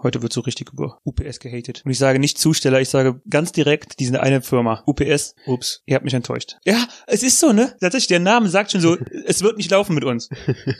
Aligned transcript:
Heute 0.00 0.22
wird 0.22 0.32
so 0.32 0.42
richtig 0.42 0.72
über 0.72 1.00
UPS 1.02 1.40
gehatet. 1.40 1.82
Und 1.84 1.90
ich 1.90 1.98
sage 1.98 2.20
nicht 2.20 2.38
Zusteller, 2.38 2.80
ich 2.80 2.88
sage 2.88 3.20
ganz 3.28 3.50
direkt, 3.50 3.98
die 3.98 4.06
sind 4.06 4.14
eine 4.14 4.42
Firma. 4.42 4.84
UPS, 4.86 5.34
ups, 5.44 5.82
ihr 5.86 5.96
habt 5.96 6.04
mich 6.04 6.14
enttäuscht. 6.14 6.56
Ja, 6.64 6.86
es 7.08 7.24
ist 7.24 7.40
so, 7.40 7.52
ne? 7.52 7.74
Tatsächlich, 7.80 8.06
der 8.06 8.20
Name 8.20 8.48
sagt 8.48 8.70
schon 8.70 8.80
so, 8.80 8.96
es 9.26 9.42
wird 9.42 9.56
nicht 9.56 9.72
laufen 9.72 9.96
mit 9.96 10.04
uns. 10.04 10.28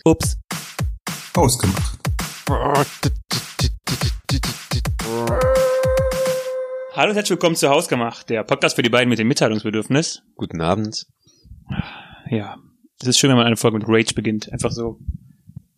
Ups. 0.04 0.38
Ausgemacht. 1.34 1.98
Hallo 6.94 7.10
und 7.10 7.16
herzlich 7.16 7.30
willkommen 7.30 7.56
zu 7.56 7.68
Hausgemacht, 7.68 8.30
der 8.30 8.44
Podcast 8.44 8.76
für 8.76 8.82
die 8.84 8.88
beiden 8.88 9.08
mit 9.08 9.18
dem 9.18 9.26
Mitteilungsbedürfnis. 9.26 10.22
Guten 10.36 10.60
Abend. 10.60 11.06
Ja, 12.30 12.56
es 13.00 13.08
ist 13.08 13.18
schön, 13.18 13.30
wenn 13.30 13.36
man 13.36 13.46
eine 13.46 13.56
Folge 13.56 13.78
mit 13.78 13.88
Rage 13.88 14.14
beginnt. 14.14 14.52
Einfach 14.52 14.70
so 14.70 15.00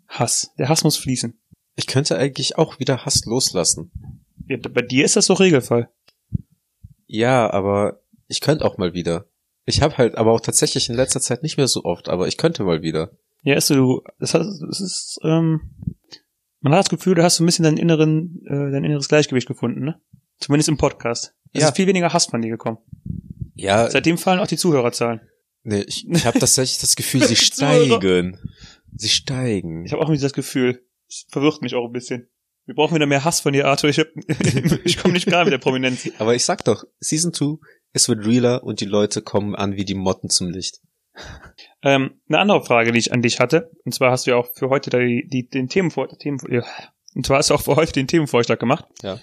Hass. 0.08 0.50
Der 0.58 0.68
Hass 0.68 0.84
muss 0.84 0.98
fließen. 0.98 1.40
Ich 1.76 1.86
könnte 1.86 2.16
eigentlich 2.18 2.58
auch 2.58 2.78
wieder 2.78 3.04
Hass 3.04 3.24
loslassen. 3.24 3.90
Ja, 4.46 4.56
bei 4.58 4.82
dir 4.82 5.04
ist 5.04 5.16
das 5.16 5.26
doch 5.26 5.40
Regelfall. 5.40 5.88
Ja, 7.06 7.50
aber 7.50 8.00
ich 8.28 8.40
könnte 8.40 8.64
auch 8.64 8.78
mal 8.78 8.94
wieder. 8.94 9.26
Ich 9.66 9.82
habe 9.82 9.96
halt 9.98 10.16
aber 10.16 10.32
auch 10.32 10.40
tatsächlich 10.40 10.88
in 10.88 10.94
letzter 10.96 11.20
Zeit 11.20 11.42
nicht 11.42 11.56
mehr 11.56 11.68
so 11.68 11.84
oft, 11.84 12.08
aber 12.08 12.26
ich 12.28 12.36
könnte 12.36 12.64
mal 12.64 12.82
wieder. 12.82 13.10
Ja, 13.42 13.54
ist 13.54 13.68
so, 13.68 13.74
du, 13.74 14.02
das 14.18 14.34
ist, 14.34 15.18
ähm, 15.22 15.60
man 16.60 16.72
hat 16.72 16.80
das 16.80 16.90
Gefühl, 16.90 17.14
du 17.14 17.22
hast 17.22 17.36
so 17.36 17.42
ein 17.44 17.46
bisschen 17.46 17.62
dein 17.64 17.76
inneren, 17.76 18.42
äh, 18.46 18.70
dein 18.70 18.84
inneres 18.84 19.08
Gleichgewicht 19.08 19.48
gefunden, 19.48 19.84
ne? 19.84 20.00
Zumindest 20.38 20.68
im 20.68 20.76
Podcast. 20.76 21.34
Es 21.52 21.62
Ja. 21.62 21.68
ist 21.68 21.76
viel 21.76 21.86
weniger 21.86 22.12
Hass 22.12 22.26
von 22.26 22.42
dir 22.42 22.50
gekommen. 22.50 22.78
Ja, 23.54 23.90
Seitdem 23.90 24.18
fallen 24.18 24.40
auch 24.40 24.46
die 24.46 24.56
Zuhörerzahlen. 24.56 25.20
nee, 25.62 25.82
ich, 25.82 26.08
ich 26.08 26.26
habe 26.26 26.38
tatsächlich 26.38 26.78
das 26.80 26.96
Gefühl, 26.96 27.22
sie 27.24 27.36
steigen. 27.36 28.38
Sie 28.96 29.08
steigen. 29.08 29.84
Ich 29.84 29.92
habe 29.92 30.02
auch 30.02 30.06
irgendwie 30.08 30.22
das 30.22 30.32
Gefühl, 30.32 30.82
es 31.10 31.26
verwirrt 31.28 31.60
mich 31.60 31.74
auch 31.74 31.86
ein 31.86 31.92
bisschen. 31.92 32.28
Wir 32.66 32.74
brauchen 32.74 32.94
wieder 32.94 33.06
mehr 33.06 33.24
Hass 33.24 33.40
von 33.40 33.52
dir, 33.52 33.66
Arthur. 33.66 33.90
Ich, 33.90 33.98
hab, 33.98 34.06
ich 34.84 34.96
komme 34.96 35.14
nicht 35.14 35.26
klar 35.26 35.44
mit 35.44 35.52
der 35.52 35.58
Prominenz. 35.58 36.08
Aber 36.18 36.34
ich 36.34 36.44
sag 36.44 36.64
doch, 36.64 36.84
Season 37.00 37.32
2, 37.32 37.56
es 37.92 38.08
wird 38.08 38.24
realer 38.24 38.62
und 38.62 38.80
die 38.80 38.86
Leute 38.86 39.22
kommen 39.22 39.56
an 39.56 39.76
wie 39.76 39.84
die 39.84 39.94
Motten 39.94 40.30
zum 40.30 40.50
Licht. 40.50 40.80
Ähm, 41.82 42.20
eine 42.28 42.38
andere 42.38 42.64
Frage, 42.64 42.92
die 42.92 42.98
ich 42.98 43.12
an 43.12 43.22
dich 43.22 43.40
hatte, 43.40 43.72
und 43.84 43.92
zwar 43.92 44.12
hast 44.12 44.26
du 44.26 44.30
ja 44.30 44.36
auch 44.36 44.54
für 44.54 44.70
heute 44.70 44.90
die, 44.90 45.26
die, 45.28 45.48
den 45.48 45.68
Themenvor 45.68 46.08
Themen, 46.08 46.38
ja, 46.48 46.62
und 47.14 47.26
zwar 47.26 47.38
hast 47.38 47.50
du 47.50 47.54
auch 47.54 47.62
für 47.62 47.74
heute 47.74 47.92
den 47.92 48.06
Themenvorschlag 48.06 48.60
gemacht. 48.60 48.84
Ja. 49.02 49.18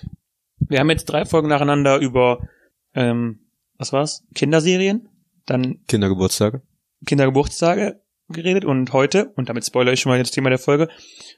Wir 0.59 0.79
haben 0.79 0.89
jetzt 0.89 1.05
drei 1.05 1.23
Folgen 1.25 1.47
nacheinander 1.47 1.97
über, 1.99 2.47
ähm, 2.93 3.47
was 3.77 3.93
war's? 3.93 4.27
Kinderserien, 4.35 5.07
dann 5.45 5.83
Kindergeburtstage? 5.87 6.61
Kindergeburtstage 7.05 8.01
geredet 8.29 8.65
und 8.65 8.93
heute, 8.93 9.31
und 9.35 9.49
damit 9.49 9.65
spoilere 9.65 9.93
ich 9.93 10.01
schon 10.01 10.11
mal 10.11 10.19
das 10.19 10.31
Thema 10.31 10.49
der 10.49 10.59
Folge, 10.59 10.89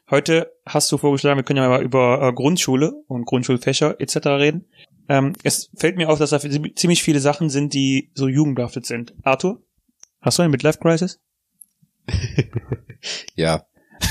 heute 0.09 0.51
hast 0.65 0.91
du 0.91 0.97
vorgeschlagen, 0.97 1.37
wir 1.37 1.43
können 1.43 1.61
ja 1.61 1.69
mal 1.69 1.83
über 1.83 2.21
äh, 2.21 2.33
Grundschule 2.33 2.93
und 3.07 3.25
Grundschulfächer 3.25 3.99
etc. 3.99 4.15
reden. 4.27 4.65
Ähm, 5.07 5.33
es 5.43 5.69
fällt 5.75 5.97
mir 5.97 6.09
auf, 6.09 6.19
dass 6.19 6.31
da 6.31 6.39
ziemlich 6.39 7.03
viele 7.03 7.19
Sachen 7.19 7.49
sind, 7.49 7.73
die 7.73 8.11
so 8.13 8.27
jugendbehaftet 8.27 8.85
sind. 8.85 9.13
Arthur, 9.23 9.61
hast 10.21 10.37
du 10.37 10.43
eine 10.43 10.49
Midlife-Crisis? 10.49 11.19
Ja. 13.35 13.65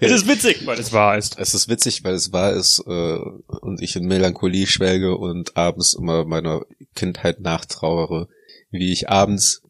Es 0.00 0.12
ist 0.12 0.28
witzig, 0.28 0.66
weil 0.66 0.78
es 0.78 0.92
wahr 0.92 1.16
ist. 1.16 1.38
Es 1.38 1.54
ist 1.54 1.66
witzig, 1.68 2.04
weil 2.04 2.14
es 2.14 2.32
wahr 2.32 2.52
ist 2.52 2.84
äh, 2.86 3.18
und 3.62 3.80
ich 3.80 3.96
in 3.96 4.04
Melancholie 4.04 4.66
schwelge 4.66 5.16
und 5.16 5.56
abends 5.56 5.94
immer 5.94 6.26
meiner 6.26 6.66
Kindheit 6.94 7.40
nachtrauere, 7.40 8.28
wie 8.70 8.92
ich 8.92 9.08
abends 9.08 9.62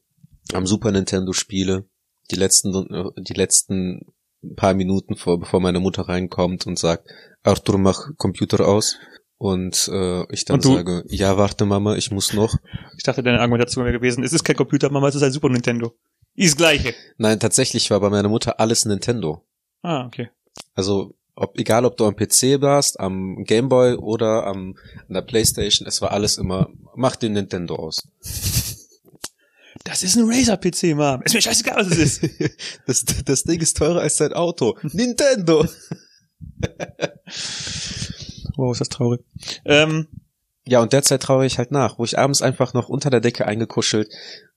am 0.54 0.66
Super 0.66 0.90
Nintendo 0.90 1.32
spiele, 1.32 1.84
die 2.30 2.36
letzten 2.36 2.74
äh, 2.74 3.10
die 3.16 3.34
letzten 3.34 4.12
paar 4.56 4.74
Minuten 4.74 5.16
vor 5.16 5.38
bevor 5.38 5.60
meine 5.60 5.80
Mutter 5.80 6.08
reinkommt 6.08 6.66
und 6.66 6.78
sagt, 6.78 7.08
Arthur 7.42 7.78
mach 7.78 8.16
Computer 8.16 8.66
aus 8.66 8.96
und 9.38 9.88
äh, 9.92 10.32
ich 10.32 10.44
dann 10.44 10.60
sage, 10.60 11.04
ja 11.08 11.36
warte 11.36 11.64
Mama, 11.64 11.96
ich 11.96 12.10
muss 12.10 12.32
noch. 12.32 12.56
Ich 12.96 13.04
dachte, 13.04 13.22
deine 13.22 13.40
Argumentation 13.40 13.84
wäre 13.84 13.96
gewesen, 13.96 14.22
es 14.24 14.32
ist 14.32 14.44
kein 14.44 14.56
Computer, 14.56 14.90
Mama, 14.90 15.08
es 15.08 15.14
ist 15.14 15.22
ein 15.22 15.32
Super 15.32 15.48
Nintendo. 15.48 15.92
Ist 16.34 16.56
gleiche. 16.56 16.94
Nein, 17.18 17.40
tatsächlich 17.40 17.90
war 17.90 18.00
bei 18.00 18.08
meiner 18.08 18.28
Mutter 18.28 18.58
alles 18.58 18.84
Nintendo. 18.84 19.44
Ah, 19.82 20.06
okay. 20.06 20.30
Also 20.74 21.14
ob 21.34 21.58
egal 21.58 21.84
ob 21.84 21.96
du 21.96 22.06
am 22.06 22.14
PC 22.14 22.60
warst, 22.60 23.00
am 23.00 23.44
Gameboy 23.44 23.94
oder 23.94 24.46
am 24.46 24.76
an 25.08 25.14
der 25.14 25.22
Playstation, 25.22 25.88
es 25.88 26.00
war 26.02 26.12
alles 26.12 26.38
immer 26.38 26.68
mach 26.94 27.16
den 27.16 27.32
Nintendo 27.32 27.76
aus. 27.76 28.02
Das 29.84 30.02
ist 30.02 30.16
ein 30.16 30.28
Razer-PC, 30.28 30.94
Mom. 30.96 31.22
Ist 31.22 31.34
mir 31.34 31.42
scheißegal, 31.42 31.76
was 31.76 31.96
es 31.96 32.18
ist. 32.18 32.56
Das, 32.86 33.04
das 33.24 33.44
Ding 33.44 33.60
ist 33.60 33.76
teurer 33.76 34.00
als 34.00 34.16
dein 34.16 34.32
Auto. 34.32 34.76
Nintendo. 34.82 35.66
wow, 38.56 38.72
ist 38.72 38.80
das 38.80 38.88
traurig. 38.88 39.20
Ähm, 39.64 40.06
Ja, 40.64 40.80
und 40.80 40.92
derzeit 40.92 41.22
traue 41.22 41.46
ich 41.46 41.58
halt 41.58 41.72
nach, 41.72 41.98
wo 41.98 42.04
ich 42.04 42.18
abends 42.18 42.42
einfach 42.42 42.74
noch 42.74 42.88
unter 42.88 43.10
der 43.10 43.20
Decke 43.20 43.46
eingekuschelt 43.46 44.12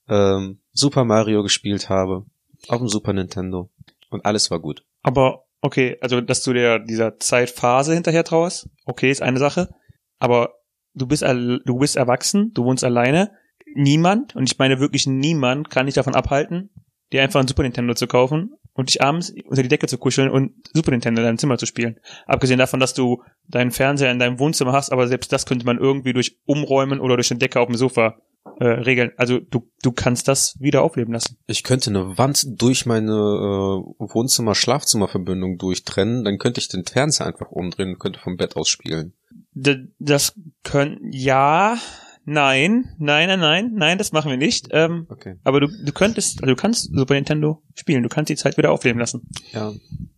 ähm, 0.08 0.60
Super 0.72 1.04
Mario 1.04 1.42
gespielt 1.42 1.88
habe. 1.88 2.24
Auf 2.68 2.78
dem 2.78 2.88
Super 2.88 3.12
Nintendo. 3.12 3.70
Und 4.10 4.24
alles 4.24 4.50
war 4.50 4.60
gut. 4.60 4.84
aber, 5.02 5.44
okay, 5.60 5.96
also, 6.00 6.20
dass 6.20 6.42
du 6.42 6.52
der, 6.52 6.78
dieser 6.78 7.18
Zeitphase 7.18 7.94
hinterher 7.94 8.24
trauerst, 8.24 8.68
okay, 8.84 9.10
ist 9.10 9.22
eine 9.22 9.38
Sache. 9.38 9.74
Aber 10.18 10.54
du 10.94 11.06
bist, 11.06 11.22
du 11.22 11.78
bist 11.78 11.96
erwachsen, 11.96 12.52
du 12.54 12.64
wohnst 12.64 12.84
alleine. 12.84 13.32
Niemand, 13.74 14.34
und 14.36 14.50
ich 14.50 14.58
meine 14.58 14.80
wirklich 14.80 15.06
niemand, 15.06 15.70
kann 15.70 15.86
dich 15.86 15.94
davon 15.94 16.14
abhalten, 16.14 16.70
dir 17.12 17.22
einfach 17.22 17.40
ein 17.40 17.48
Super 17.48 17.62
Nintendo 17.62 17.94
zu 17.94 18.06
kaufen 18.06 18.54
und 18.72 18.88
dich 18.88 19.02
abends 19.02 19.32
unter 19.48 19.62
die 19.62 19.68
Decke 19.68 19.86
zu 19.86 19.98
kuscheln 19.98 20.30
und 20.30 20.52
Super 20.72 20.90
Nintendo 20.90 21.20
in 21.20 21.26
deinem 21.26 21.38
Zimmer 21.38 21.58
zu 21.58 21.66
spielen. 21.66 21.98
Abgesehen 22.26 22.58
davon, 22.58 22.80
dass 22.80 22.94
du 22.94 23.22
deinen 23.48 23.70
Fernseher 23.70 24.10
in 24.10 24.18
deinem 24.18 24.38
Wohnzimmer 24.38 24.72
hast, 24.72 24.92
aber 24.92 25.08
selbst 25.08 25.32
das 25.32 25.46
könnte 25.46 25.66
man 25.66 25.78
irgendwie 25.78 26.12
durch 26.12 26.38
Umräumen 26.44 27.00
oder 27.00 27.16
durch 27.16 27.30
eine 27.30 27.38
Decke 27.38 27.60
auf 27.60 27.68
dem 27.68 27.76
Sofa 27.76 28.16
äh, 28.58 28.66
regeln. 28.66 29.12
Also 29.16 29.38
du, 29.38 29.70
du 29.82 29.92
kannst 29.92 30.28
das 30.28 30.56
wieder 30.60 30.82
aufleben 30.82 31.12
lassen. 31.12 31.36
Ich 31.46 31.62
könnte 31.62 31.90
eine 31.90 32.18
Wand 32.18 32.44
durch 32.60 32.86
meine 32.86 33.12
äh, 33.12 33.82
Wohnzimmer-Schlafzimmer-Verbindung 33.98 35.58
durchtrennen, 35.58 36.24
dann 36.24 36.38
könnte 36.38 36.60
ich 36.60 36.68
den 36.68 36.84
Fernseher 36.84 37.26
einfach 37.26 37.50
umdrehen 37.50 37.90
und 37.90 37.98
könnte 37.98 38.20
vom 38.20 38.36
Bett 38.36 38.56
aus 38.56 38.68
spielen. 38.68 39.14
D 39.52 39.88
das 39.98 40.34
können, 40.62 40.98
ja, 41.12 41.78
nein, 42.26 42.94
nein, 42.98 43.28
nein, 43.28 43.40
nein, 43.40 43.70
nein, 43.74 43.98
das 43.98 44.12
machen 44.12 44.30
wir 44.30 44.36
nicht. 44.36 44.68
Ähm, 44.72 45.06
Okay. 45.08 45.36
aber 45.44 45.60
du, 45.60 45.68
du 45.68 45.92
könntest, 45.92 46.42
also 46.42 46.54
du 46.54 46.60
kannst 46.60 46.92
Super 46.94 47.14
Nintendo 47.14 47.62
spielen, 47.74 48.02
du 48.02 48.08
kannst 48.10 48.28
die 48.28 48.36
Zeit 48.36 48.58
wieder 48.58 48.70
aufleben 48.72 48.98
lassen. 49.00 49.28
Ja. 49.52 49.72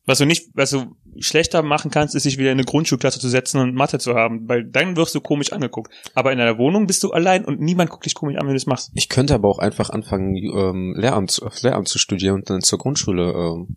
Was 0.04 0.18
du 0.18 0.24
nicht, 0.24 0.48
was 0.54 0.70
du 0.70 0.96
schlechter 1.20 1.62
machen 1.62 1.90
kannst, 1.90 2.14
ist 2.14 2.22
sich 2.22 2.38
wieder 2.38 2.50
in 2.50 2.56
eine 2.58 2.64
Grundschulklasse 2.64 3.20
zu 3.20 3.28
setzen 3.28 3.60
und 3.60 3.74
Mathe 3.74 3.98
zu 3.98 4.14
haben, 4.14 4.48
weil 4.48 4.64
dann 4.64 4.96
wirst 4.96 5.14
du 5.14 5.20
komisch 5.20 5.52
angeguckt. 5.52 5.92
Aber 6.14 6.32
in 6.32 6.38
deiner 6.38 6.56
Wohnung 6.58 6.86
bist 6.86 7.02
du 7.02 7.10
allein 7.10 7.44
und 7.44 7.60
niemand 7.60 7.90
guckt 7.90 8.06
dich 8.06 8.14
komisch 8.14 8.36
an, 8.36 8.42
wenn 8.46 8.54
du 8.54 8.54
das 8.54 8.66
machst. 8.66 8.90
Ich 8.94 9.08
könnte 9.08 9.34
aber 9.34 9.48
auch 9.48 9.58
einfach 9.58 9.90
anfangen, 9.90 10.34
ähm, 10.36 10.94
Lehramt, 10.96 11.40
Lehramt 11.62 11.88
zu 11.88 11.98
studieren 11.98 12.36
und 12.36 12.48
dann 12.48 12.62
zur 12.62 12.78
Grundschule 12.78 13.32
ähm, 13.32 13.76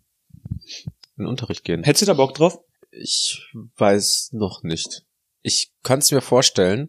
in 1.18 1.24
den 1.24 1.26
Unterricht 1.26 1.64
gehen. 1.64 1.82
Hättest 1.84 2.02
du 2.02 2.06
da 2.06 2.14
Bock 2.14 2.34
drauf? 2.34 2.58
Ich 2.90 3.46
weiß 3.76 4.30
noch 4.32 4.62
nicht. 4.62 5.04
Ich 5.42 5.72
kann 5.82 5.98
es 5.98 6.10
mir 6.12 6.20
vorstellen. 6.22 6.88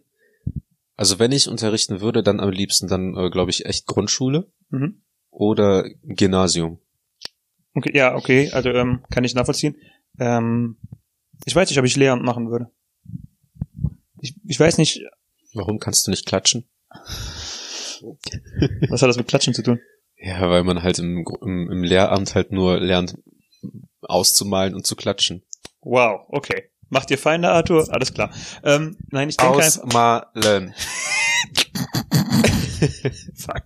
Also 0.96 1.18
wenn 1.18 1.32
ich 1.32 1.48
unterrichten 1.48 2.00
würde, 2.00 2.22
dann 2.22 2.40
am 2.40 2.50
liebsten 2.50 2.88
dann, 2.88 3.16
äh, 3.16 3.30
glaube 3.30 3.50
ich, 3.50 3.66
echt 3.66 3.86
Grundschule 3.86 4.50
Mhm. 4.70 5.02
oder 5.30 5.84
Gymnasium. 6.02 6.78
Okay, 7.74 7.90
ja, 7.96 8.14
okay, 8.14 8.50
also 8.52 8.70
ähm, 8.70 9.04
kann 9.10 9.24
ich 9.24 9.34
nachvollziehen. 9.34 9.76
Ähm, 10.18 10.76
ich 11.44 11.54
weiß 11.56 11.68
nicht, 11.68 11.78
ob 11.78 11.84
ich 11.84 11.96
Lehramt 11.96 12.22
machen 12.22 12.50
würde. 12.50 12.70
Ich, 14.20 14.34
ich 14.46 14.58
weiß 14.60 14.78
nicht, 14.78 15.00
Warum 15.54 15.78
kannst 15.78 16.06
du 16.06 16.10
nicht 16.10 16.26
klatschen? 16.26 16.64
was 18.88 19.02
hat 19.02 19.08
das 19.08 19.16
mit 19.16 19.28
Klatschen 19.28 19.54
zu 19.54 19.62
tun? 19.62 19.80
Ja, 20.16 20.48
weil 20.50 20.64
man 20.64 20.82
halt 20.82 20.98
im, 20.98 21.24
im, 21.42 21.70
im 21.70 21.82
Lehramt 21.84 22.34
halt 22.34 22.50
nur 22.52 22.80
lernt, 22.80 23.16
auszumalen 24.02 24.74
und 24.74 24.86
zu 24.86 24.96
klatschen. 24.96 25.42
Wow, 25.80 26.26
okay. 26.28 26.70
Macht 26.88 27.10
ihr 27.10 27.18
Feinde, 27.18 27.48
Arthur? 27.50 27.86
Alles 27.92 28.14
klar. 28.14 28.30
Ähm, 28.62 28.96
nein, 29.10 29.28
ich 29.28 29.36
denke 29.36 29.58
einfach. 29.62 29.82
Ausmalen. 29.82 30.74
Fuck. 33.34 33.64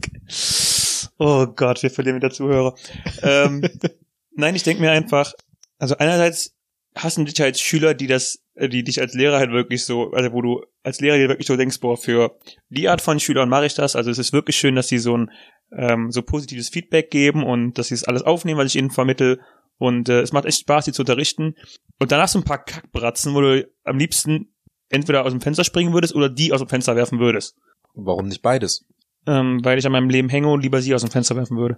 Oh 1.19 1.47
Gott, 1.47 1.83
wir 1.83 1.91
verlieren 1.91 2.17
wieder 2.17 2.31
Zuhörer. 2.31 2.75
ähm, 3.23 3.63
nein, 4.35 4.55
ich 4.55 4.63
denke 4.63 4.81
mir 4.81 4.93
einfach, 4.93 5.33
also 5.79 5.97
einerseits 5.97 6.55
hassen 6.95 7.27
dich 7.27 7.41
halt 7.41 7.59
Schüler, 7.59 7.95
die 7.95 8.07
das, 8.07 8.43
äh, 8.55 8.69
die 8.69 8.85
dich 8.85 9.01
als 9.01 9.15
Lehrer 9.15 9.39
halt 9.39 9.51
wirklich 9.51 9.85
so, 9.85 10.11
also 10.13 10.33
wo 10.33 10.43
du 10.43 10.65
als 10.83 11.01
Lehrer 11.01 11.17
dir 11.17 11.29
wirklich 11.29 11.47
so 11.47 11.57
denkst, 11.57 11.81
boah, 11.81 11.97
für 11.97 12.39
die 12.69 12.89
Art 12.89 13.01
von 13.01 13.21
Schülern 13.21 13.49
mache 13.49 13.67
ich 13.67 13.75
das. 13.75 13.97
Also 13.97 14.11
es 14.11 14.19
ist 14.19 14.33
wirklich 14.33 14.57
schön, 14.57 14.75
dass 14.75 14.89
sie 14.89 14.99
so 14.99 15.17
ein 15.17 15.31
ähm, 15.77 16.11
so 16.11 16.23
positives 16.23 16.69
Feedback 16.69 17.11
geben 17.11 17.45
und 17.45 17.79
dass 17.79 17.89
sie 17.89 17.95
es 17.95 18.05
alles 18.05 18.23
aufnehmen, 18.23 18.59
was 18.59 18.67
ich 18.67 18.77
ihnen 18.77 18.91
vermittel. 18.91 19.41
Und 19.79 20.09
äh, 20.09 20.21
es 20.21 20.33
macht 20.33 20.45
echt 20.45 20.61
Spaß, 20.61 20.85
die 20.87 20.93
zu 20.93 21.03
unterrichten. 21.03 21.55
Und 21.99 22.13
danach 22.13 22.29
so 22.29 22.39
ein 22.39 22.45
paar 22.45 22.65
Kackbratzen, 22.65 23.35
wo 23.35 23.41
du 23.41 23.69
am 23.85 23.99
liebsten 23.99 24.53
entweder 24.89 25.25
aus 25.25 25.33
dem 25.33 25.41
Fenster 25.41 25.65
springen 25.65 25.93
würdest 25.93 26.15
oder 26.15 26.29
die 26.29 26.53
aus 26.53 26.61
dem 26.61 26.69
Fenster 26.69 26.97
werfen 26.97 27.21
würdest. 27.21 27.57
Warum 27.95 28.29
nicht 28.29 28.43
beides? 28.43 28.87
Ähm, 29.27 29.65
weil 29.65 29.79
ich 29.79 29.87
an 29.87 29.93
meinem 29.93 30.11
Leben 30.11 30.29
hänge 30.29 30.49
und 30.49 30.63
lieber 30.63 30.81
sie 30.81 30.95
aus 30.95 31.03
dem 31.03 31.11
Fenster 31.11 31.37
werfen 31.37 31.57
würde. 31.57 31.77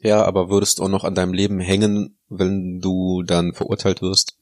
Ja, 0.00 0.24
aber 0.24 0.50
würdest 0.50 0.78
du 0.78 0.84
auch 0.84 0.88
noch 0.88 1.04
an 1.04 1.14
deinem 1.14 1.32
Leben 1.32 1.60
hängen, 1.60 2.18
wenn 2.28 2.80
du 2.80 3.22
dann 3.22 3.54
verurteilt 3.54 4.02
wirst? 4.02 4.38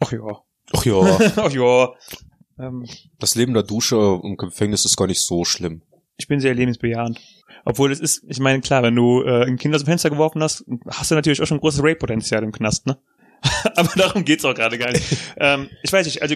Ach 0.00 0.12
ja, 0.12 0.42
Ach 0.72 0.84
ja, 0.84 1.18
Ach 1.36 1.52
ja. 1.52 1.90
Ähm, 2.58 2.86
das 3.18 3.34
Leben 3.34 3.54
der 3.54 3.62
Dusche 3.62 4.20
im 4.22 4.36
Gefängnis 4.36 4.84
ist 4.84 4.96
gar 4.96 5.06
nicht 5.06 5.20
so 5.20 5.44
schlimm. 5.44 5.82
ich 6.16 6.28
bin 6.28 6.40
sehr 6.40 6.54
lebensbejahend. 6.54 7.20
Obwohl 7.64 7.92
es 7.92 8.00
ist, 8.00 8.24
ich 8.28 8.40
meine, 8.40 8.60
klar, 8.60 8.82
wenn 8.82 8.94
du 8.94 9.22
äh, 9.22 9.44
ein 9.44 9.58
Kind 9.58 9.74
aus 9.74 9.82
dem 9.82 9.86
Fenster 9.86 10.10
geworfen 10.10 10.42
hast, 10.42 10.64
hast 10.88 11.10
du 11.10 11.14
natürlich 11.14 11.40
auch 11.42 11.46
schon 11.46 11.60
großes 11.60 11.82
Rape-Potenzial 11.82 12.42
im 12.42 12.52
Knast, 12.52 12.86
ne? 12.86 12.98
Aber 13.76 13.90
darum 13.96 14.24
geht's 14.24 14.44
auch 14.44 14.54
gerade 14.54 14.78
gar 14.78 14.92
nicht. 14.92 15.16
ähm, 15.36 15.70
ich 15.82 15.92
weiß 15.92 16.06
nicht, 16.06 16.22
also 16.22 16.34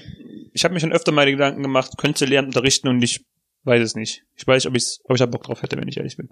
ich 0.53 0.65
habe 0.65 0.75
mir 0.75 0.81
schon 0.81 0.93
öfter 0.93 1.13
mal 1.13 1.31
Gedanken 1.31 1.63
gemacht, 1.63 1.97
könnte 1.99 2.25
lernen 2.25 2.49
unterrichten 2.49 2.89
und 2.89 3.03
ich 3.03 3.25
weiß 3.65 3.83
es 3.83 3.95
nicht. 3.95 4.25
Ich 4.37 4.47
weiß 4.47 4.65
nicht, 4.65 4.71
ob, 4.71 4.77
ich's, 4.77 5.01
ob 5.05 5.13
ich 5.13 5.19
da 5.19 5.27
Bock 5.27 5.45
drauf 5.45 5.63
hätte, 5.63 5.77
wenn 5.77 5.89
ich 5.89 5.97
ehrlich 5.97 6.17
bin. 6.17 6.29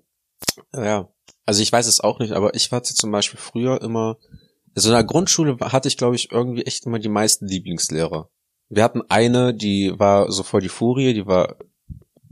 Ja, 0.75 1.09
also 1.45 1.63
ich 1.63 1.73
weiß 1.73 1.87
es 1.87 2.01
auch 2.01 2.19
nicht, 2.19 2.33
aber 2.33 2.55
ich 2.55 2.71
hatte 2.71 2.95
zum 2.95 3.11
Beispiel 3.11 3.41
früher 3.41 3.81
immer, 3.83 4.19
also 4.75 4.91
in 4.91 4.95
der 4.95 5.05
Grundschule 5.05 5.57
hatte 5.61 5.89
ich, 5.89 5.97
glaube 5.97 6.17
ich, 6.17 6.31
irgendwie 6.31 6.65
echt 6.65 6.87
immer 6.87 6.99
die 6.99 7.09
meisten 7.09 7.47
Lieblingslehrer. 7.47 8.31
Wir 8.69 8.85
hatten 8.85 9.03
eine, 9.09 9.55
die 9.55 9.93
war 9.99 10.31
so 10.31 10.43
voll 10.43 10.61
die 10.61 10.69
Furie, 10.69 11.15
die 11.15 11.27
war, 11.27 11.57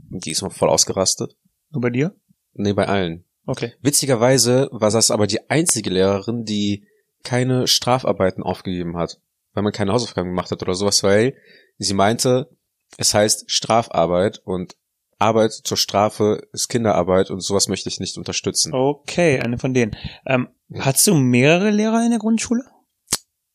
die 0.09 0.31
ist 0.31 0.41
immer 0.41 0.51
voll 0.51 0.69
ausgerastet. 0.69 1.35
Nur 1.71 1.81
bei 1.81 1.89
dir? 1.89 2.15
Nee, 2.53 2.73
bei 2.73 2.87
allen. 2.87 3.25
Okay. 3.45 3.73
Witzigerweise 3.81 4.69
war 4.71 4.91
das 4.91 5.11
aber 5.11 5.27
die 5.27 5.49
einzige 5.49 5.89
Lehrerin, 5.89 6.43
die 6.43 6.85
keine 7.23 7.67
Strafarbeiten 7.67 8.43
aufgegeben 8.43 8.97
hat, 8.97 9.19
weil 9.53 9.63
man 9.63 9.73
keine 9.73 9.93
Hausaufgaben 9.93 10.29
gemacht 10.29 10.51
hat 10.51 10.61
oder 10.61 10.73
sowas, 10.73 11.03
weil 11.03 11.35
sie 11.77 11.93
meinte, 11.93 12.49
es 12.97 13.13
heißt 13.13 13.49
Strafarbeit 13.49 14.39
und 14.43 14.75
Arbeit 15.21 15.51
zur 15.51 15.77
Strafe 15.77 16.47
ist 16.51 16.67
Kinderarbeit 16.67 17.29
und 17.29 17.41
sowas 17.41 17.67
möchte 17.67 17.89
ich 17.89 17.99
nicht 17.99 18.17
unterstützen. 18.17 18.73
Okay, 18.73 19.39
eine 19.39 19.59
von 19.59 19.73
denen. 19.73 19.95
Ähm, 20.25 20.49
hattest 20.79 21.07
du 21.07 21.13
mehrere 21.13 21.69
Lehrer 21.69 22.03
in 22.03 22.09
der 22.09 22.19
Grundschule? 22.19 22.63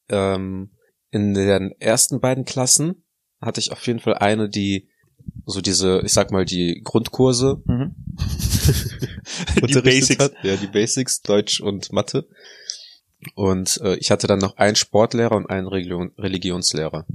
Ähm, 0.08 0.76
in 1.10 1.34
den 1.34 1.72
ersten 1.80 2.20
beiden 2.20 2.44
Klassen 2.44 3.04
hatte 3.40 3.60
ich 3.60 3.72
auf 3.72 3.84
jeden 3.86 3.98
Fall 3.98 4.14
eine, 4.14 4.48
die 4.48 4.88
so 5.44 5.60
diese, 5.60 6.02
ich 6.04 6.12
sag 6.12 6.30
mal, 6.30 6.44
die 6.44 6.80
Grundkurse 6.82 7.62
Mhm. 7.66 7.94
die 9.66 9.80
Basics. 9.80 10.22
Hat. 10.22 10.32
Ja, 10.42 10.56
die 10.56 10.66
Basics, 10.66 11.20
Deutsch 11.22 11.60
und 11.60 11.92
Mathe. 11.92 12.26
Und 13.34 13.80
äh, 13.82 13.96
ich 13.96 14.10
hatte 14.10 14.26
dann 14.26 14.38
noch 14.38 14.56
einen 14.56 14.76
Sportlehrer 14.76 15.36
und 15.36 15.48
einen 15.48 15.66
Religion, 15.66 16.12
Religionslehrer. 16.18 17.06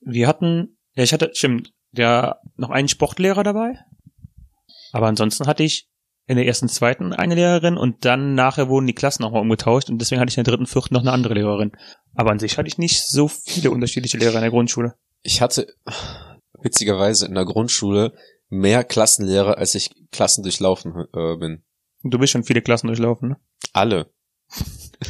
Wir 0.00 0.26
hatten, 0.28 0.76
ja, 0.94 1.04
ich 1.04 1.12
hatte, 1.12 1.30
stimmt, 1.34 1.72
ja, 1.92 2.38
noch 2.56 2.70
einen 2.70 2.88
Sportlehrer 2.88 3.42
dabei. 3.42 3.78
Aber 4.92 5.06
ansonsten 5.06 5.46
hatte 5.46 5.62
ich 5.62 5.88
in 6.26 6.36
der 6.36 6.46
ersten, 6.46 6.68
zweiten 6.68 7.12
eine 7.12 7.34
Lehrerin 7.34 7.76
und 7.76 8.04
dann 8.04 8.34
nachher 8.34 8.68
wurden 8.68 8.86
die 8.86 8.94
Klassen 8.94 9.22
nochmal 9.22 9.40
umgetauscht 9.42 9.90
und 9.90 9.98
deswegen 9.98 10.20
hatte 10.20 10.30
ich 10.30 10.38
in 10.38 10.44
der 10.44 10.52
dritten, 10.52 10.66
vierten 10.66 10.94
noch 10.94 11.00
eine 11.00 11.12
andere 11.12 11.34
Lehrerin. 11.34 11.72
Aber 12.14 12.30
an 12.30 12.38
sich 12.38 12.58
hatte 12.58 12.68
ich 12.68 12.78
nicht 12.78 13.06
so 13.06 13.28
viele 13.28 13.70
unterschiedliche 13.70 14.18
Lehrer 14.18 14.36
in 14.36 14.42
der 14.42 14.50
Grundschule. 14.50 14.94
Ich 15.22 15.40
hatte 15.40 15.66
witzigerweise 16.62 17.26
in 17.26 17.34
der 17.34 17.44
Grundschule 17.44 18.12
mehr 18.48 18.84
Klassenlehrer, 18.84 19.58
als 19.58 19.74
ich 19.74 19.90
Klassen 20.10 20.42
durchlaufen 20.42 21.06
äh, 21.14 21.36
bin. 21.36 21.62
Du 22.02 22.18
bist 22.18 22.32
schon 22.32 22.44
viele 22.44 22.62
Klassen 22.62 22.88
durchlaufen, 22.88 23.30
ne? 23.30 23.36
Alle. 23.72 24.10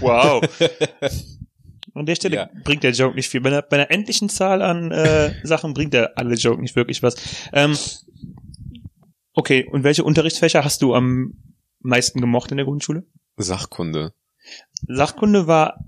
Wow. 0.00 0.42
An 1.94 2.06
der 2.06 2.14
Stelle 2.14 2.36
Ja. 2.36 2.50
bringt 2.64 2.82
der 2.84 2.92
Joke 2.92 3.14
nicht 3.16 3.28
viel. 3.28 3.40
Bei 3.40 3.50
einer, 3.50 3.62
bei 3.62 3.76
einer 3.76 3.90
endlichen 3.90 4.28
Zahl 4.28 4.62
an 4.62 4.90
äh, 4.92 5.34
Sachen 5.46 5.74
bringt 5.74 5.92
der 5.92 6.16
alle 6.16 6.34
Joke 6.36 6.60
nicht 6.62 6.76
wirklich 6.76 7.02
was. 7.02 7.16
Ähm, 7.52 7.76
okay, 9.34 9.66
und 9.70 9.84
welche 9.84 10.04
Unterrichtsfächer 10.04 10.64
hast 10.64 10.80
du 10.82 10.94
am 10.94 11.34
meisten 11.80 12.20
gemocht 12.20 12.50
in 12.50 12.56
der 12.56 12.66
Grundschule? 12.66 13.04
Sachkunde. 13.36 14.14
Sachkunde 14.86 15.46
war 15.46 15.84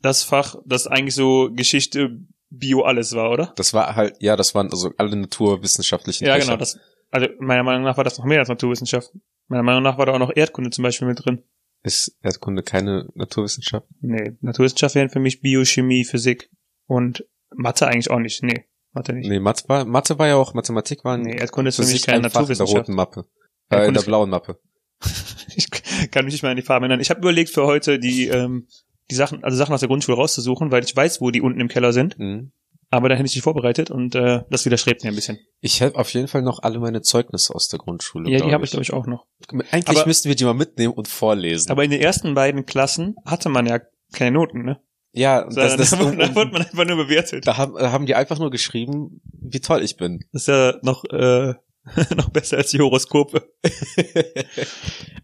das 0.00 0.22
Fach, 0.22 0.56
das 0.66 0.86
eigentlich 0.86 1.14
so 1.14 1.50
Geschichte, 1.52 2.18
Bio 2.54 2.82
alles 2.82 3.14
war, 3.14 3.30
oder? 3.30 3.52
Das 3.56 3.72
war 3.72 3.96
halt, 3.96 4.16
ja, 4.20 4.36
das 4.36 4.54
waren 4.54 4.70
also 4.70 4.90
alle 4.98 5.16
naturwissenschaftlichen 5.16 6.26
Ja, 6.26 6.34
Fächer. 6.34 6.46
genau. 6.46 6.56
Das, 6.58 6.78
also 7.10 7.28
meiner 7.40 7.62
Meinung 7.62 7.82
nach 7.84 7.96
war 7.96 8.04
das 8.04 8.18
noch 8.18 8.24
mehr 8.26 8.40
als 8.40 8.48
Naturwissenschaften. 8.48 9.22
Meiner 9.48 9.62
Meinung 9.62 9.82
nach 9.82 9.98
war 9.98 10.06
da 10.06 10.12
auch 10.12 10.18
noch 10.18 10.32
Erdkunde 10.34 10.70
zum 10.70 10.82
Beispiel 10.82 11.08
mit 11.08 11.24
drin. 11.24 11.42
Ist 11.82 12.16
Erdkunde 12.22 12.62
keine 12.62 13.08
Naturwissenschaft? 13.14 13.86
Nee, 14.00 14.36
Naturwissenschaft 14.40 14.94
wären 14.94 15.08
für 15.10 15.18
mich 15.20 15.40
Biochemie, 15.40 16.04
Physik 16.04 16.50
und 16.86 17.24
Mathe 17.54 17.86
eigentlich 17.86 18.10
auch 18.10 18.18
nicht. 18.20 18.42
Nee, 18.42 18.66
Mathe 18.92 19.12
nicht. 19.14 19.28
Nee, 19.28 19.40
Mathe 19.40 19.68
war, 19.68 19.84
Mathe 19.84 20.18
war 20.18 20.28
ja 20.28 20.36
auch, 20.36 20.54
Mathematik 20.54 21.04
war 21.04 21.16
Nee, 21.18 21.36
Erdkunde 21.36 21.70
ist 21.70 21.76
für 21.76 21.82
mich 21.86 22.02
keine 22.02 22.24
ein 22.26 22.30
Fach 22.30 22.42
in 22.42 22.46
der 22.46 22.56
Naturwissenschaft. 22.56 22.76
roten 22.88 22.94
Mappe. 22.94 23.24
Äh, 23.70 23.88
in 23.88 23.94
der 23.94 24.02
blauen 24.02 24.30
Mappe. 24.30 24.58
Ich 25.54 25.68
kann 26.10 26.24
mich 26.24 26.32
nicht 26.32 26.42
mehr 26.42 26.50
an 26.52 26.56
die 26.56 26.62
Farbe 26.62 26.84
erinnern. 26.86 27.00
Ich 27.00 27.10
habe 27.10 27.20
überlegt 27.20 27.50
für 27.50 27.66
heute 27.66 27.98
die 27.98 28.28
ähm, 28.28 28.68
die 29.12 29.16
Sachen, 29.16 29.44
also 29.44 29.56
Sachen 29.56 29.72
aus 29.74 29.80
der 29.80 29.88
Grundschule 29.88 30.16
rauszusuchen, 30.16 30.70
weil 30.70 30.82
ich 30.84 30.94
weiß, 30.96 31.20
wo 31.20 31.30
die 31.30 31.40
unten 31.40 31.60
im 31.60 31.68
Keller 31.68 31.92
sind. 31.92 32.18
Mhm. 32.18 32.52
Aber 32.90 33.08
da 33.08 33.14
hätte 33.14 33.24
ich 33.26 33.32
dich 33.32 33.42
vorbereitet 33.42 33.90
und 33.90 34.14
äh, 34.14 34.42
das 34.50 34.66
widerstrebt 34.66 35.02
mir 35.02 35.10
ein 35.10 35.14
bisschen. 35.14 35.38
Ich 35.60 35.80
habe 35.80 35.96
auf 35.96 36.12
jeden 36.12 36.28
Fall 36.28 36.42
noch 36.42 36.62
alle 36.62 36.78
meine 36.78 37.00
Zeugnisse 37.00 37.54
aus 37.54 37.68
der 37.68 37.78
Grundschule. 37.78 38.30
Ja, 38.30 38.44
die 38.44 38.52
habe 38.52 38.64
ich 38.64 38.70
glaube 38.70 38.82
ich 38.82 38.92
auch 38.92 39.06
noch. 39.06 39.24
Eigentlich 39.70 39.98
Aber- 39.98 40.06
müssten 40.06 40.28
wir 40.28 40.36
die 40.36 40.44
mal 40.44 40.52
mitnehmen 40.52 40.92
und 40.92 41.08
vorlesen. 41.08 41.70
Aber 41.70 41.84
in 41.84 41.90
den 41.90 42.00
ersten 42.02 42.34
beiden 42.34 42.66
Klassen 42.66 43.16
hatte 43.24 43.48
man 43.48 43.66
ja 43.66 43.80
keine 44.12 44.32
Noten, 44.32 44.64
ne? 44.64 44.80
ja, 45.14 45.44
das, 45.44 45.54
Sondern 45.54 45.78
das, 45.78 45.90
da, 45.90 46.00
um, 46.02 46.18
da 46.18 46.34
wurde 46.34 46.52
man 46.52 46.62
einfach 46.62 46.84
nur 46.86 46.96
bewertet. 46.96 47.46
da 47.46 47.56
haben, 47.56 47.78
haben 47.78 48.04
die 48.06 48.14
einfach 48.14 48.38
nur 48.38 48.50
geschrieben, 48.50 49.20
wie 49.40 49.60
toll 49.60 49.82
ich 49.82 49.96
bin. 49.96 50.20
Das 50.32 50.42
ist 50.42 50.48
ja 50.48 50.74
noch 50.82 51.04
äh, 51.04 51.54
noch 52.16 52.30
besser 52.30 52.58
als 52.58 52.70
die 52.70 52.80
Horoskope. 52.80 53.52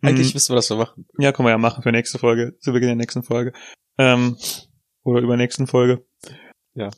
Eigentlich 0.03 0.29
Mhm. 0.29 0.33
müssten 0.35 0.53
wir 0.53 0.57
das 0.57 0.71
mal 0.71 0.77
machen. 0.77 1.07
Ja, 1.19 1.33
können 1.33 1.47
wir 1.47 1.51
ja 1.51 1.59
machen 1.59 1.83
für 1.83 1.93
nächste 1.93 2.19
Folge, 2.19 2.57
zu 2.61 2.73
Beginn 2.73 2.89
der 2.89 2.97
nächsten 2.97 3.23
Folge. 3.23 3.53
Ähm, 3.99 4.37
oder 5.03 5.21
übernächsten 5.21 5.67
Folge. 5.67 6.05
Ja. 6.75 6.91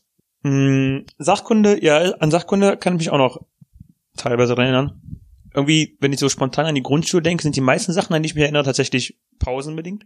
Mm, 0.43 1.05
Sachkunde, 1.19 1.83
ja, 1.85 1.99
an 2.13 2.31
Sachkunde 2.31 2.77
kann 2.77 2.95
ich 2.95 2.99
mich 2.99 3.11
auch 3.11 3.19
noch 3.19 3.47
teilweise 4.17 4.55
erinnern. 4.55 5.21
Irgendwie, 5.55 5.97
wenn 6.01 6.13
ich 6.13 6.21
so 6.21 6.29
spontan 6.29 6.67
an 6.67 6.75
die 6.75 6.83
Grundschule 6.83 7.23
denke, 7.23 7.43
sind 7.43 7.57
die 7.57 7.61
meisten 7.61 7.93
Sachen, 7.93 8.15
an 8.15 8.23
die 8.23 8.29
ich 8.29 8.35
mich 8.35 8.43
erinnere, 8.43 8.65
tatsächlich 8.65 9.19
pausenbedingt. 9.39 10.05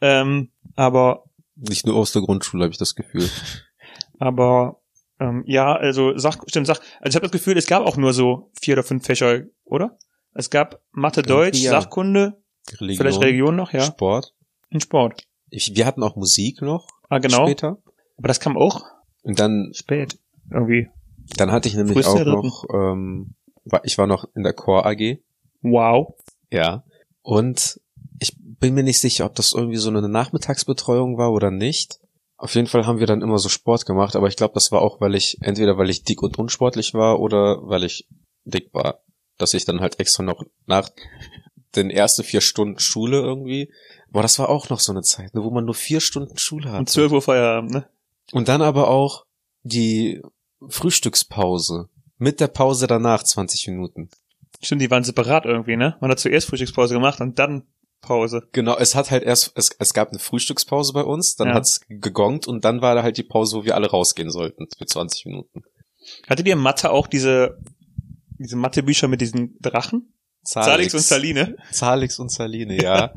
Ähm, 0.00 0.52
aber, 0.76 1.24
Nicht 1.56 1.86
nur 1.86 1.96
aus 1.96 2.12
der 2.12 2.22
Grundschule, 2.22 2.64
habe 2.64 2.72
ich 2.72 2.78
das 2.78 2.94
Gefühl. 2.94 3.28
aber, 4.18 4.80
ähm, 5.20 5.42
ja, 5.46 5.74
also 5.74 6.16
Sach, 6.18 6.38
stimmt, 6.46 6.66
Sach, 6.66 6.80
also 7.00 7.08
ich 7.10 7.14
habe 7.16 7.22
das 7.26 7.32
Gefühl, 7.32 7.56
es 7.56 7.66
gab 7.66 7.82
auch 7.86 7.96
nur 7.96 8.12
so 8.12 8.50
vier 8.60 8.74
oder 8.74 8.82
fünf 8.82 9.04
Fächer, 9.04 9.42
oder? 9.64 9.98
Es 10.34 10.50
gab 10.50 10.80
Mathe, 10.92 11.22
Deutsch, 11.22 11.58
Ja. 11.60 11.70
Sachkunde, 11.72 12.42
Religion, 12.80 12.96
vielleicht 12.96 13.22
Religion 13.22 13.56
noch, 13.56 13.72
ja, 13.72 13.80
Sport. 13.80 14.34
und 14.70 14.82
Sport. 14.82 15.22
Ich, 15.50 15.74
wir 15.76 15.86
hatten 15.86 16.02
auch 16.02 16.16
Musik 16.16 16.60
noch 16.62 16.88
Ah, 17.08 17.18
genau. 17.18 17.46
später. 17.46 17.78
Aber 18.18 18.28
das 18.28 18.40
kam 18.40 18.56
auch 18.56 18.82
Und 19.22 19.38
dann, 19.38 19.70
spät. 19.74 20.18
Irgendwie. 20.50 20.88
dann 21.36 21.52
hatte 21.52 21.68
ich 21.68 21.74
nämlich 21.74 22.04
auch 22.06 22.24
noch, 22.24 22.64
ähm, 22.72 23.34
war, 23.64 23.84
ich 23.84 23.96
war 23.98 24.06
noch 24.06 24.26
in 24.34 24.42
der 24.42 24.52
Chor 24.52 24.84
AG. 24.86 25.18
Wow. 25.62 26.14
Ja. 26.50 26.84
Und 27.22 27.80
ich 28.20 28.36
bin 28.38 28.74
mir 28.74 28.82
nicht 28.82 29.00
sicher, 29.00 29.26
ob 29.26 29.34
das 29.34 29.52
irgendwie 29.52 29.76
so 29.76 29.88
eine 29.90 30.08
Nachmittagsbetreuung 30.08 31.18
war 31.18 31.32
oder 31.32 31.50
nicht. 31.50 31.98
Auf 32.38 32.54
jeden 32.54 32.66
Fall 32.66 32.86
haben 32.86 32.98
wir 32.98 33.06
dann 33.06 33.22
immer 33.22 33.38
so 33.38 33.48
Sport 33.48 33.86
gemacht, 33.86 34.14
aber 34.14 34.28
ich 34.28 34.36
glaube, 34.36 34.54
das 34.54 34.70
war 34.70 34.82
auch, 34.82 35.00
weil 35.00 35.14
ich, 35.14 35.38
entweder 35.40 35.78
weil 35.78 35.88
ich 35.88 36.04
dick 36.04 36.22
und 36.22 36.38
unsportlich 36.38 36.92
war 36.92 37.18
oder 37.20 37.58
weil 37.62 37.84
ich 37.84 38.06
dick 38.44 38.72
war. 38.74 39.00
Dass 39.38 39.54
ich 39.54 39.64
dann 39.64 39.80
halt 39.80 40.00
extra 40.00 40.22
noch 40.22 40.42
nach 40.66 40.88
den 41.74 41.90
ersten 41.90 42.24
vier 42.24 42.40
Stunden 42.40 42.78
Schule 42.78 43.18
irgendwie, 43.18 43.70
boah, 44.10 44.22
das 44.22 44.38
war 44.38 44.48
auch 44.48 44.70
noch 44.70 44.80
so 44.80 44.92
eine 44.92 45.02
Zeit, 45.02 45.34
ne, 45.34 45.42
wo 45.42 45.50
man 45.50 45.64
nur 45.64 45.74
vier 45.74 46.00
Stunden 46.00 46.38
Schule 46.38 46.68
Um 46.68 46.74
hatte. 46.74 46.92
12 46.92 47.12
Uhr 47.12 47.22
Feierabend, 47.22 47.70
ne? 47.70 47.88
Und 48.32 48.48
dann 48.48 48.62
aber 48.62 48.88
auch 48.88 49.24
die 49.62 50.22
Frühstückspause. 50.68 51.88
Mit 52.18 52.40
der 52.40 52.48
Pause 52.48 52.86
danach 52.86 53.22
20 53.22 53.68
Minuten. 53.68 54.08
Stimmt, 54.62 54.80
die 54.80 54.90
waren 54.90 55.04
separat 55.04 55.44
irgendwie, 55.44 55.76
ne? 55.76 55.96
Man 56.00 56.10
hat 56.10 56.18
zuerst 56.18 56.48
Frühstückspause 56.48 56.94
gemacht 56.94 57.20
und 57.20 57.38
dann 57.38 57.66
Pause. 58.00 58.42
Genau, 58.52 58.76
es 58.76 58.94
hat 58.94 59.10
halt 59.10 59.22
erst, 59.24 59.52
es, 59.56 59.70
es 59.78 59.92
gab 59.94 60.10
eine 60.10 60.18
Frühstückspause 60.18 60.92
bei 60.92 61.02
uns, 61.02 61.34
dann 61.36 61.48
Ja. 61.48 61.54
hat's 61.54 61.80
gegongt 61.88 62.46
und 62.46 62.64
dann 62.64 62.80
war 62.82 62.94
da 62.94 63.02
halt 63.02 63.16
die 63.16 63.22
Pause, 63.24 63.56
wo 63.58 63.64
wir 63.64 63.74
alle 63.74 63.88
rausgehen 63.90 64.30
sollten 64.30 64.66
für 64.76 64.86
20 64.86 65.26
Minuten. 65.26 65.62
Hattet 66.28 66.46
ihr 66.46 66.52
in 66.52 66.60
Mathe 66.60 66.90
auch 66.90 67.06
diese, 67.08 67.58
diese 68.38 68.56
Mathebücher 68.56 69.08
mit 69.08 69.20
diesen 69.20 69.56
Drachen? 69.60 70.12
Salix 70.42 70.94
und 70.94 71.00
Saline? 71.00 71.56
Zalix 71.72 72.20
und 72.20 72.30
Saline, 72.30 72.76
ja. 72.82 73.12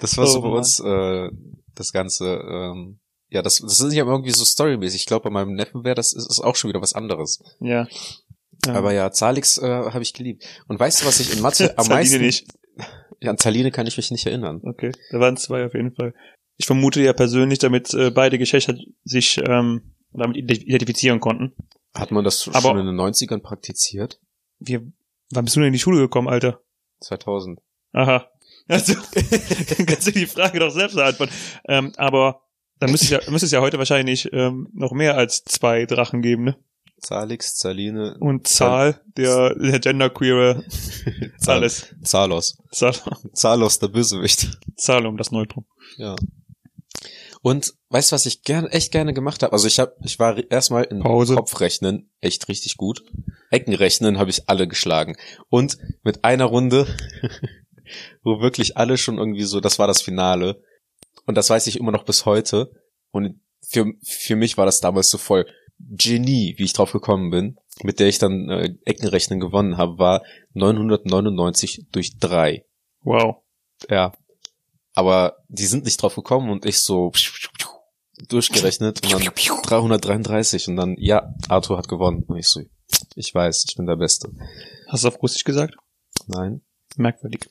Das 0.00 0.16
war 0.16 0.24
Oh 0.24 0.28
so 0.28 0.40
bei 0.42 0.48
Mann. 0.48 0.58
uns 0.58 0.78
äh, 0.78 1.28
das 1.74 1.92
Ganze, 1.92 2.26
ähm, 2.26 3.00
ja, 3.28 3.42
das, 3.42 3.58
das 3.58 3.80
ist 3.80 3.92
ja 3.92 4.04
irgendwie 4.04 4.30
so 4.30 4.44
storymäßig. 4.44 5.00
Ich 5.00 5.06
glaube, 5.06 5.24
bei 5.24 5.30
meinem 5.30 5.54
Neffen 5.54 5.82
wäre 5.82 5.96
das 5.96 6.12
ist, 6.12 6.30
ist 6.30 6.40
auch 6.40 6.54
schon 6.54 6.68
wieder 6.68 6.80
was 6.80 6.92
anderes. 6.94 7.40
Ja. 7.60 7.88
ja. 8.66 8.74
Aber 8.74 8.92
ja, 8.92 9.10
Zalix 9.10 9.58
äh, 9.58 9.66
habe 9.66 10.02
ich 10.02 10.14
geliebt. 10.14 10.44
Und 10.68 10.78
weißt 10.78 11.02
du, 11.02 11.06
was 11.06 11.18
ich 11.18 11.32
in 11.32 11.40
Mathe 11.40 11.74
am 11.78 11.88
meisten... 11.88 12.20
nicht. 12.20 12.46
Ja, 13.20 13.30
an 13.30 13.38
Saline 13.38 13.70
kann 13.70 13.86
ich 13.86 13.96
mich 13.96 14.10
nicht 14.10 14.26
erinnern. 14.26 14.60
Okay, 14.64 14.92
da 15.10 15.20
waren 15.20 15.36
zwei 15.36 15.64
auf 15.66 15.74
jeden 15.74 15.94
Fall. 15.94 16.14
Ich 16.56 16.66
vermute 16.66 17.02
ja 17.02 17.12
persönlich, 17.12 17.58
damit 17.58 17.92
äh, 17.94 18.10
beide 18.10 18.38
Geschlechter 18.38 18.74
sich 19.04 19.38
ähm, 19.46 19.94
damit 20.12 20.36
ident- 20.36 20.62
identifizieren 20.64 21.20
konnten. 21.20 21.52
Hat 21.94 22.10
man 22.10 22.24
das 22.24 22.48
Aber- 22.48 22.60
schon 22.60 22.78
in 22.78 22.86
den 22.86 22.96
90ern 22.96 23.40
praktiziert? 23.40 24.20
Wir, 24.58 24.80
wann 25.30 25.44
bist 25.44 25.56
du 25.56 25.60
denn 25.60 25.68
in 25.68 25.72
die 25.72 25.78
Schule 25.78 25.98
gekommen, 25.98 26.28
Alter? 26.28 26.60
2000. 27.00 27.60
Aha. 27.92 28.28
Also, 28.68 28.94
dann 28.94 29.86
kannst 29.86 30.06
du 30.06 30.12
die 30.12 30.26
Frage 30.26 30.58
doch 30.60 30.70
selbst 30.70 30.94
beantworten. 30.94 31.32
Ähm, 31.66 31.92
aber 31.96 32.42
Dann 32.78 32.90
müsste 32.90 33.04
es 33.16 33.24
ja, 33.24 33.30
müsste 33.30 33.46
es 33.46 33.52
ja 33.52 33.60
heute 33.60 33.78
wahrscheinlich 33.78 34.28
ähm, 34.32 34.68
noch 34.72 34.92
mehr 34.92 35.16
als 35.16 35.42
zwei 35.44 35.86
Drachen 35.86 36.22
geben, 36.22 36.44
ne? 36.44 36.56
Zalix, 37.00 37.56
Zaline, 37.56 38.16
Und 38.20 38.46
Zahl, 38.48 39.00
der, 39.16 39.54
der 39.54 39.78
genderqueere, 39.80 40.64
Zal- 41.38 41.56
alles. 41.58 41.94
Zalos. 42.02 42.56
Zalos, 43.32 43.78
der 43.78 43.88
Bösewicht. 43.88 44.58
Zahl 44.76 45.06
um 45.06 45.16
das 45.16 45.30
Neutrum. 45.30 45.64
Ja. 45.96 46.16
Und 47.42 47.74
weißt 47.88 48.12
du, 48.12 48.14
was 48.14 48.26
ich 48.26 48.42
gerne, 48.42 48.68
echt 48.70 48.92
gerne 48.92 49.14
gemacht 49.14 49.42
habe? 49.42 49.52
Also 49.52 49.66
ich 49.66 49.78
habe, 49.78 49.96
ich 50.04 50.18
war 50.18 50.36
erstmal 50.50 50.84
in 50.84 51.00
Pause. 51.00 51.36
Kopfrechnen 51.36 52.10
echt 52.20 52.48
richtig 52.48 52.76
gut. 52.76 53.02
Eckenrechnen 53.50 54.18
habe 54.18 54.30
ich 54.30 54.48
alle 54.48 54.68
geschlagen. 54.68 55.16
Und 55.48 55.78
mit 56.02 56.22
einer 56.24 56.44
Runde, 56.44 56.86
wo 58.22 58.40
wirklich 58.40 58.76
alle 58.76 58.98
schon 58.98 59.18
irgendwie 59.18 59.44
so, 59.44 59.60
das 59.60 59.78
war 59.78 59.86
das 59.86 60.02
Finale. 60.02 60.62
Und 61.26 61.34
das 61.36 61.48
weiß 61.48 61.66
ich 61.66 61.78
immer 61.78 61.92
noch 61.92 62.04
bis 62.04 62.26
heute. 62.26 62.70
Und 63.10 63.40
für, 63.66 63.86
für 64.02 64.36
mich 64.36 64.58
war 64.58 64.66
das 64.66 64.80
damals 64.80 65.10
so 65.10 65.16
voll 65.18 65.46
Genie, 65.88 66.54
wie 66.58 66.64
ich 66.64 66.72
drauf 66.72 66.92
gekommen 66.92 67.30
bin, 67.30 67.58
mit 67.82 68.00
der 68.00 68.08
ich 68.08 68.18
dann 68.18 68.48
äh, 68.48 68.74
Eckenrechnen 68.84 69.40
gewonnen 69.40 69.76
habe, 69.76 69.98
war 69.98 70.22
999 70.54 71.86
durch 71.92 72.18
drei. 72.18 72.64
Wow. 73.02 73.36
Ja. 73.88 74.12
Aber 74.94 75.36
die 75.48 75.66
sind 75.66 75.84
nicht 75.84 76.02
drauf 76.02 76.14
gekommen 76.14 76.50
und 76.50 76.66
ich 76.66 76.80
so 76.80 77.12
durchgerechnet 78.28 79.02
und 79.02 79.12
dann 79.12 79.60
333 79.62 80.68
und 80.68 80.76
dann, 80.76 80.96
ja, 80.98 81.32
Arthur 81.48 81.78
hat 81.78 81.88
gewonnen. 81.88 82.24
Und 82.26 82.36
ich 82.36 82.48
so, 82.48 82.60
ich 83.14 83.34
weiß, 83.34 83.64
ich 83.68 83.76
bin 83.76 83.86
der 83.86 83.96
Beste. 83.96 84.30
Hast 84.88 85.04
du 85.04 85.08
auf 85.08 85.22
Russisch 85.22 85.44
gesagt? 85.44 85.74
Nein. 86.26 86.60
Merkwürdig. 86.96 87.48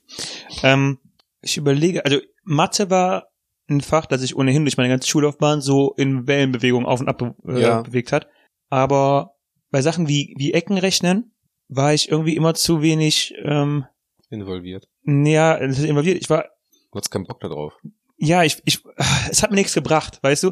Ähm, 0.64 1.00
ich 1.42 1.58
überlege, 1.58 2.06
also 2.06 2.20
Mathe 2.44 2.90
war 2.90 3.30
ein 3.70 3.82
Fach, 3.82 4.06
das 4.06 4.22
sich 4.22 4.36
ohnehin 4.36 4.64
durch 4.66 4.78
meine 4.78 4.90
ganze 4.90 5.08
Schullaufbahn 5.08 5.62
so 5.62 5.94
in 5.98 6.28
Wellenbewegung 6.28 6.86
auf 6.86 7.00
und 7.00 7.08
ab 7.10 7.18
be 7.18 7.36
äh, 7.48 7.62
Ja. 7.62 7.82
bewegt 7.82 8.12
hat. 8.12 8.28
Aber 8.70 9.36
bei 9.72 9.82
Sachen 9.82 10.08
wie, 10.08 10.34
wie 10.38 10.54
Eckenrechnen 10.54 11.34
war 11.68 11.94
ich 11.94 12.10
irgendwie 12.10 12.36
immer 12.36 12.54
zu 12.56 12.82
wenig 12.82 13.34
ähm, 13.44 13.86
Involviert. 14.30 14.88
näher 15.04 15.60
involviert. 15.62 16.18
Ich 16.22 16.30
war, 16.30 16.46
Du 16.92 16.98
hattest 16.98 17.12
keinen 17.12 17.26
Bock 17.26 17.40
da 17.40 17.48
drauf. 17.50 17.74
ja, 18.18 18.44
ich, 18.44 18.62
ich, 18.66 18.84
es 19.30 19.44
hat 19.44 19.52
mir 19.52 19.58
nichts 19.58 19.74
gebracht, 19.74 20.20
weißt 20.24 20.44
du? 20.44 20.50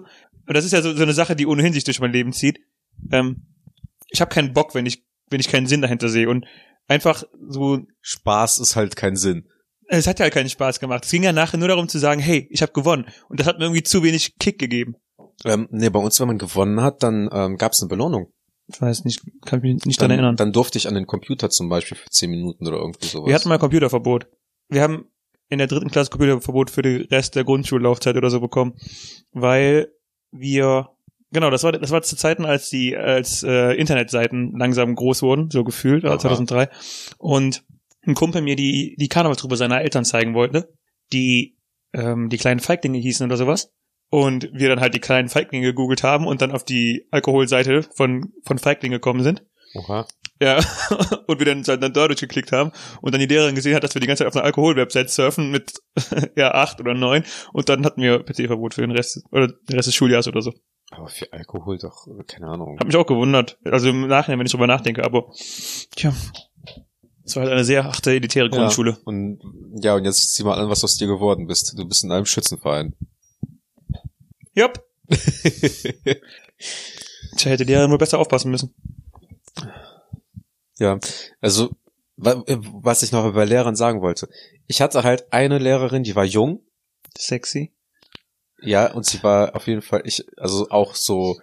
Und 0.47 0.55
das 0.55 0.65
ist 0.65 0.71
ja 0.71 0.81
so, 0.81 0.93
so 0.95 1.03
eine 1.03 1.13
Sache, 1.13 1.35
die 1.35 1.45
ohnehin 1.47 1.73
sich 1.73 1.83
durch 1.83 1.99
mein 1.99 2.11
Leben 2.13 2.31
zieht. 2.33 2.59
Ähm, 3.11 3.47
ich 4.09 4.21
habe 4.21 4.33
keinen 4.33 4.53
Bock, 4.53 4.73
wenn 4.75 4.85
ich, 4.85 5.03
wenn 5.29 5.39
ich 5.39 5.49
keinen 5.49 5.67
Sinn 5.67 5.81
dahinter 5.81 6.07
sehe. 6.09 6.29
Und 6.29 6.45
einfach 6.87 7.23
so 7.49 7.79
Spaß 8.01 8.59
ist 8.59 8.75
halt 8.75 8.95
kein 8.95 9.15
Sinn. 9.17 9.49
Es 9.87 10.07
hat 10.07 10.19
ja 10.19 10.23
halt 10.23 10.33
keinen 10.33 10.49
Spaß 10.49 10.79
gemacht. 10.79 11.05
Es 11.05 11.11
ging 11.11 11.23
ja 11.23 11.31
nachher 11.31 11.57
nur 11.57 11.67
darum 11.67 11.87
zu 11.87 11.97
sagen, 11.99 12.21
hey, 12.21 12.47
ich 12.51 12.61
habe 12.61 12.73
gewonnen. 12.73 13.05
Und 13.29 13.39
das 13.39 13.47
hat 13.47 13.57
mir 13.57 13.65
irgendwie 13.65 13.83
zu 13.83 14.03
wenig 14.03 14.37
Kick 14.39 14.59
gegeben. 14.59 14.95
Ähm, 15.45 15.67
nee, 15.71 15.89
bei 15.89 15.99
uns, 15.99 16.19
wenn 16.19 16.27
man 16.27 16.37
gewonnen 16.37 16.81
hat, 16.81 17.03
dann 17.03 17.29
ähm, 17.31 17.57
gab 17.57 17.73
es 17.73 17.81
eine 17.81 17.89
Belohnung. 17.89 18.31
Ich 18.67 18.81
weiß 18.81 19.05
nicht, 19.05 19.21
kann 19.45 19.61
mich 19.61 19.85
nicht 19.85 20.01
Dann, 20.01 20.09
daran 20.09 20.11
erinnern. 20.11 20.35
dann 20.35 20.51
durfte 20.51 20.77
ich 20.77 20.87
an 20.87 20.95
den 20.95 21.07
Computer 21.07 21.49
zum 21.49 21.69
Beispiel 21.69 21.97
für 21.97 22.09
10 22.09 22.29
Minuten 22.29 22.67
oder 22.67 22.77
irgendwie 22.77 23.05
sowas. 23.05 23.27
Wir 23.27 23.35
hatten 23.35 23.47
mal 23.47 23.59
Computerverbot. 23.59 24.27
Wir 24.67 24.81
haben 24.81 25.05
in 25.47 25.59
der 25.59 25.67
dritten 25.67 25.89
Klasse 25.89 26.09
Computerverbot 26.09 26.69
für 26.69 26.81
den 26.81 27.03
Rest 27.05 27.35
der 27.35 27.45
Grundschullaufzeit 27.45 28.17
oder 28.17 28.29
so 28.29 28.41
bekommen, 28.41 28.73
weil 29.31 29.87
wir 30.31 30.89
genau, 31.31 31.49
das 31.49 31.63
war 31.63 31.71
das 31.71 31.91
war 31.91 32.01
zu 32.01 32.17
Zeiten, 32.17 32.45
als 32.45 32.69
die 32.69 32.97
als 32.97 33.43
äh, 33.43 33.71
Internetseiten 33.73 34.53
langsam 34.57 34.95
groß 34.95 35.21
wurden, 35.21 35.49
so 35.49 35.63
gefühlt, 35.63 36.03
Aha. 36.03 36.19
2003 36.19 36.69
und 37.17 37.63
ein 38.07 38.15
Kumpel 38.15 38.41
mir 38.41 38.55
die 38.55 38.95
die 38.97 39.09
Karnevalstruppe 39.09 39.57
seiner 39.57 39.81
Eltern 39.81 40.05
zeigen 40.05 40.33
wollte, 40.33 40.73
die 41.13 41.57
ähm, 41.93 42.29
die 42.29 42.37
kleinen 42.37 42.59
Feiglinge 42.59 42.97
hießen 42.97 43.25
oder 43.25 43.37
sowas. 43.37 43.73
Und 44.09 44.49
wir 44.53 44.69
dann 44.69 44.79
halt 44.79 44.93
die 44.93 45.01
kleinen 45.01 45.27
Feiglinge 45.27 45.67
gegoogelt 45.67 46.01
haben 46.01 46.27
und 46.27 46.41
dann 46.41 46.51
auf 46.51 46.63
die 46.63 47.07
Alkoholseite 47.11 47.83
von, 47.83 48.31
von 48.45 48.57
Feigling 48.57 48.91
gekommen 48.91 49.21
sind. 49.21 49.43
Oha. 49.75 50.07
Ja, 50.39 50.57
und 51.27 51.39
wir 51.39 51.45
dann, 51.45 51.63
dann 51.63 51.93
da 51.93 52.07
durchgeklickt 52.07 52.51
haben 52.51 52.71
und 53.01 53.13
dann 53.13 53.19
die 53.19 53.27
Lehrerin 53.27 53.55
gesehen 53.55 53.75
hat, 53.75 53.83
dass 53.83 53.95
wir 53.95 53.99
die 53.99 54.07
ganze 54.07 54.23
Zeit 54.23 54.27
auf 54.27 54.35
einer 54.35 54.45
Alkohol-Website 54.45 55.09
surfen 55.09 55.51
mit 55.51 55.81
ja 56.37 56.53
acht 56.53 56.79
oder 56.79 56.93
neun 56.93 57.23
und 57.53 57.69
dann 57.69 57.85
hatten 57.85 58.01
wir 58.01 58.23
PC-Verbot 58.23 58.75
für 58.75 58.81
den 58.81 58.91
Rest 58.91 59.23
oder 59.31 59.47
den 59.47 59.75
Rest 59.75 59.87
des 59.87 59.95
Schuljahres 59.95 60.27
oder 60.27 60.41
so. 60.41 60.53
Aber 60.91 61.07
für 61.07 61.33
Alkohol 61.33 61.77
doch, 61.79 62.07
äh, 62.07 62.23
keine 62.23 62.47
Ahnung. 62.47 62.79
Hat 62.79 62.87
mich 62.87 62.95
auch 62.95 63.07
gewundert. 63.07 63.57
Also 63.65 63.89
im 63.89 64.07
Nachhinein, 64.07 64.39
wenn 64.39 64.45
ich 64.45 64.51
drüber 64.51 64.67
nachdenke, 64.67 65.03
aber 65.03 65.31
tja. 65.95 66.13
Es 67.27 67.35
war 67.35 67.43
halt 67.43 67.51
eine 67.51 67.65
sehr 67.65 67.83
harte, 67.83 68.11
elitäre 68.11 68.49
Grundschule. 68.49 68.91
Ja, 68.91 68.97
und 69.03 69.39
ja, 69.83 69.95
und 69.95 70.05
jetzt 70.05 70.33
sieh 70.33 70.43
mal 70.43 70.57
an, 70.57 70.69
was 70.69 70.83
aus 70.83 70.95
dir 70.97 71.07
geworden 71.07 71.45
bist. 71.45 71.77
Du 71.77 71.85
bist 71.85 72.03
in 72.05 72.11
einem 72.11 72.25
Schützenverein. 72.25 72.93
Jupp. 74.55 74.81
Tja, 77.37 77.51
hätte 77.51 77.65
die 77.65 77.71
Lehrerin 77.73 77.91
wohl 77.91 77.97
besser 77.97 78.17
aufpassen 78.19 78.49
müssen. 78.49 78.73
Ja, 80.79 80.99
also 81.41 81.71
wa- 82.15 82.43
was 82.47 83.03
ich 83.03 83.11
noch 83.11 83.31
bei 83.33 83.45
Lehrern 83.45 83.75
sagen 83.75 84.01
wollte. 84.01 84.29
Ich 84.67 84.81
hatte 84.81 85.03
halt 85.03 85.31
eine 85.33 85.57
Lehrerin, 85.57 86.03
die 86.03 86.15
war 86.15 86.25
jung, 86.25 86.61
Sexy. 87.17 87.73
ja, 88.61 88.91
und 88.93 89.05
sie 89.05 89.21
war 89.23 89.55
auf 89.55 89.67
jeden 89.67 89.81
Fall, 89.81 90.01
ich, 90.05 90.25
also 90.37 90.69
auch 90.69 90.95
so 90.95 91.37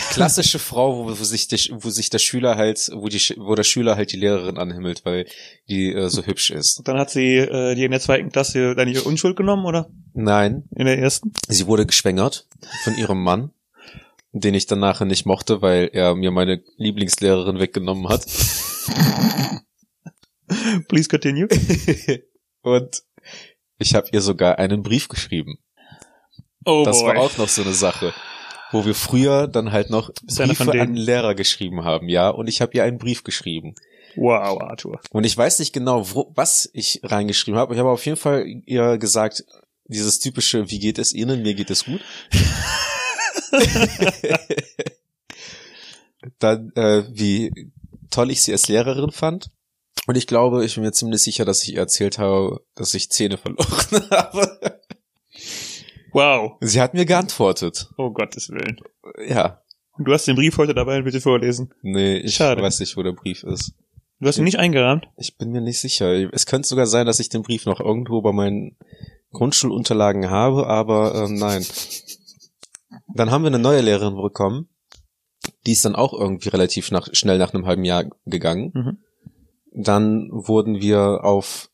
klassische 0.00 0.58
Frau, 0.58 1.06
wo, 1.06 1.08
wo 1.08 1.24
sich 1.24 1.48
der, 1.48 1.58
wo 1.82 1.90
sich 1.90 2.10
der 2.10 2.18
Schüler 2.18 2.56
halt, 2.56 2.90
wo 2.94 3.08
die, 3.08 3.18
wo 3.36 3.54
der 3.54 3.64
Schüler 3.64 3.96
halt 3.96 4.12
die 4.12 4.16
Lehrerin 4.16 4.58
anhimmelt, 4.58 5.04
weil 5.04 5.26
die 5.68 5.92
äh, 5.92 6.08
so 6.08 6.24
hübsch 6.24 6.50
ist. 6.50 6.78
Und 6.78 6.88
dann 6.88 6.98
hat 6.98 7.10
sie 7.10 7.36
äh, 7.36 7.74
die 7.74 7.84
in 7.84 7.90
der 7.90 8.00
zweiten 8.00 8.30
Klasse 8.30 8.74
dann 8.74 8.88
ihre 8.88 9.04
Unschuld 9.04 9.36
genommen, 9.36 9.66
oder? 9.66 9.90
Nein, 10.14 10.64
In 10.74 10.86
der 10.86 10.98
ersten? 10.98 11.32
sie 11.48 11.66
wurde 11.66 11.86
geschwängert 11.86 12.46
von 12.84 12.96
ihrem 12.96 13.22
Mann, 13.22 13.50
den 14.32 14.54
ich 14.54 14.66
dann 14.66 14.80
nachher 14.80 15.04
nicht 15.04 15.26
mochte, 15.26 15.62
weil 15.62 15.90
er 15.92 16.14
mir 16.14 16.30
meine 16.30 16.62
Lieblingslehrerin 16.76 17.58
weggenommen 17.58 18.08
hat. 18.08 18.26
Please 20.88 21.08
continue. 21.08 21.48
Und 22.62 23.02
ich 23.78 23.94
habe 23.94 24.08
ihr 24.12 24.20
sogar 24.20 24.58
einen 24.58 24.82
Brief 24.82 25.08
geschrieben. 25.08 25.58
Oh 26.64 26.82
das 26.84 27.00
boy. 27.00 27.14
war 27.14 27.22
auch 27.22 27.36
noch 27.38 27.48
so 27.48 27.62
eine 27.62 27.74
Sache, 27.74 28.12
wo 28.76 28.86
wir 28.86 28.94
früher 28.94 29.48
dann 29.48 29.72
halt 29.72 29.90
noch 29.90 30.10
Briefe 30.22 30.80
an 30.80 30.94
Lehrer 30.94 31.34
geschrieben 31.34 31.84
haben, 31.84 32.08
ja, 32.08 32.28
und 32.28 32.48
ich 32.48 32.60
habe 32.60 32.72
ihr 32.74 32.84
einen 32.84 32.98
Brief 32.98 33.24
geschrieben. 33.24 33.74
Wow, 34.16 34.60
Arthur. 34.60 35.00
Und 35.10 35.24
ich 35.24 35.36
weiß 35.36 35.58
nicht 35.58 35.72
genau, 35.72 36.14
wo, 36.14 36.32
was 36.34 36.70
ich 36.72 37.00
reingeschrieben 37.02 37.58
habe. 37.58 37.74
Ich 37.74 37.80
habe 37.80 37.90
auf 37.90 38.04
jeden 38.06 38.16
Fall 38.16 38.46
ihr 38.64 38.96
gesagt, 38.98 39.44
dieses 39.86 40.18
typische, 40.18 40.70
wie 40.70 40.78
geht 40.78 40.98
es 40.98 41.12
Ihnen, 41.12 41.42
mir 41.42 41.54
geht 41.54 41.70
es 41.70 41.84
gut. 41.84 42.00
dann, 46.38 46.72
äh, 46.74 47.04
wie 47.10 47.52
toll 48.10 48.30
ich 48.30 48.42
sie 48.42 48.52
als 48.52 48.68
Lehrerin 48.68 49.10
fand. 49.10 49.50
Und 50.06 50.16
ich 50.16 50.26
glaube, 50.26 50.64
ich 50.64 50.74
bin 50.74 50.84
mir 50.84 50.92
ziemlich 50.92 51.22
sicher, 51.22 51.44
dass 51.44 51.62
ich 51.62 51.74
ihr 51.74 51.80
erzählt 51.80 52.18
habe, 52.18 52.60
dass 52.74 52.94
ich 52.94 53.10
Zähne 53.10 53.38
verloren 53.38 54.08
habe. 54.10 54.80
Wow. 56.16 56.56
Sie 56.62 56.80
hat 56.80 56.94
mir 56.94 57.04
geantwortet. 57.04 57.90
Oh 57.98 58.10
Gottes 58.10 58.48
Willen. 58.48 58.80
Ja. 59.28 59.60
Und 59.98 60.08
du 60.08 60.14
hast 60.14 60.26
den 60.26 60.34
Brief 60.34 60.56
heute 60.56 60.72
dabei, 60.72 61.02
bitte 61.02 61.20
vorlesen. 61.20 61.74
Nee, 61.82 62.16
ich 62.16 62.36
Schade. 62.36 62.62
weiß 62.62 62.80
nicht, 62.80 62.96
wo 62.96 63.02
der 63.02 63.12
Brief 63.12 63.42
ist. 63.42 63.74
Du 64.18 64.26
hast 64.26 64.38
ihn 64.38 64.44
nicht 64.44 64.58
eingerahmt? 64.58 65.08
Ich 65.18 65.36
bin 65.36 65.50
mir 65.50 65.60
nicht 65.60 65.78
sicher. 65.78 66.32
Es 66.32 66.46
könnte 66.46 66.68
sogar 66.68 66.86
sein, 66.86 67.04
dass 67.04 67.20
ich 67.20 67.28
den 67.28 67.42
Brief 67.42 67.66
noch 67.66 67.80
irgendwo 67.80 68.22
bei 68.22 68.32
meinen 68.32 68.78
Grundschulunterlagen 69.32 70.30
habe, 70.30 70.66
aber 70.66 71.14
ähm, 71.14 71.34
nein. 71.34 71.66
Dann 73.12 73.30
haben 73.30 73.42
wir 73.42 73.48
eine 73.48 73.58
neue 73.58 73.82
Lehrerin 73.82 74.16
bekommen. 74.16 74.70
Die 75.66 75.72
ist 75.72 75.84
dann 75.84 75.96
auch 75.96 76.14
irgendwie 76.14 76.48
relativ 76.48 76.90
nach, 76.92 77.08
schnell 77.12 77.36
nach 77.36 77.52
einem 77.52 77.66
halben 77.66 77.84
Jahr 77.84 78.06
gegangen. 78.24 78.72
Mhm. 78.72 78.98
Dann 79.70 80.30
wurden 80.30 80.80
wir 80.80 81.24
auf, 81.24 81.68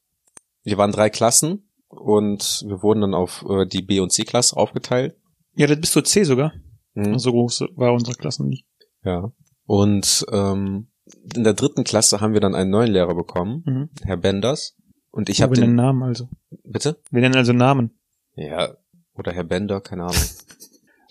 wir 0.64 0.78
waren 0.78 0.90
drei 0.90 1.10
Klassen 1.10 1.68
und 1.92 2.64
wir 2.66 2.82
wurden 2.82 3.02
dann 3.02 3.14
auf 3.14 3.44
äh, 3.48 3.66
die 3.66 3.82
B- 3.82 4.00
und 4.00 4.10
C-Klasse 4.12 4.56
aufgeteilt. 4.56 5.16
Ja, 5.54 5.66
das 5.66 5.78
bist 5.80 5.94
du 5.94 6.00
C 6.02 6.24
sogar. 6.24 6.52
Mhm. 6.94 7.18
So 7.18 7.30
groß 7.32 7.64
war 7.76 7.92
unsere 7.92 8.16
Klasse 8.16 8.44
nicht. 8.46 8.64
Ja. 9.04 9.32
Und 9.66 10.26
ähm, 10.32 10.88
in 11.34 11.44
der 11.44 11.54
dritten 11.54 11.84
Klasse 11.84 12.20
haben 12.20 12.32
wir 12.32 12.40
dann 12.40 12.54
einen 12.54 12.70
neuen 12.70 12.90
Lehrer 12.92 13.14
bekommen, 13.14 13.62
Mhm. 13.66 13.90
Herr 14.04 14.16
Benders. 14.16 14.76
Und 15.10 15.28
ich 15.28 15.38
Wir 15.38 15.44
habe 15.44 15.54
nennen 15.54 15.72
den, 15.72 15.76
Namen 15.76 16.02
also. 16.02 16.28
bitte? 16.64 16.98
Wir 17.10 17.20
nennen 17.20 17.36
also 17.36 17.52
Namen. 17.52 17.98
Ja, 18.34 18.74
oder 19.14 19.32
Herr 19.32 19.44
Bender, 19.44 19.80
keine 19.82 20.04
Ahnung. 20.04 20.16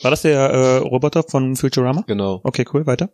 War 0.01 0.09
das 0.09 0.23
der 0.23 0.39
äh, 0.49 0.77
Roboter 0.77 1.21
von 1.21 1.55
Futurama? 1.55 2.03
genau. 2.07 2.41
Okay, 2.43 2.65
cool, 2.73 2.87
weiter. 2.87 3.11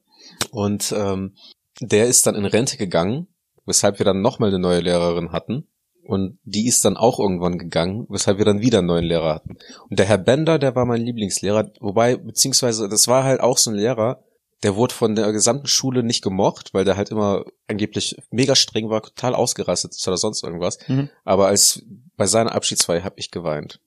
Und 0.52 0.94
ähm, 0.98 1.36
der 1.82 2.08
ist 2.08 2.26
dann 2.26 2.36
in 2.36 2.46
Rente 2.46 2.78
gegangen, 2.78 3.28
weshalb 3.66 4.00
wir 4.00 4.06
dann 4.06 4.22
nochmal 4.22 4.50
eine 4.50 4.60
neue 4.60 4.80
Lehrerin 4.80 5.34
hatten. 5.34 5.68
Und 6.08 6.40
die 6.44 6.68
ist 6.68 6.86
dann 6.86 6.98
auch 6.98 7.20
irgendwann 7.20 7.58
gegangen, 7.58 8.06
weshalb 8.10 8.38
wir 8.38 8.46
dann 8.46 8.62
wieder 8.62 8.80
einen 8.80 8.88
neuen 8.88 9.04
Lehrer 9.04 9.36
hatten. 9.36 9.58
Und 9.90 10.00
der 10.00 10.06
Herr 10.06 10.18
Bender, 10.18 10.58
der 10.58 10.76
war 10.76 10.86
mein 10.86 11.02
Lieblingslehrer, 11.02 11.72
wobei, 11.80 12.16
beziehungsweise, 12.16 12.88
das 12.88 13.08
war 13.08 13.24
halt 13.24 13.42
auch 13.42 13.58
so 13.58 13.72
ein 13.72 13.76
Lehrer, 13.76 14.24
der 14.64 14.76
wurde 14.76 14.94
von 14.94 15.16
der 15.16 15.32
gesamten 15.34 15.68
Schule 15.68 16.04
nicht 16.04 16.24
gemocht, 16.24 16.74
weil 16.74 16.86
der 16.86 16.98
halt 16.98 17.10
immer 17.12 17.46
angeblich 17.68 18.16
mega 18.32 18.56
streng 18.56 18.90
war, 18.90 19.04
total 19.04 19.36
ausgerastet 19.36 19.92
ist 19.92 20.08
oder 20.08 20.18
sonst 20.18 20.44
irgendwas. 20.44 20.80
Mhm. 20.88 21.10
Aber 21.26 21.48
als 21.48 21.84
bei 22.16 22.26
seiner 22.26 22.56
Abschiedsfeier 22.56 23.04
habe 23.04 23.20
ich 23.20 23.30
geweint. 23.30 23.80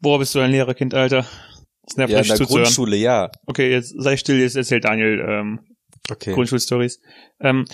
Boah, 0.00 0.18
bist 0.18 0.34
du 0.34 0.40
ein 0.40 0.50
Lehrerkind, 0.50 0.92
Alter. 0.92 1.24
Das 1.82 1.96
nervt 1.96 2.12
Ja, 2.12 2.20
in 2.20 2.26
der 2.26 2.36
zuzuhören. 2.36 2.64
Grundschule, 2.64 2.96
ja. 2.96 3.30
Okay, 3.46 3.70
jetzt 3.70 3.94
sei 3.96 4.16
still, 4.16 4.40
jetzt 4.40 4.56
erzählt 4.56 4.84
Daniel 4.84 5.24
ähm, 5.26 5.60
Okay. 6.10 6.34
Grundschulstories. 6.34 7.00
Ähm, 7.40 7.66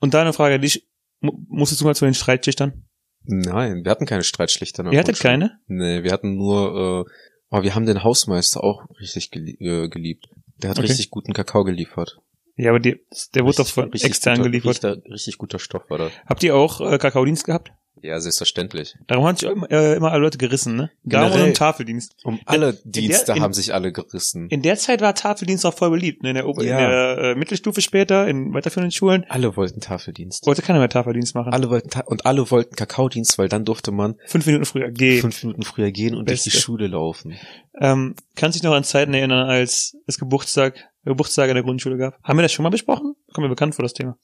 und 0.00 0.14
da 0.14 0.22
eine 0.22 0.32
Frage 0.32 0.56
an 0.56 0.60
dich. 0.60 0.86
Mu- 1.20 1.38
Musstest 1.48 1.80
du 1.80 1.84
mal 1.84 1.94
zu 1.94 2.04
den 2.04 2.14
Streitschlichtern? 2.14 2.84
Nein, 3.24 3.84
wir 3.84 3.90
hatten 3.90 4.06
keine 4.06 4.22
Streitschlichter. 4.24 4.90
Ihr 4.90 4.98
hattet 4.98 5.20
keine? 5.20 5.58
Nee, 5.66 6.02
wir 6.02 6.12
hatten 6.12 6.36
nur, 6.36 7.06
äh, 7.06 7.10
aber 7.50 7.62
wir 7.64 7.74
haben 7.74 7.86
den 7.86 8.02
Hausmeister 8.02 8.62
auch 8.64 8.86
richtig 8.98 9.30
gelie 9.30 9.56
äh, 9.60 9.88
geliebt. 9.88 10.28
Der 10.56 10.70
hat 10.70 10.78
Okay. 10.78 10.88
richtig 10.88 11.10
guten 11.10 11.32
Kakao 11.32 11.64
geliefert. 11.64 12.18
Ja, 12.56 12.70
aber 12.70 12.80
die, 12.80 13.00
der 13.34 13.44
wurde 13.44 13.56
doch 13.56 13.64
Richtig- 13.64 13.74
von 13.74 13.84
richtig 13.90 14.10
extern 14.10 14.36
guter, 14.38 14.50
geliefert. 14.50 14.84
Richtig, 14.84 15.12
richtig 15.12 15.38
guter 15.38 15.58
Stoff 15.58 15.88
war 15.88 15.98
das. 15.98 16.12
Habt 16.26 16.42
ihr 16.42 16.54
auch 16.56 16.80
äh, 16.80 16.98
Kakaodienst 16.98 17.44
gehabt? 17.44 17.72
Ja, 18.02 18.18
selbstverständlich. 18.18 18.94
Darum 19.06 19.26
haben 19.26 19.36
sich 19.36 19.48
immer, 19.48 19.70
äh, 19.70 19.94
immer 19.96 20.10
alle 20.12 20.22
Leute 20.22 20.38
gerissen, 20.38 20.76
ne? 20.76 20.90
Darum 21.04 21.42
und 21.42 21.56
Tafeldienst. 21.56 22.14
Um 22.24 22.40
alle 22.46 22.70
in 22.84 22.92
Dienste 22.92 23.26
der- 23.26 23.36
in- 23.36 23.42
haben 23.42 23.52
sich 23.52 23.74
alle 23.74 23.92
gerissen. 23.92 24.48
In 24.48 24.62
der 24.62 24.76
Zeit 24.76 25.00
war 25.02 25.14
Tafeldienst 25.14 25.66
auch 25.66 25.74
voll 25.74 25.90
beliebt. 25.90 26.22
Ne? 26.22 26.30
In 26.30 26.34
der, 26.36 26.46
Ober 26.48 26.64
Ja. 26.64 26.78
in 26.78 26.90
der 26.90 27.18
äh, 27.18 27.34
Mittelstufe 27.34 27.80
später, 27.80 28.26
in 28.26 28.54
weiterführenden 28.54 28.90
Schulen, 28.92 29.24
alle 29.28 29.56
wollten 29.56 29.80
Tafeldienst. 29.80 30.46
wollte 30.46 30.62
keiner 30.62 30.78
mehr 30.78 30.88
Tafeldienst 30.88 31.34
machen. 31.34 31.52
Alle 31.52 31.68
wollten 31.70 31.90
Ta 31.90 32.00
und 32.06 32.24
alle 32.26 32.50
wollten 32.50 32.74
Kakaodienst, 32.74 33.36
weil 33.38 33.48
dann 33.48 33.64
durfte 33.64 33.90
man 33.92 34.16
Fünf 34.26 34.46
Minuten 34.46 34.64
früher. 34.64 34.90
Geh. 34.90 35.20
fünf 35.20 35.42
Minuten 35.42 35.62
früher 35.62 35.90
gehen 35.90 36.14
und 36.14 36.28
durch 36.28 36.42
die 36.42 36.50
Beste. 36.50 36.62
Schule 36.62 36.86
laufen. 36.86 37.36
Ähm, 37.80 38.14
kannst 38.34 38.56
dich 38.56 38.62
noch 38.62 38.72
an 38.74 38.84
Zeiten 38.84 39.14
erinnern, 39.14 39.48
als 39.48 39.96
es 40.06 40.18
Geburtstag, 40.18 40.89
Geburtstage 41.04 41.50
in 41.50 41.54
der 41.54 41.64
Grundschule 41.64 41.96
gab? 41.96 42.18
Haben 42.22 42.38
wir 42.38 42.42
das 42.42 42.52
schon 42.52 42.62
mal 42.62 42.70
besprochen? 42.70 43.14
Kommt 43.32 43.44
mir 43.44 43.48
bekannt 43.48 43.74
vor, 43.74 43.82
das 43.82 43.94
Thema. 43.94 44.18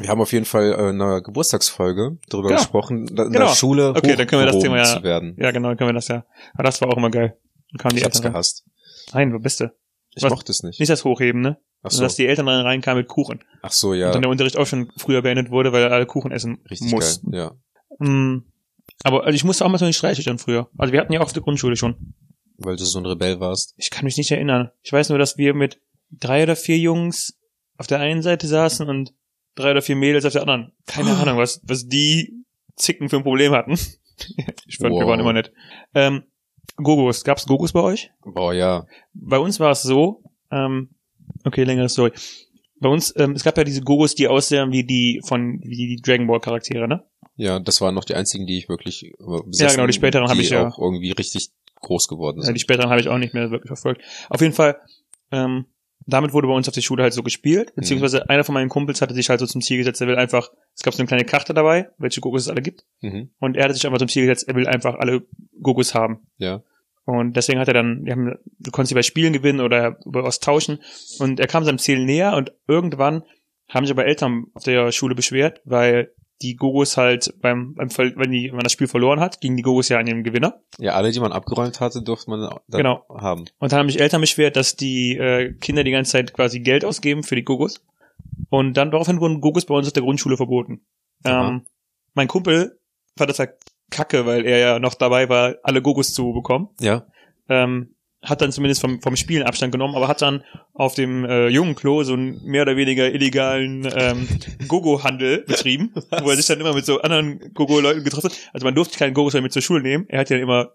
Wir 0.00 0.08
haben 0.08 0.20
auf 0.20 0.32
jeden 0.32 0.44
Fall 0.46 0.72
äh, 0.72 0.90
in 0.90 1.00
einer 1.00 1.20
Geburtstagsfolge 1.20 2.18
darüber 2.28 2.48
Genau. 2.48 2.60
gesprochen, 2.60 3.06
in 3.08 3.14
Genau. 3.16 3.30
der 3.30 3.48
Schule 3.54 3.90
Okay, 3.90 4.16
dann 4.16 4.26
können 4.26 4.42
wir 4.42 4.46
das 4.52 4.58
Thema 4.62 4.78
ja- 4.78 4.84
zu 4.84 5.02
werden. 5.02 5.36
Ja, 5.38 5.50
genau, 5.50 5.74
können 5.76 5.90
wir 5.90 5.94
das 5.94 6.08
ja. 6.08 6.24
Aber 6.54 6.62
das 6.64 6.80
war 6.80 6.88
auch 6.88 6.96
immer 6.96 7.10
geil. 7.10 7.38
Dann 7.72 7.78
kamen 7.78 7.92
die 7.94 7.98
Ich 7.98 8.04
hab's 8.04 8.16
Eltern 8.16 8.28
rein. 8.28 8.32
gehasst. 8.32 8.64
Nein, 9.12 9.32
wo 9.34 9.38
bist 9.38 9.60
du? 9.60 9.72
Ich 10.14 10.22
Was? 10.22 10.30
mochte 10.30 10.52
es 10.52 10.62
nicht. 10.62 10.78
Nicht 10.80 10.90
das 10.90 11.04
Hochheben, 11.04 11.40
ne? 11.42 11.58
Ach 11.82 11.90
Sondern 11.90 11.96
so, 11.98 12.02
dass 12.04 12.16
die 12.16 12.26
Eltern 12.26 12.46
dann 12.46 12.60
reinkamen 12.64 13.00
mit 13.02 13.08
Kuchen. 13.08 13.40
ach 13.62 13.72
so, 13.72 13.90
Und 13.90 13.98
ja. 13.98 14.10
dann 14.12 14.22
der 14.22 14.30
Unterricht 14.30 14.56
auch 14.56 14.66
schon 14.66 14.90
früher 14.96 15.20
beendet 15.22 15.50
wurde, 15.50 15.72
weil 15.72 15.84
alle 15.92 16.06
Kuchen 16.06 16.30
essen 16.32 16.60
Richtig 16.70 16.92
mussten. 16.92 17.30
geil, 17.32 17.50
ja. 18.00 18.06
Mm. 18.06 18.44
Aber 19.04 19.24
also 19.24 19.34
ich 19.34 19.44
musste 19.44 19.64
auch 19.64 19.68
mal 19.68 19.78
so 19.78 19.84
den 19.86 19.92
Streichlichtern 19.92 20.38
früher. 20.38 20.68
Also 20.78 20.92
wir 20.92 21.00
hatten 21.00 21.12
ja 21.12 21.20
auch 21.20 21.24
auf 21.24 21.32
der 21.32 21.42
Grundschule 21.42 21.76
schon. 21.76 22.14
Weil 22.58 22.76
du 22.76 22.84
so 22.84 22.98
ein 22.98 23.06
Rebell 23.06 23.40
warst. 23.40 23.74
Ich 23.76 23.90
kann 23.90 24.04
mich 24.04 24.16
nicht 24.16 24.30
erinnern. 24.30 24.70
Ich 24.82 24.92
weiß 24.92 25.08
nur, 25.08 25.18
dass 25.18 25.36
wir 25.38 25.54
mit 25.54 25.80
drei 26.12 26.42
oder 26.44 26.56
vier 26.56 26.78
Jungs 26.78 27.38
auf 27.78 27.86
der 27.86 27.98
einen 28.00 28.22
Seite 28.22 28.46
saßen 28.46 28.88
und 28.88 29.12
drei 29.54 29.72
oder 29.72 29.82
vier 29.82 29.96
Mädels 29.96 30.24
auf 30.24 30.32
der 30.32 30.42
anderen. 30.42 30.72
Keine 30.86 31.16
Ahnung, 31.16 31.38
was, 31.38 31.60
was 31.64 31.86
die 31.88 32.44
Zicken 32.76 33.08
für 33.08 33.16
ein 33.16 33.22
Problem 33.22 33.52
hatten. 33.52 33.72
ich 34.66 34.76
fand, 34.78 34.94
wir 34.94 35.02
Wow. 35.02 35.08
waren 35.08 35.20
immer 35.20 35.32
nett. 35.32 35.52
Ähm, 35.94 36.24
Gogos. 36.76 37.24
Gab's 37.24 37.46
Gogos 37.46 37.72
bei 37.72 37.80
euch? 37.80 38.10
Boah, 38.24 38.54
ja. 38.54 38.86
Bei 39.12 39.38
uns 39.38 39.60
war 39.60 39.72
es 39.72 39.82
so, 39.82 40.22
ähm, 40.50 40.90
okay, 41.44 41.64
längere 41.64 41.88
Story. 41.88 42.12
Bei 42.80 42.88
uns, 42.88 43.12
ähm, 43.16 43.32
es 43.32 43.44
gab 43.44 43.56
ja 43.58 43.64
diese 43.64 43.82
Gogos, 43.82 44.14
die 44.14 44.26
aussehen 44.28 44.72
wie 44.72 44.84
die 44.84 45.20
von, 45.24 45.60
wie 45.62 45.76
die 45.76 45.96
Dragon 46.02 46.26
Ball 46.26 46.40
Charaktere, 46.40 46.88
ne? 46.88 47.04
Ja, 47.36 47.60
das 47.60 47.80
waren 47.80 47.94
noch 47.94 48.04
die 48.04 48.14
einzigen, 48.14 48.46
die 48.46 48.58
ich 48.58 48.68
wirklich 48.68 49.04
äh, 49.04 49.10
Ja, 49.52 49.70
genau, 49.70 49.86
die 49.86 49.92
späteren 49.92 50.28
hab 50.28 50.34
die 50.36 50.42
ich 50.42 50.50
ja. 50.50 50.66
auch 50.68 50.78
irgendwie 50.78 51.12
richtig 51.12 51.50
groß 51.80 52.08
geworden 52.08 52.38
Ja, 52.38 52.44
sind. 52.46 52.54
die 52.54 52.60
späteren 52.60 52.90
habe 52.90 53.00
ich 53.00 53.08
auch 53.08 53.18
nicht 53.18 53.34
mehr 53.34 53.50
wirklich 53.50 53.68
verfolgt. 53.68 54.02
Auf 54.30 54.40
jeden 54.40 54.52
Fall, 54.54 54.80
ähm, 55.30 55.66
damit 56.06 56.32
wurde 56.32 56.48
bei 56.48 56.54
uns 56.54 56.68
auf 56.68 56.74
der 56.74 56.80
Schule 56.80 57.02
halt 57.02 57.12
so 57.12 57.22
gespielt, 57.22 57.74
beziehungsweise 57.74 58.28
einer 58.28 58.44
von 58.44 58.54
meinen 58.54 58.68
Kumpels 58.68 59.00
hatte 59.02 59.14
sich 59.14 59.28
halt 59.30 59.40
so 59.40 59.46
zum 59.46 59.60
Ziel 59.60 59.78
gesetzt, 59.78 60.00
er 60.00 60.06
will 60.06 60.16
einfach, 60.16 60.50
es 60.74 60.82
gab 60.82 60.94
so 60.94 61.00
eine 61.00 61.08
kleine 61.08 61.24
Karte 61.24 61.54
dabei, 61.54 61.90
welche 61.98 62.20
Gogos 62.20 62.42
es 62.42 62.48
alle 62.48 62.62
gibt, 62.62 62.84
mhm. 63.00 63.30
und 63.38 63.56
er 63.56 63.64
hatte 63.64 63.74
sich 63.74 63.86
einfach 63.86 63.98
zum 63.98 64.08
Ziel 64.08 64.22
gesetzt, 64.26 64.48
er 64.48 64.54
will 64.54 64.66
einfach 64.66 64.94
alle 64.94 65.22
Gogos 65.60 65.94
haben. 65.94 66.26
Ja. 66.38 66.62
Und 67.04 67.36
deswegen 67.36 67.58
hat 67.58 67.68
er 67.68 67.74
dann, 67.74 68.04
wir 68.04 68.12
haben, 68.12 68.34
du 68.58 68.70
konntest 68.70 68.90
sie 68.90 68.94
bei 68.94 69.02
Spielen 69.02 69.32
gewinnen 69.32 69.60
oder 69.60 69.98
über 70.04 70.22
was 70.22 70.38
tauschen. 70.38 70.78
Und 71.18 71.40
er 71.40 71.48
kam 71.48 71.64
seinem 71.64 71.78
Ziel 71.78 72.04
näher 72.04 72.36
und 72.36 72.52
irgendwann 72.68 73.24
haben 73.68 73.84
sich 73.84 73.92
aber 73.92 74.06
Eltern 74.06 74.46
auf 74.54 74.62
der 74.62 74.92
Schule 74.92 75.14
beschwert, 75.14 75.60
weil 75.64 76.12
die 76.42 76.56
Gogos 76.56 76.96
halt 76.96 77.32
beim, 77.40 77.74
beim 77.74 77.88
wenn, 77.96 78.30
die, 78.30 78.48
wenn 78.48 78.56
man 78.56 78.64
das 78.64 78.72
Spiel 78.72 78.88
verloren 78.88 79.20
hat, 79.20 79.40
gingen 79.40 79.56
die 79.56 79.62
Gogos 79.62 79.88
ja 79.88 79.98
an 79.98 80.06
den 80.06 80.24
Gewinner. 80.24 80.60
Ja, 80.78 80.92
alle, 80.92 81.10
die 81.12 81.20
man 81.20 81.32
abgeräumt 81.32 81.80
hatte, 81.80 82.02
durfte 82.02 82.30
man 82.30 82.40
dann 82.40 82.58
Genau. 82.80 83.04
haben. 83.08 83.44
Und 83.58 83.72
dann 83.72 83.78
haben 83.78 83.88
sich 83.88 84.00
Eltern 84.00 84.20
beschwert, 84.20 84.56
dass 84.56 84.76
die 84.76 85.16
äh, 85.16 85.52
Kinder 85.54 85.84
die 85.84 85.90
ganze 85.92 86.12
Zeit 86.12 86.32
quasi 86.34 86.60
Geld 86.60 86.84
ausgeben 86.84 87.22
für 87.22 87.36
die 87.36 87.44
Gogos. 87.44 87.84
Und 88.50 88.76
dann 88.76 88.90
daraufhin 88.90 89.20
wurden 89.20 89.40
Gogos 89.40 89.64
bei 89.66 89.74
uns 89.74 89.86
auf 89.86 89.92
der 89.92 90.02
Grundschule 90.02 90.36
verboten. 90.36 90.82
Ähm, 91.24 91.62
mein 92.14 92.28
Kumpel 92.28 92.78
fand 93.16 93.30
das 93.30 93.38
halt 93.38 93.54
kacke, 93.90 94.26
weil 94.26 94.44
er 94.44 94.58
ja 94.58 94.78
noch 94.78 94.94
dabei 94.94 95.28
war, 95.28 95.54
alle 95.62 95.80
Gogos 95.82 96.12
zu 96.12 96.32
bekommen. 96.32 96.68
Ja. 96.80 97.06
ähm, 97.48 97.94
hat 98.22 98.40
dann 98.40 98.52
zumindest 98.52 98.80
vom, 98.80 99.00
vom 99.00 99.16
Spielen 99.16 99.42
Abstand 99.42 99.72
genommen, 99.72 99.96
aber 99.96 100.08
hat 100.08 100.22
dann 100.22 100.44
auf 100.74 100.94
dem 100.94 101.24
äh, 101.24 101.48
jungen 101.48 101.74
Klo 101.74 102.04
so 102.04 102.12
einen 102.12 102.42
mehr 102.44 102.62
oder 102.62 102.76
weniger 102.76 103.12
illegalen 103.12 103.88
ähm, 103.94 104.28
Gogo-Handel 104.68 105.44
betrieben, 105.46 105.92
wo 106.22 106.30
er 106.30 106.36
sich 106.36 106.46
dann 106.46 106.60
immer 106.60 106.74
mit 106.74 106.86
so 106.86 107.00
anderen 107.00 107.52
Gogo-Leuten 107.52 108.04
getroffen 108.04 108.30
hat. 108.30 108.38
Also 108.52 108.64
man 108.64 108.74
durfte 108.74 108.98
keine 108.98 109.12
Gogos 109.12 109.32
mehr 109.32 109.42
mit 109.42 109.52
zur 109.52 109.62
Schule 109.62 109.82
nehmen. 109.82 110.06
Er 110.08 110.20
hat 110.20 110.30
ja 110.30 110.38
immer 110.38 110.72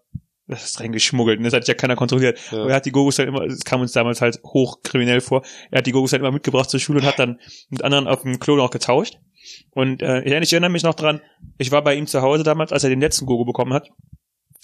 das 0.48 0.64
ist 0.64 0.80
reingeschmuggelt, 0.80 1.40
und 1.40 1.44
das 1.44 1.54
hat 1.54 1.68
ja 1.68 1.74
keiner 1.74 1.96
kontrolliert. 1.96 2.40
Ja. 2.52 2.60
Aber 2.60 2.70
er 2.70 2.78
hat 2.78 2.86
die 2.86 2.92
Gogos 2.92 3.18
dann 3.18 3.28
immer, 3.28 3.42
es 3.42 3.66
kam 3.66 3.82
uns 3.82 3.92
damals 3.92 4.22
halt 4.22 4.40
hochkriminell 4.44 5.20
vor, 5.20 5.44
er 5.72 5.80
hat 5.80 5.88
die 5.88 5.92
Gogos 5.92 6.12
dann 6.12 6.22
immer 6.22 6.32
mitgebracht 6.32 6.70
zur 6.70 6.80
Schule 6.80 7.00
und 7.00 7.06
hat 7.06 7.20
dann 7.20 7.40
mit 7.70 7.84
anderen 7.84 8.08
auf 8.08 8.22
dem 8.22 8.40
Klo 8.40 8.56
noch 8.56 8.70
getauscht. 8.70 9.20
Und 9.72 10.02
äh, 10.02 10.22
ich 10.22 10.34
ich 10.34 10.54
erinnere 10.54 10.72
mich 10.72 10.84
noch 10.84 10.96
dran, 10.96 11.22
ich 11.58 11.72
war 11.72 11.84
bei 11.84 11.96
ihm 11.96 12.08
zu 12.08 12.22
Hause 12.22 12.44
damals, 12.44 12.72
als 12.72 12.84
er 12.84 12.90
den 12.90 13.02
letzten 13.02 13.26
Gogo 13.26 13.46
bekommen 13.46 13.74
hat. 13.74 13.90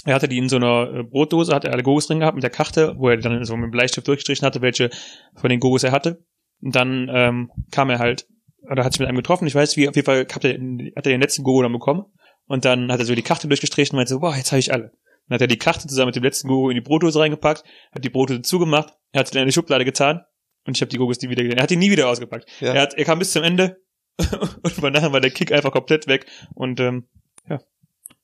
Er 0.05 0.15
hatte 0.15 0.27
die 0.27 0.37
in 0.37 0.49
so 0.49 0.57
einer 0.57 0.93
äh, 0.93 1.03
Brotdose, 1.03 1.53
hat 1.53 1.65
er 1.65 1.71
alle 1.71 1.83
Gogos 1.83 2.07
drin 2.07 2.19
gehabt 2.19 2.35
mit 2.35 2.43
der 2.43 2.49
Karte, 2.49 2.95
wo 2.97 3.09
er 3.09 3.17
dann 3.17 3.43
so 3.45 3.55
mit 3.55 3.65
dem 3.65 3.71
Bleistift 3.71 4.07
durchgestrichen 4.07 4.45
hatte, 4.45 4.61
welche 4.61 4.89
von 5.35 5.49
den 5.49 5.59
Gogos 5.59 5.83
er 5.83 5.91
hatte. 5.91 6.25
Und 6.61 6.75
dann 6.75 7.09
ähm, 7.13 7.51
kam 7.71 7.89
er 7.89 7.99
halt, 7.99 8.27
oder 8.69 8.83
hat 8.83 8.93
sich 8.93 8.99
mit 8.99 9.07
einem 9.07 9.17
getroffen, 9.17 9.47
ich 9.47 9.55
weiß 9.55 9.77
wie, 9.77 9.87
auf 9.87 9.95
jeden 9.95 10.05
Fall 10.05 10.25
hat 10.31 10.43
er, 10.45 10.53
hat 10.53 11.05
er 11.05 11.11
den 11.11 11.21
letzten 11.21 11.43
Gogo 11.43 11.61
dann 11.61 11.73
bekommen. 11.73 12.05
Und 12.45 12.65
dann 12.65 12.91
hat 12.91 12.99
er 12.99 13.05
so 13.05 13.15
die 13.15 13.21
Karte 13.21 13.47
durchgestrichen 13.47 13.95
und 13.95 13.99
meinte 13.99 14.13
so, 14.13 14.19
boah, 14.19 14.35
jetzt 14.35 14.51
habe 14.51 14.59
ich 14.59 14.73
alle. 14.73 14.91
Dann 15.27 15.35
hat 15.35 15.41
er 15.41 15.47
die 15.47 15.57
Karte 15.57 15.87
zusammen 15.87 16.07
mit 16.07 16.15
dem 16.15 16.23
letzten 16.23 16.47
Gogo 16.47 16.69
in 16.69 16.75
die 16.75 16.81
Brotdose 16.81 17.19
reingepackt, 17.19 17.63
hat 17.93 18.03
die 18.03 18.09
Brotdose 18.09 18.41
zugemacht, 18.41 18.93
er 19.11 19.21
hat 19.21 19.27
sie 19.27 19.33
dann 19.33 19.43
in 19.43 19.47
die 19.47 19.53
Schublade 19.53 19.85
getan 19.85 20.21
und 20.65 20.77
ich 20.77 20.81
habe 20.81 20.89
die 20.89 20.97
Gogos 20.97 21.21
nie 21.21 21.29
wieder 21.29 21.43
gesehen. 21.43 21.57
Er 21.57 21.63
hat 21.63 21.69
die 21.69 21.77
nie 21.77 21.91
wieder 21.91 22.09
ausgepackt. 22.09 22.49
Ja. 22.59 22.73
Er, 22.73 22.81
hat, 22.81 22.93
er 22.93 23.05
kam 23.05 23.19
bis 23.19 23.31
zum 23.31 23.43
Ende 23.43 23.81
und 24.63 24.73
von 24.73 24.93
nachher 24.93 25.11
war 25.11 25.21
der 25.21 25.31
Kick 25.31 25.51
einfach 25.51 25.71
komplett 25.71 26.07
weg. 26.07 26.25
Und 26.53 26.79
ähm, 26.79 27.07
ja. 27.49 27.59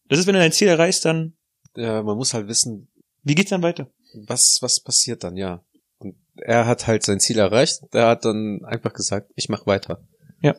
Das 0.07 0.19
ist, 0.19 0.27
wenn 0.27 0.33
du 0.33 0.39
dein 0.39 0.51
Ziel 0.51 0.67
erreichst, 0.67 1.05
dann, 1.05 1.37
ja, 1.75 2.03
man 2.03 2.17
muss 2.17 2.33
halt 2.33 2.47
wissen, 2.47 2.87
wie 3.23 3.35
geht's 3.35 3.49
dann 3.49 3.63
weiter? 3.63 3.89
was, 4.13 4.59
was 4.61 4.79
passiert 4.79 5.23
dann, 5.23 5.37
ja. 5.37 5.63
Und 5.99 6.15
er 6.37 6.65
hat 6.65 6.87
halt 6.87 7.03
sein 7.03 7.19
Ziel 7.19 7.39
erreicht. 7.39 7.81
Er 7.91 8.07
hat 8.07 8.25
dann 8.25 8.63
einfach 8.65 8.93
gesagt, 8.93 9.31
ich 9.35 9.49
mach 9.49 9.65
weiter. 9.65 10.01
Ja. 10.41 10.55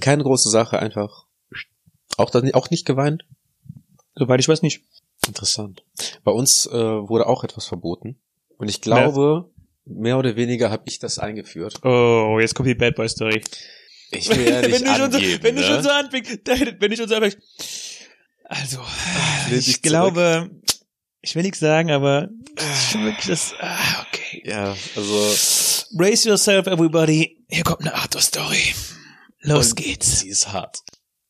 Keine 0.00 0.22
große 0.22 0.50
Sache, 0.50 0.78
einfach 0.78 1.26
auch 2.16 2.30
dann 2.30 2.52
auch 2.54 2.70
nicht 2.70 2.86
geweint. 2.86 3.24
Soweit 4.14 4.40
ich 4.40 4.48
weiß 4.48 4.62
nicht. 4.62 4.82
Interessant. 5.26 5.84
Bei 6.24 6.32
uns 6.32 6.66
äh, 6.66 6.72
wurde 6.72 7.26
auch 7.26 7.44
etwas 7.44 7.66
verboten. 7.66 8.18
Und 8.56 8.68
ich 8.68 8.80
glaube, 8.80 9.50
mehr 9.84 10.18
oder 10.18 10.36
weniger 10.36 10.70
habe 10.70 10.84
ich 10.86 10.98
das 10.98 11.18
eingeführt. 11.18 11.84
Oh, 11.84 12.38
jetzt 12.40 12.54
kommt 12.54 12.68
die 12.68 12.74
Bad 12.74 12.96
Boy 12.96 13.08
Story. 13.08 13.42
Ich 14.10 14.28
will 14.28 14.48
ja 14.48 14.60
nicht 14.66 14.72
wenn 14.72 14.84
du 14.84 14.94
schon 14.94 15.12
so, 15.12 15.18
angeben, 15.18 15.42
wenn 15.42 15.54
du 15.56 15.60
ne? 15.60 15.66
schon 15.66 15.82
so 15.82 15.90
anfängst, 15.90 16.40
wenn 16.80 16.90
du 16.90 16.96
schon 16.96 17.08
so 17.08 17.14
anfängst. 17.14 17.38
Also, 18.48 18.80
ich 19.50 19.66
dich 19.66 19.82
glaube, 19.82 20.50
ich 21.20 21.34
will 21.34 21.42
nichts 21.42 21.60
sagen, 21.60 21.90
aber 21.90 22.28
wirklich 22.94 23.26
das, 23.26 23.54
ah, 23.60 24.06
okay. 24.08 24.42
Ja, 24.44 24.74
also 24.96 25.96
Brace 25.96 26.24
yourself, 26.24 26.66
everybody. 26.66 27.44
Hier 27.48 27.62
kommt 27.62 27.82
eine 27.82 27.94
Arthur-Story. 27.94 28.74
Los 29.40 29.74
geht's. 29.74 30.20
sie 30.20 30.28
ist 30.30 30.52
hart. 30.52 30.78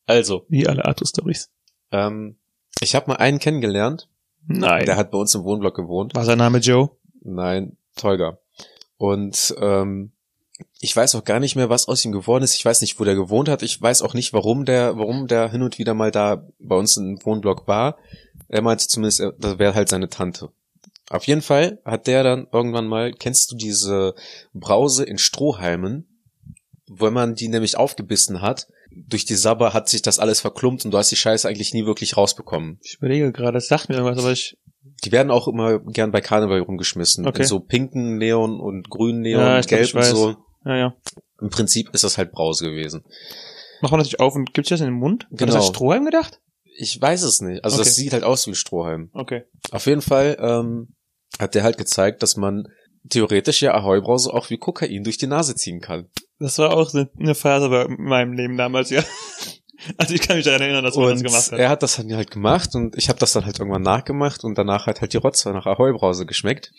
Also, 0.07 0.47
Wie 0.49 0.67
alle 0.69 0.85
Arthur-Stories. 0.85 1.51
ähm, 1.93 2.37
ich 2.81 2.95
habe 2.95 3.11
mal 3.11 3.17
einen 3.17 3.41
kennengelernt, 3.41 4.09
Nein. 4.47 4.87
der 4.87 4.97
hat 4.97 5.11
bei 5.11 5.19
uns 5.19 5.35
im 5.35 5.43
Wohnblock 5.43 5.75
gewohnt. 5.75 6.15
War 6.15 6.25
sein 6.25 6.39
Name 6.39 6.59
Joe? 6.59 6.91
Nein, 7.23 7.77
Tolga. 7.97 8.39
Und 8.97 9.55
ähm, 9.61 10.13
ich 10.81 10.95
weiß 10.95 11.15
auch 11.15 11.25
gar 11.25 11.41
nicht 11.41 11.57
mehr, 11.57 11.69
was 11.69 11.89
aus 11.89 12.05
ihm 12.05 12.13
geworden 12.13 12.45
ist. 12.45 12.55
Ich 12.55 12.65
weiß 12.65 12.81
nicht, 12.81 12.99
wo 12.99 13.05
der 13.05 13.15
gewohnt 13.15 13.49
hat. 13.49 13.63
Ich 13.63 13.81
weiß 13.81 14.03
auch 14.03 14.15
nicht, 14.15 14.33
warum 14.33 14.65
der, 14.65 14.97
warum 14.97 15.27
der 15.27 15.51
hin 15.51 15.63
und 15.63 15.79
wieder 15.79 15.95
mal 15.95 16.11
da 16.11 16.47
bei 16.59 16.77
uns 16.77 16.97
im 16.97 17.19
Wohnblock 17.25 17.67
war. 17.69 17.97
Er 18.49 18.63
meinte 18.63 18.87
zumindest, 18.89 19.23
das 19.39 19.59
wäre 19.59 19.75
halt 19.75 19.89
seine 19.89 20.09
Tante. 20.09 20.51
Auf 21.11 21.27
jeden 21.27 21.43
Fall 21.43 21.81
hat 21.85 22.07
der 22.07 22.23
dann 22.23 22.47
irgendwann 22.53 22.87
mal, 22.87 23.13
kennst 23.13 23.51
du 23.51 23.57
diese 23.57 24.15
Brause 24.53 25.05
in 25.05 25.19
Strohhalmen? 25.19 26.07
Wenn 26.91 27.13
man 27.13 27.35
die 27.35 27.49
nämlich 27.49 27.77
aufgebissen 27.77 28.41
hat, 28.41 28.67
durch 28.91 29.25
die 29.25 29.35
Sabber 29.35 29.75
hat 29.75 29.89
sich 29.89 30.03
das 30.03 30.19
alles 30.19 30.41
verklumpt 30.41 30.85
und 30.85 30.91
du 30.93 30.99
hast 30.99 31.11
die 31.11 31.17
Scheiße 31.17 31.47
eigentlich 31.49 31.75
nie 31.75 31.85
wirklich 31.87 32.17
rausbekommen. 32.17 32.79
Ich 32.83 32.97
überlege 32.97 33.33
gerade, 33.33 33.53
das 33.53 33.69
sagt 33.69 33.89
mir 33.89 33.97
irgendwas, 33.97 34.19
aber 34.19 34.33
ich, 34.33 34.57
Die 35.05 35.13
werden 35.13 35.31
auch 35.31 35.49
immer 35.49 35.79
gern 35.81 36.11
bei 36.11 36.21
Karneval 36.21 36.61
rumgeschmissen. 36.61 37.27
Okay. 37.27 37.43
In 37.43 37.49
so 37.49 37.61
pinken 37.61 38.17
Neon 38.17 38.59
und 38.59 38.89
grünen 38.89 39.21
Neon, 39.21 39.41
Ja, 39.41 39.59
ich 39.61 39.67
glaub, 39.67 39.79
gelb 39.79 39.89
ich 39.89 39.95
und 39.95 40.01
weiß. 40.01 40.11
so. 40.11 40.37
Ja, 40.69 40.77
ja. 40.77 40.95
Im 41.41 41.51
Prinzip 41.51 41.91
ist 41.93 42.05
das 42.05 42.19
halt 42.19 42.31
Brause 42.33 42.65
gewesen. 42.67 43.05
Macht 43.81 43.91
man 43.93 43.99
natürlich 43.99 44.21
auf 44.21 44.35
und 44.35 44.55
gibt's 44.55 44.71
das 44.71 44.81
in 44.81 44.87
den 44.87 44.95
Mund? 44.95 45.25
War 45.31 45.37
Genau. 45.39 45.47
das 45.55 45.57
als 45.57 45.67
Strohhalm 45.69 46.05
gedacht? 46.05 46.41
Ich 46.81 47.01
weiß 47.01 47.23
es 47.23 47.41
nicht. 47.41 47.65
Also 47.65 47.77
Okay. 47.77 47.85
das 47.85 47.95
sieht 47.97 48.13
halt 48.13 48.25
aus 48.25 48.47
wie 48.47 48.55
Strohhalm. 48.55 49.11
Okay. 49.13 49.45
Auf 49.73 49.87
jeden 49.87 50.03
Fall 50.03 50.37
ähm, 50.41 50.95
hat 51.39 51.55
der 51.55 51.63
halt 51.65 51.77
gezeigt, 51.79 52.23
dass 52.23 52.37
man 52.37 52.69
theoretisch 53.09 53.63
ja 53.63 53.75
Ahoi-Brause 53.75 54.33
auch 54.33 54.51
wie 54.51 54.59
Kokain 54.59 55.03
durch 55.05 55.19
die 55.19 55.27
Nase 55.27 55.55
ziehen 55.55 55.81
kann. 55.81 56.09
Das 56.41 56.59
war 56.59 56.77
auch 56.77 56.93
eine 56.95 57.35
Phase 57.35 57.69
bei 57.69 57.87
meinem 57.89 58.33
Leben 58.33 58.57
damals, 58.57 58.91
ja. 58.91 59.03
Also 59.97 60.13
ich 60.15 60.21
kann 60.21 60.37
mich 60.37 60.45
daran 60.45 60.61
erinnern, 60.61 60.83
dass 60.85 60.97
man 60.97 61.11
das 61.11 61.23
gemacht 61.23 61.53
hat. 61.53 61.59
er 61.61 61.69
hat 61.69 61.85
das 61.85 61.97
dann 61.97 62.13
halt 62.13 62.33
gemacht 62.33 62.75
und 62.75 62.97
ich 62.97 63.09
habe 63.09 63.21
das 63.21 63.33
dann 63.33 63.45
halt 63.45 63.61
irgendwann 63.61 63.83
nachgemacht 63.83 64.43
und 64.43 64.59
danach 64.59 64.87
hat 64.89 65.01
halt 65.01 65.13
die 65.13 65.19
Rotze 65.19 65.51
nach 65.53 65.67
Ahoi-Brause 65.67 66.27
geschmeckt. 66.27 66.73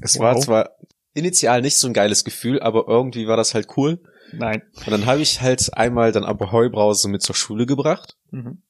Es 0.00 0.18
war 0.18 0.34
Wow. 0.36 0.42
zwar 0.44 0.70
initial 1.14 1.62
nicht 1.62 1.76
so 1.76 1.86
ein 1.86 1.92
geiles 1.92 2.24
Gefühl, 2.24 2.60
aber 2.60 2.84
irgendwie 2.88 3.26
war 3.26 3.36
das 3.36 3.54
halt 3.54 3.68
cool. 3.76 4.00
Nein. 4.32 4.62
Und 4.86 4.90
dann 4.90 5.06
habe 5.06 5.20
ich 5.20 5.40
halt 5.42 5.74
einmal 5.76 6.10
dann 6.12 6.24
Ahoi-Brause 6.24 7.08
mit 7.08 7.22
zur 7.22 7.34
Schule 7.34 7.66
gebracht, 7.66 8.16
Mhm. 8.30 8.62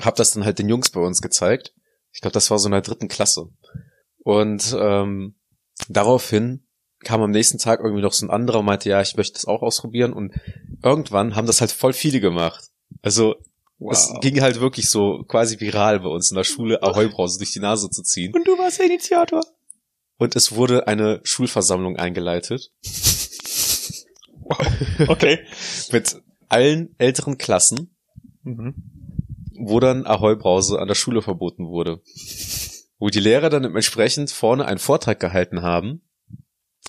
habe 0.00 0.16
das 0.16 0.32
dann 0.32 0.44
halt 0.44 0.58
den 0.58 0.68
Jungs 0.68 0.90
bei 0.90 1.00
uns 1.00 1.22
gezeigt. 1.22 1.72
Ich 2.12 2.20
glaube, 2.20 2.34
das 2.34 2.50
war 2.50 2.58
so 2.58 2.66
in 2.68 2.72
der 2.72 2.82
dritten 2.82 3.08
Klasse. 3.08 3.48
Und 4.18 4.76
ähm, 4.78 5.36
daraufhin 5.88 6.66
kam 7.04 7.22
am 7.22 7.30
nächsten 7.30 7.58
Tag 7.58 7.80
irgendwie 7.80 8.02
noch 8.02 8.12
so 8.12 8.26
ein 8.26 8.30
anderer 8.30 8.60
und 8.60 8.66
meinte, 8.66 8.88
ja, 8.88 9.00
ich 9.00 9.16
möchte 9.16 9.34
das 9.34 9.44
auch 9.44 9.62
ausprobieren. 9.62 10.12
Und 10.12 10.34
irgendwann 10.82 11.36
haben 11.36 11.46
das 11.46 11.60
halt 11.60 11.70
voll 11.72 11.92
viele 11.92 12.20
gemacht. 12.20 12.64
Also 13.02 13.36
es 13.90 14.08
Wow. 14.10 14.20
ging 14.20 14.40
halt 14.40 14.60
wirklich 14.60 14.88
so 14.88 15.22
quasi 15.28 15.60
viral 15.60 16.00
bei 16.00 16.08
uns 16.08 16.30
in 16.30 16.36
der 16.36 16.44
Schule, 16.44 16.82
Ahoi-Brause 16.82 17.38
durch 17.38 17.52
die 17.52 17.60
Nase 17.60 17.90
zu 17.90 18.02
ziehen. 18.02 18.32
Und 18.34 18.46
du 18.46 18.56
warst 18.58 18.78
der 18.78 18.86
Initiator. 18.86 19.42
Und 20.18 20.34
es 20.36 20.52
wurde 20.52 20.86
eine 20.88 21.20
Schulversammlung 21.24 21.96
eingeleitet 21.96 22.70
Okay. 25.08 25.40
mit 25.92 26.16
allen 26.48 26.94
älteren 26.98 27.38
Klassen, 27.38 27.92
Mhm. 28.44 28.74
wo 29.58 29.80
dann 29.80 30.06
Ahoi-Brause 30.06 30.78
an 30.78 30.86
der 30.86 30.94
Schule 30.94 31.20
verboten 31.20 31.66
wurde. 31.66 32.00
Wo 32.98 33.08
die 33.08 33.18
Lehrer 33.20 33.50
dann 33.50 33.64
entsprechend 33.64 34.30
vorne 34.30 34.66
einen 34.66 34.78
Vortrag 34.78 35.18
gehalten 35.18 35.62
haben, 35.62 36.02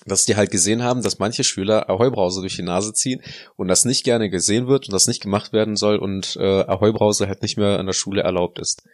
dass 0.06 0.24
die 0.24 0.36
halt 0.36 0.52
gesehen 0.52 0.84
haben, 0.84 1.02
dass 1.02 1.18
manche 1.18 1.42
Schüler 1.42 1.90
Ahoi-Brause 1.90 2.40
durch 2.40 2.54
die 2.54 2.62
Nase 2.62 2.92
ziehen 2.94 3.20
und 3.56 3.66
das 3.66 3.84
nicht 3.84 4.04
gerne 4.04 4.30
gesehen 4.30 4.68
wird 4.68 4.86
und 4.86 4.92
das 4.92 5.08
nicht 5.08 5.20
gemacht 5.20 5.52
werden 5.52 5.74
soll 5.74 5.96
und 5.96 6.36
äh, 6.36 6.62
Ahoi-Brause 6.62 7.26
halt 7.26 7.42
nicht 7.42 7.56
mehr 7.58 7.80
an 7.80 7.86
der 7.86 7.92
Schule 7.92 8.22
erlaubt 8.22 8.60
ist. 8.60 8.84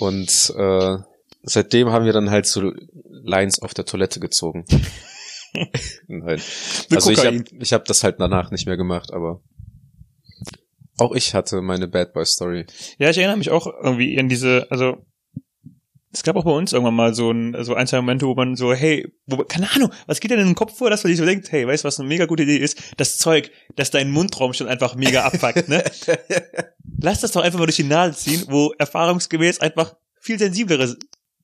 Und 0.00 0.52
äh, 0.56 0.96
seitdem 1.42 1.90
haben 1.90 2.04
wir 2.04 2.12
dann 2.12 2.30
halt 2.30 2.46
so 2.46 2.72
Lines 3.08 3.60
auf 3.60 3.74
der 3.74 3.84
Toilette 3.84 4.20
gezogen. 4.20 4.64
Nein. 6.06 6.40
Mit 6.88 6.96
Also 6.96 7.10
ich 7.10 7.24
habe 7.24 7.44
ich 7.58 7.72
hab 7.72 7.84
das 7.84 8.04
halt 8.04 8.16
danach 8.18 8.50
nicht 8.50 8.66
mehr 8.66 8.76
gemacht, 8.76 9.12
aber 9.12 9.42
auch 10.98 11.12
ich 11.12 11.34
hatte 11.34 11.62
meine 11.62 11.88
Bad 11.88 12.12
Boy 12.12 12.26
Story. 12.26 12.66
Ja, 12.98 13.10
ich 13.10 13.18
erinnere 13.18 13.38
mich 13.38 13.50
auch 13.50 13.66
irgendwie 13.66 14.18
an 14.18 14.28
diese, 14.28 14.66
also 14.70 14.98
es 16.12 16.22
gab 16.24 16.36
auch 16.36 16.44
bei 16.44 16.50
uns 16.50 16.72
irgendwann 16.72 16.94
mal 16.94 17.14
so 17.14 17.30
ein, 17.30 17.56
so 17.64 17.74
ein, 17.74 17.86
zwei 17.86 17.98
Momente, 17.98 18.26
wo 18.26 18.34
man 18.34 18.56
so, 18.56 18.74
hey, 18.74 19.06
wo, 19.26 19.38
keine 19.44 19.70
Ahnung, 19.72 19.92
was 20.06 20.20
geht 20.20 20.30
denn 20.30 20.40
in 20.40 20.46
den 20.46 20.54
Kopf 20.54 20.76
vor, 20.76 20.90
dass 20.90 21.04
man 21.04 21.10
sich 21.10 21.18
so 21.18 21.24
denkt, 21.24 21.52
hey, 21.52 21.66
weißt 21.66 21.84
du, 21.84 21.86
was 21.86 22.00
eine 22.00 22.08
mega 22.08 22.26
gute 22.26 22.42
Idee 22.42 22.56
ist? 22.56 22.78
Das 22.96 23.16
Zeug, 23.16 23.50
das 23.76 23.90
deinen 23.90 24.10
Mundraum 24.10 24.52
schon 24.52 24.66
einfach 24.66 24.96
mega 24.96 25.24
abfuckt, 25.24 25.68
ne? 25.68 25.84
Lass 27.00 27.20
das 27.20 27.32
doch 27.32 27.42
einfach 27.42 27.58
mal 27.58 27.66
durch 27.66 27.76
die 27.76 27.84
Nase 27.84 28.18
ziehen, 28.18 28.44
wo 28.48 28.72
erfahrungsgemäß 28.78 29.60
einfach 29.60 29.94
viel 30.20 30.38
sensiblere 30.38 30.96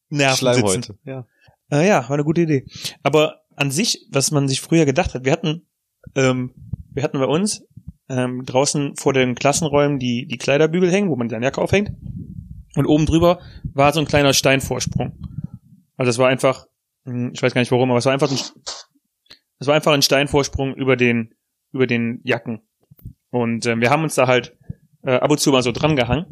Nerven 0.09 0.37
Schleimhäute. 0.37 0.73
sitzen. 0.73 0.99
Ja. 1.05 1.27
Äh, 1.71 1.87
ja, 1.89 2.03
war 2.05 2.13
eine 2.13 2.25
gute 2.25 2.43
Idee. 2.43 2.67
Aber 3.03 3.43
an 3.57 3.71
sich, 3.71 4.07
was 4.11 4.31
man 4.31 4.49
sich 4.49 4.61
früher 4.61 4.85
gedacht 4.85 5.15
hat, 5.15 5.25
wir 5.25 5.33
hatten, 5.33 5.67
ähm, 6.15 6.53
wir 6.93 7.03
hatten 7.03 7.19
bei 7.19 7.27
uns 7.27 7.65
ähm, 8.09 8.45
draußen 8.45 8.97
vor 8.97 9.13
den 9.13 9.35
Klassenräumen 9.35 9.99
die, 9.99 10.27
die 10.27 10.39
Kleiderbügel 10.39 10.91
hängen, 10.91 11.11
wo 11.11 11.17
man 11.17 11.29
seine 11.29 11.45
Jacke 11.45 11.61
aufhängt. 11.61 11.91
Und 12.77 12.87
oben 12.87 13.07
drüber 13.07 13.41
war 13.73 13.93
so 13.93 14.01
ein 14.01 14.07
kleiner 14.07 14.33
Steinvorsprung. 14.33 15.19
Also 15.97 16.11
es 16.11 16.19
war 16.19 16.29
einfach, 16.29 16.67
hm, 17.05 17.33
ich 17.35 17.43
weiß 17.43 17.55
gar 17.55 17.61
nicht 17.61 17.73
warum, 17.73 17.91
aber 17.91 17.99
es 17.99 18.05
war 18.05 18.13
einfach 18.13 18.31
ein, 18.31 18.39
es 19.59 19.67
war 19.67 19.75
einfach 19.75 19.93
ein 19.93 20.03
Steinvorsprung 20.03 20.75
über 20.75 20.97
den, 20.97 21.35
über 21.73 21.87
den 21.87 22.21
Jacken. 22.23 22.61
Und 23.31 23.67
ähm, 23.67 23.81
wir 23.81 23.91
haben 23.91 24.03
uns 24.03 24.15
da 24.15 24.27
halt 24.27 24.57
äh, 25.03 25.17
ab 25.17 25.31
und 25.31 25.41
zu 25.41 25.51
mal 25.51 25.63
so 25.63 25.73
dran 25.73 25.97
gehangen. 25.97 26.27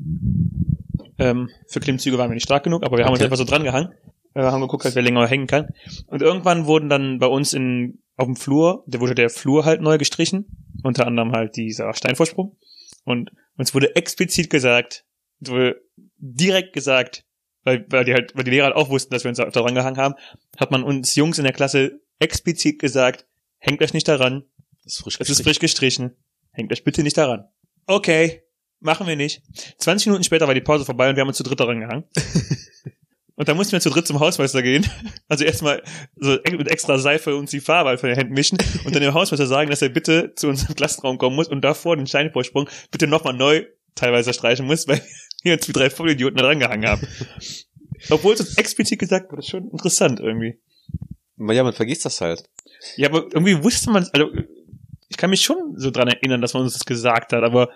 Ähm, 1.18 1.48
für 1.68 1.80
Klimmzüge 1.80 2.18
waren 2.18 2.30
wir 2.30 2.34
nicht 2.34 2.44
stark 2.44 2.64
genug, 2.64 2.84
aber 2.84 2.98
wir 2.98 3.04
haben 3.04 3.12
uns 3.12 3.20
Okay. 3.20 3.26
einfach 3.26 3.36
so 3.36 3.44
dran 3.44 3.62
gehangen, 3.64 3.92
äh, 4.34 4.42
haben 4.42 4.60
geguckt, 4.60 4.84
halt, 4.84 4.94
wer 4.94 5.02
länger 5.02 5.26
hängen 5.26 5.46
kann. 5.46 5.68
Und 6.06 6.22
irgendwann 6.22 6.66
wurden 6.66 6.88
dann 6.88 7.18
bei 7.18 7.26
uns 7.26 7.52
in 7.52 8.02
auf 8.16 8.26
dem 8.26 8.36
Flur, 8.36 8.84
da 8.86 9.00
wurde 9.00 9.14
der 9.14 9.30
Flur 9.30 9.64
halt 9.64 9.80
neu 9.80 9.98
gestrichen, 9.98 10.46
unter 10.82 11.06
anderem 11.06 11.32
halt 11.32 11.56
dieser 11.56 11.92
Steinvorsprung. 11.94 12.56
Und 13.04 13.30
uns 13.56 13.74
wurde 13.74 13.96
explizit 13.96 14.50
gesagt, 14.50 15.04
es 15.40 15.50
wurde 15.50 15.80
direkt 16.18 16.72
gesagt, 16.72 17.24
weil, 17.64 17.84
weil 17.88 18.04
die 18.04 18.12
halt, 18.14 18.36
weil 18.36 18.44
die 18.44 18.50
Lehrer 18.52 18.66
halt 18.66 18.76
auch 18.76 18.88
wussten, 18.88 19.12
dass 19.12 19.24
wir 19.24 19.30
uns 19.30 19.38
da 19.38 19.46
dran 19.46 19.74
gehangen 19.74 19.96
haben, 19.96 20.14
hat 20.58 20.70
man 20.70 20.84
uns 20.84 21.14
Jungs 21.16 21.38
in 21.38 21.44
der 21.44 21.52
Klasse 21.52 22.00
explizit 22.18 22.78
gesagt, 22.78 23.26
hängt 23.58 23.82
euch 23.82 23.94
nicht 23.94 24.06
daran, 24.06 24.44
Das 24.84 24.94
ist 24.94 25.02
frisch 25.02 25.16
es 25.20 25.30
ist 25.30 25.42
frisch 25.42 25.58
gestrichen. 25.58 26.16
Hängt 26.52 26.72
euch 26.72 26.84
bitte 26.84 27.02
nicht 27.02 27.16
daran. 27.18 27.48
Okay, 27.86 28.43
machen 28.84 29.06
wir 29.06 29.16
nicht. 29.16 29.42
20 29.78 30.06
Minuten 30.06 30.24
später 30.24 30.46
war 30.46 30.54
die 30.54 30.60
Pause 30.60 30.84
vorbei 30.84 31.08
und 31.08 31.16
wir 31.16 31.22
haben 31.22 31.28
uns 31.28 31.38
zu 31.38 31.42
dritt 31.42 31.58
daran 31.58 31.80
gehangen. 31.80 32.04
und 33.36 33.48
dann 33.48 33.56
mussten 33.56 33.72
wir 33.72 33.80
zu 33.80 33.90
dritt 33.90 34.06
zum 34.06 34.20
Hausmeister 34.20 34.62
gehen. 34.62 34.86
Also 35.28 35.44
erstmal 35.44 35.82
so 36.16 36.38
mit 36.50 36.70
extra 36.70 36.98
Seife 36.98 37.34
uns 37.34 37.50
die 37.50 37.60
Farbe 37.60 37.88
halt 37.88 38.00
von 38.00 38.08
den 38.08 38.16
Händen 38.16 38.34
mischen 38.34 38.58
und 38.84 38.94
dann 38.94 39.02
dem 39.02 39.14
Hausmeister 39.14 39.46
sagen, 39.46 39.70
dass 39.70 39.82
er 39.82 39.88
bitte 39.88 40.34
zu 40.36 40.48
unserem 40.48 40.74
Klassenraum 40.74 41.18
kommen 41.18 41.34
muss 41.34 41.48
und 41.48 41.62
davor 41.62 41.96
den 41.96 42.06
Steinvorsprung 42.06 42.68
bitte 42.90 43.06
nochmal 43.06 43.34
neu 43.34 43.64
teilweise 43.94 44.32
streichen 44.34 44.66
muss, 44.66 44.86
weil 44.86 45.02
wir 45.42 45.54
uns 45.54 45.66
wie 45.66 45.72
drei 45.72 45.90
Vollidioten 45.90 46.36
da 46.36 46.44
dran 46.44 46.58
gehangen 46.58 46.86
haben. 46.86 47.06
Obwohl 48.10 48.34
es 48.34 48.40
uns 48.40 48.58
explizit 48.58 48.98
gesagt 48.98 49.30
wurde, 49.30 49.36
das 49.36 49.46
ist 49.46 49.50
schon 49.50 49.70
interessant 49.70 50.20
irgendwie. 50.20 50.58
Ja, 51.38 51.64
man 51.64 51.72
vergisst 51.72 52.04
das 52.04 52.20
halt. 52.20 52.44
Ja, 52.96 53.08
aber 53.08 53.24
irgendwie 53.32 53.62
wusste 53.62 53.90
man, 53.90 54.06
also 54.12 54.30
ich 55.08 55.16
kann 55.16 55.30
mich 55.30 55.40
schon 55.42 55.74
so 55.76 55.90
dran 55.90 56.08
erinnern, 56.08 56.40
dass 56.40 56.54
man 56.54 56.64
uns 56.64 56.74
das 56.74 56.84
gesagt 56.84 57.32
hat, 57.32 57.42
aber 57.42 57.70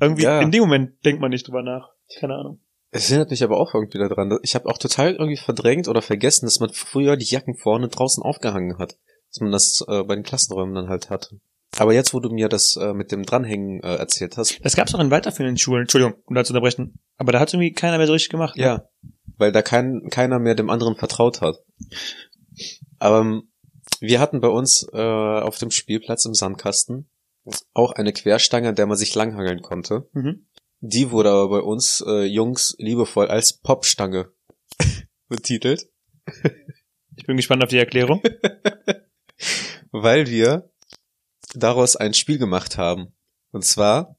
irgendwie 0.00 0.22
Ja. 0.24 0.40
in 0.40 0.50
dem 0.50 0.60
Moment 0.62 1.04
denkt 1.04 1.20
man 1.20 1.30
nicht 1.30 1.46
drüber 1.46 1.62
nach. 1.62 1.90
Keine 2.18 2.34
Ahnung. 2.34 2.60
Es 2.90 3.10
erinnert 3.10 3.30
mich 3.30 3.42
aber 3.42 3.56
auch 3.58 3.74
irgendwie 3.74 3.98
daran. 3.98 4.38
Ich 4.42 4.54
habe 4.54 4.68
auch 4.68 4.76
total 4.76 5.12
irgendwie 5.12 5.38
verdrängt 5.38 5.88
oder 5.88 6.02
vergessen, 6.02 6.44
dass 6.44 6.60
man 6.60 6.70
früher 6.70 7.16
die 7.16 7.24
Jacken 7.24 7.56
vorne 7.56 7.88
draußen 7.88 8.22
aufgehangen 8.22 8.76
hat. 8.78 8.98
Dass 9.30 9.40
man 9.40 9.50
das 9.50 9.82
äh, 9.88 10.02
bei 10.02 10.14
den 10.14 10.24
Klassenräumen 10.24 10.74
dann 10.74 10.88
halt 10.90 11.08
hatte. 11.08 11.40
Aber 11.78 11.94
jetzt, 11.94 12.12
wo 12.12 12.20
du 12.20 12.28
mir 12.28 12.50
das 12.50 12.76
äh, 12.76 12.92
mit 12.92 13.10
dem 13.12 13.22
Dranhängen 13.24 13.82
äh, 13.82 13.94
erzählt 13.96 14.36
hast, 14.36 14.62
Das 14.62 14.76
gab's 14.76 14.94
auch 14.94 15.00
in 15.00 15.10
weiterführenden 15.10 15.56
Schulen, 15.56 15.82
Entschuldigung, 15.82 16.20
um 16.26 16.34
da 16.34 16.44
zu 16.44 16.52
unterbrechen. 16.52 17.00
Aber 17.16 17.32
da 17.32 17.40
hat 17.40 17.54
irgendwie 17.54 17.72
keiner 17.72 17.96
mehr 17.96 18.06
so 18.06 18.12
richtig 18.12 18.28
gemacht. 18.28 18.58
ne? 18.58 18.62
ja, 18.62 18.84
weil 19.38 19.52
da 19.52 19.62
kein, 19.62 20.08
keiner 20.10 20.38
mehr 20.38 20.54
dem 20.54 20.68
anderen 20.68 20.96
vertraut 20.96 21.40
hat. 21.40 21.56
Aber 22.98 23.20
ähm, 23.20 23.44
wir 24.00 24.20
hatten 24.20 24.40
bei 24.42 24.48
uns 24.48 24.86
äh, 24.92 24.98
auf 25.00 25.56
dem 25.56 25.70
Spielplatz 25.70 26.26
im 26.26 26.34
Sandkasten 26.34 27.08
auch 27.74 27.92
eine 27.92 28.12
Querstange, 28.12 28.68
an 28.68 28.74
der 28.74 28.86
man 28.86 28.96
sich 28.96 29.14
langhangeln 29.14 29.62
konnte. 29.62 30.08
Mhm. 30.12 30.46
Die 30.80 31.10
wurde 31.10 31.30
aber 31.30 31.48
bei 31.48 31.60
uns 31.60 32.02
äh, 32.06 32.24
Jungs 32.24 32.74
liebevoll 32.78 33.28
als 33.28 33.58
Popstange 33.58 34.32
betitelt, 35.28 35.88
Ich 37.16 37.26
bin 37.26 37.36
gespannt 37.36 37.62
auf 37.62 37.70
die 37.70 37.78
Erklärung. 37.78 38.22
weil 39.92 40.28
wir 40.28 40.70
daraus 41.54 41.96
ein 41.96 42.14
Spiel 42.14 42.38
gemacht 42.38 42.78
haben. 42.78 43.14
Und 43.50 43.64
zwar 43.64 44.16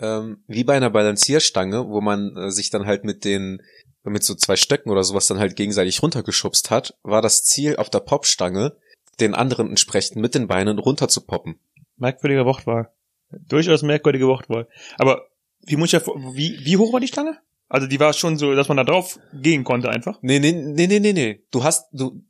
ähm, 0.00 0.44
wie 0.46 0.64
bei 0.64 0.76
einer 0.76 0.90
Balancierstange, 0.90 1.88
wo 1.88 2.00
man 2.00 2.36
äh, 2.36 2.50
sich 2.50 2.70
dann 2.70 2.86
halt 2.86 3.04
mit 3.04 3.24
den 3.24 3.62
mit 4.04 4.22
so 4.24 4.34
zwei 4.34 4.56
Stöcken 4.56 4.90
oder 4.90 5.04
sowas 5.04 5.26
dann 5.26 5.38
halt 5.38 5.56
gegenseitig 5.56 6.02
runtergeschubst 6.02 6.70
hat, 6.70 6.94
war 7.02 7.20
das 7.20 7.44
Ziel 7.44 7.76
auf 7.76 7.90
der 7.90 8.00
Popstange, 8.00 8.76
den 9.20 9.34
anderen 9.34 9.68
entsprechend 9.68 10.16
mit 10.16 10.34
den 10.34 10.46
Beinen 10.46 10.78
runter 10.78 11.08
zu 11.08 11.26
poppen. 11.26 11.58
Merkwürdige 11.98 12.44
Wortwahl. 12.44 12.90
Durchaus 13.30 13.82
merkwürdige 13.82 14.26
Wortwahl. 14.26 14.68
Aber 14.96 15.28
wie 15.66 15.76
muss 15.76 15.92
ich 15.92 15.92
ja, 15.92 16.06
wie, 16.06 16.58
wie 16.64 16.76
hoch 16.76 16.92
war 16.92 17.00
die 17.00 17.08
Stange? 17.08 17.38
Also 17.68 17.86
die 17.86 18.00
war 18.00 18.12
schon 18.14 18.38
so, 18.38 18.54
dass 18.54 18.68
man 18.68 18.78
da 18.78 18.84
drauf 18.84 19.18
gehen 19.34 19.64
konnte 19.64 19.90
einfach. 19.90 20.18
Nee, 20.22 20.38
nee, 20.38 20.52
nee, 20.52 20.86
nee, 20.86 21.00
nee, 21.00 21.12
nee. 21.12 21.42
Du 21.50 21.64
hast, 21.64 21.88
du, 21.92 22.22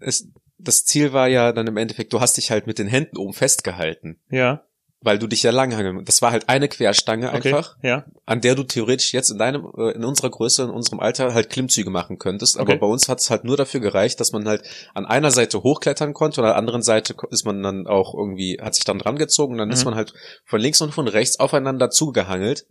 es, 0.00 0.30
das 0.58 0.84
Ziel 0.84 1.12
war 1.12 1.28
ja 1.28 1.52
dann 1.52 1.66
im 1.66 1.76
Endeffekt, 1.76 2.12
du 2.12 2.20
hast 2.20 2.38
dich 2.38 2.50
halt 2.50 2.66
mit 2.66 2.78
den 2.78 2.86
Händen 2.86 3.18
oben 3.18 3.34
festgehalten, 3.34 4.18
Ja. 4.30 4.64
Weil 5.06 5.18
du 5.18 5.26
dich 5.28 5.42
ja 5.44 5.52
langhangeln. 5.52 6.04
Das 6.04 6.20
war 6.20 6.32
halt 6.32 6.48
eine 6.48 6.68
Querstange 6.68 7.32
Okay. 7.32 7.48
einfach, 7.54 7.76
Ja. 7.82 8.04
an 8.26 8.40
der 8.40 8.54
du 8.56 8.64
theoretisch 8.64 9.12
jetzt 9.14 9.30
in 9.30 9.38
deinem, 9.38 9.64
äh, 9.78 9.92
in 9.92 10.04
unserer 10.04 10.28
Größe, 10.30 10.64
in 10.64 10.70
unserem 10.70 11.00
Alter 11.00 11.32
halt 11.32 11.48
Klimmzüge 11.48 11.88
machen 11.90 12.18
könntest. 12.18 12.58
Aber 12.58 12.70
Okay. 12.72 12.78
bei 12.80 12.86
uns 12.86 13.08
hat 13.08 13.20
es 13.20 13.30
halt 13.30 13.44
nur 13.44 13.56
dafür 13.56 13.80
gereicht, 13.80 14.20
dass 14.20 14.32
man 14.32 14.46
halt 14.46 14.62
an 14.94 15.06
einer 15.06 15.30
Seite 15.30 15.62
hochklettern 15.62 16.12
konnte 16.12 16.40
und 16.40 16.44
an 16.46 16.50
der 16.50 16.58
anderen 16.58 16.82
Seite 16.82 17.14
ist 17.30 17.44
man 17.46 17.62
dann 17.62 17.86
auch 17.86 18.14
irgendwie, 18.14 18.58
hat 18.60 18.74
sich 18.74 18.84
dann 18.84 18.98
dran 18.98 19.16
gezogen 19.16 19.52
und 19.52 19.58
dann 19.58 19.70
ist 19.70 19.80
Mhm. 19.84 19.90
man 19.90 19.94
halt 19.94 20.12
von 20.44 20.60
links 20.60 20.80
und 20.82 20.92
von 20.92 21.08
rechts 21.08 21.38
aufeinander 21.40 21.88
zugehangelt 21.90 22.66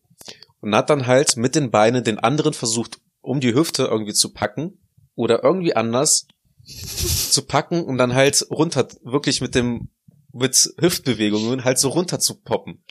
und 0.61 0.75
hat 0.75 0.89
dann 0.89 1.07
halt 1.07 1.37
mit 1.37 1.55
den 1.55 1.71
Beinen 1.71 2.03
den 2.03 2.19
anderen 2.19 2.53
versucht, 2.53 2.97
um 3.21 3.39
die 3.39 3.55
Hüfte 3.55 3.85
irgendwie 3.85 4.13
zu 4.13 4.33
packen 4.33 4.77
oder 5.15 5.41
irgendwie 5.43 5.75
anders 5.75 6.27
zu 7.31 7.45
packen 7.45 7.83
und 7.83 7.97
dann 7.97 8.13
halt 8.13 8.45
runter, 8.49 8.87
wirklich 9.03 9.39
mit 9.39 9.55
dem, 9.55 9.87
mit 10.35 10.73
Hüftbewegungen 10.79 11.63
halt 11.63 11.79
so 11.79 11.89
runter 11.89 12.19
zu 12.19 12.41
poppen, 12.41 12.83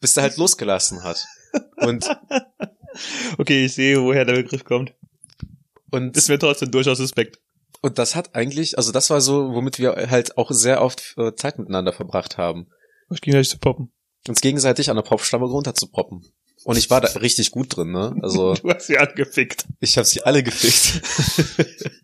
bis 0.00 0.14
der 0.14 0.24
halt 0.24 0.36
losgelassen 0.36 1.02
hat. 1.02 1.24
Und, 1.76 2.08
Okay, 3.38 3.64
ich 3.64 3.74
sehe, 3.74 4.02
woher 4.02 4.24
der 4.24 4.34
Begriff 4.34 4.64
kommt. 4.64 4.92
und 5.90 6.16
Ist 6.16 6.28
mir 6.28 6.38
trotzdem 6.38 6.70
durchaus 6.72 6.98
suspekt. 6.98 7.38
Und 7.80 7.98
das 7.98 8.16
hat 8.16 8.34
eigentlich, 8.34 8.76
also 8.76 8.90
das 8.90 9.08
war 9.10 9.20
so, 9.20 9.54
womit 9.54 9.78
wir 9.78 10.10
halt 10.10 10.36
auch 10.36 10.50
sehr 10.50 10.82
oft 10.82 11.14
äh, 11.16 11.32
Zeit 11.34 11.58
miteinander 11.60 11.92
verbracht 11.92 12.36
haben. 12.36 12.66
Ging 13.20 13.32
gleich 13.32 13.48
zu 13.48 13.58
poppen. 13.58 13.92
Uns 14.26 14.40
gegenseitig 14.40 14.90
an 14.90 14.96
der 14.96 15.04
Popflamme 15.04 15.46
runter 15.46 15.74
zu 15.74 15.86
poppen. 15.86 16.26
Und 16.64 16.76
ich 16.76 16.90
war 16.90 17.00
da 17.00 17.08
richtig 17.20 17.52
gut 17.52 17.76
drin, 17.76 17.92
ne? 17.92 18.16
Also 18.20 18.54
Du 18.62 18.68
hast 18.68 18.88
sie 18.88 18.98
angefickt. 18.98 19.66
ich 19.78 19.96
habe 19.96 20.06
sie 20.06 20.22
alle 20.24 20.42
gefickt. 20.42 21.02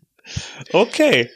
Okay. 0.71 1.29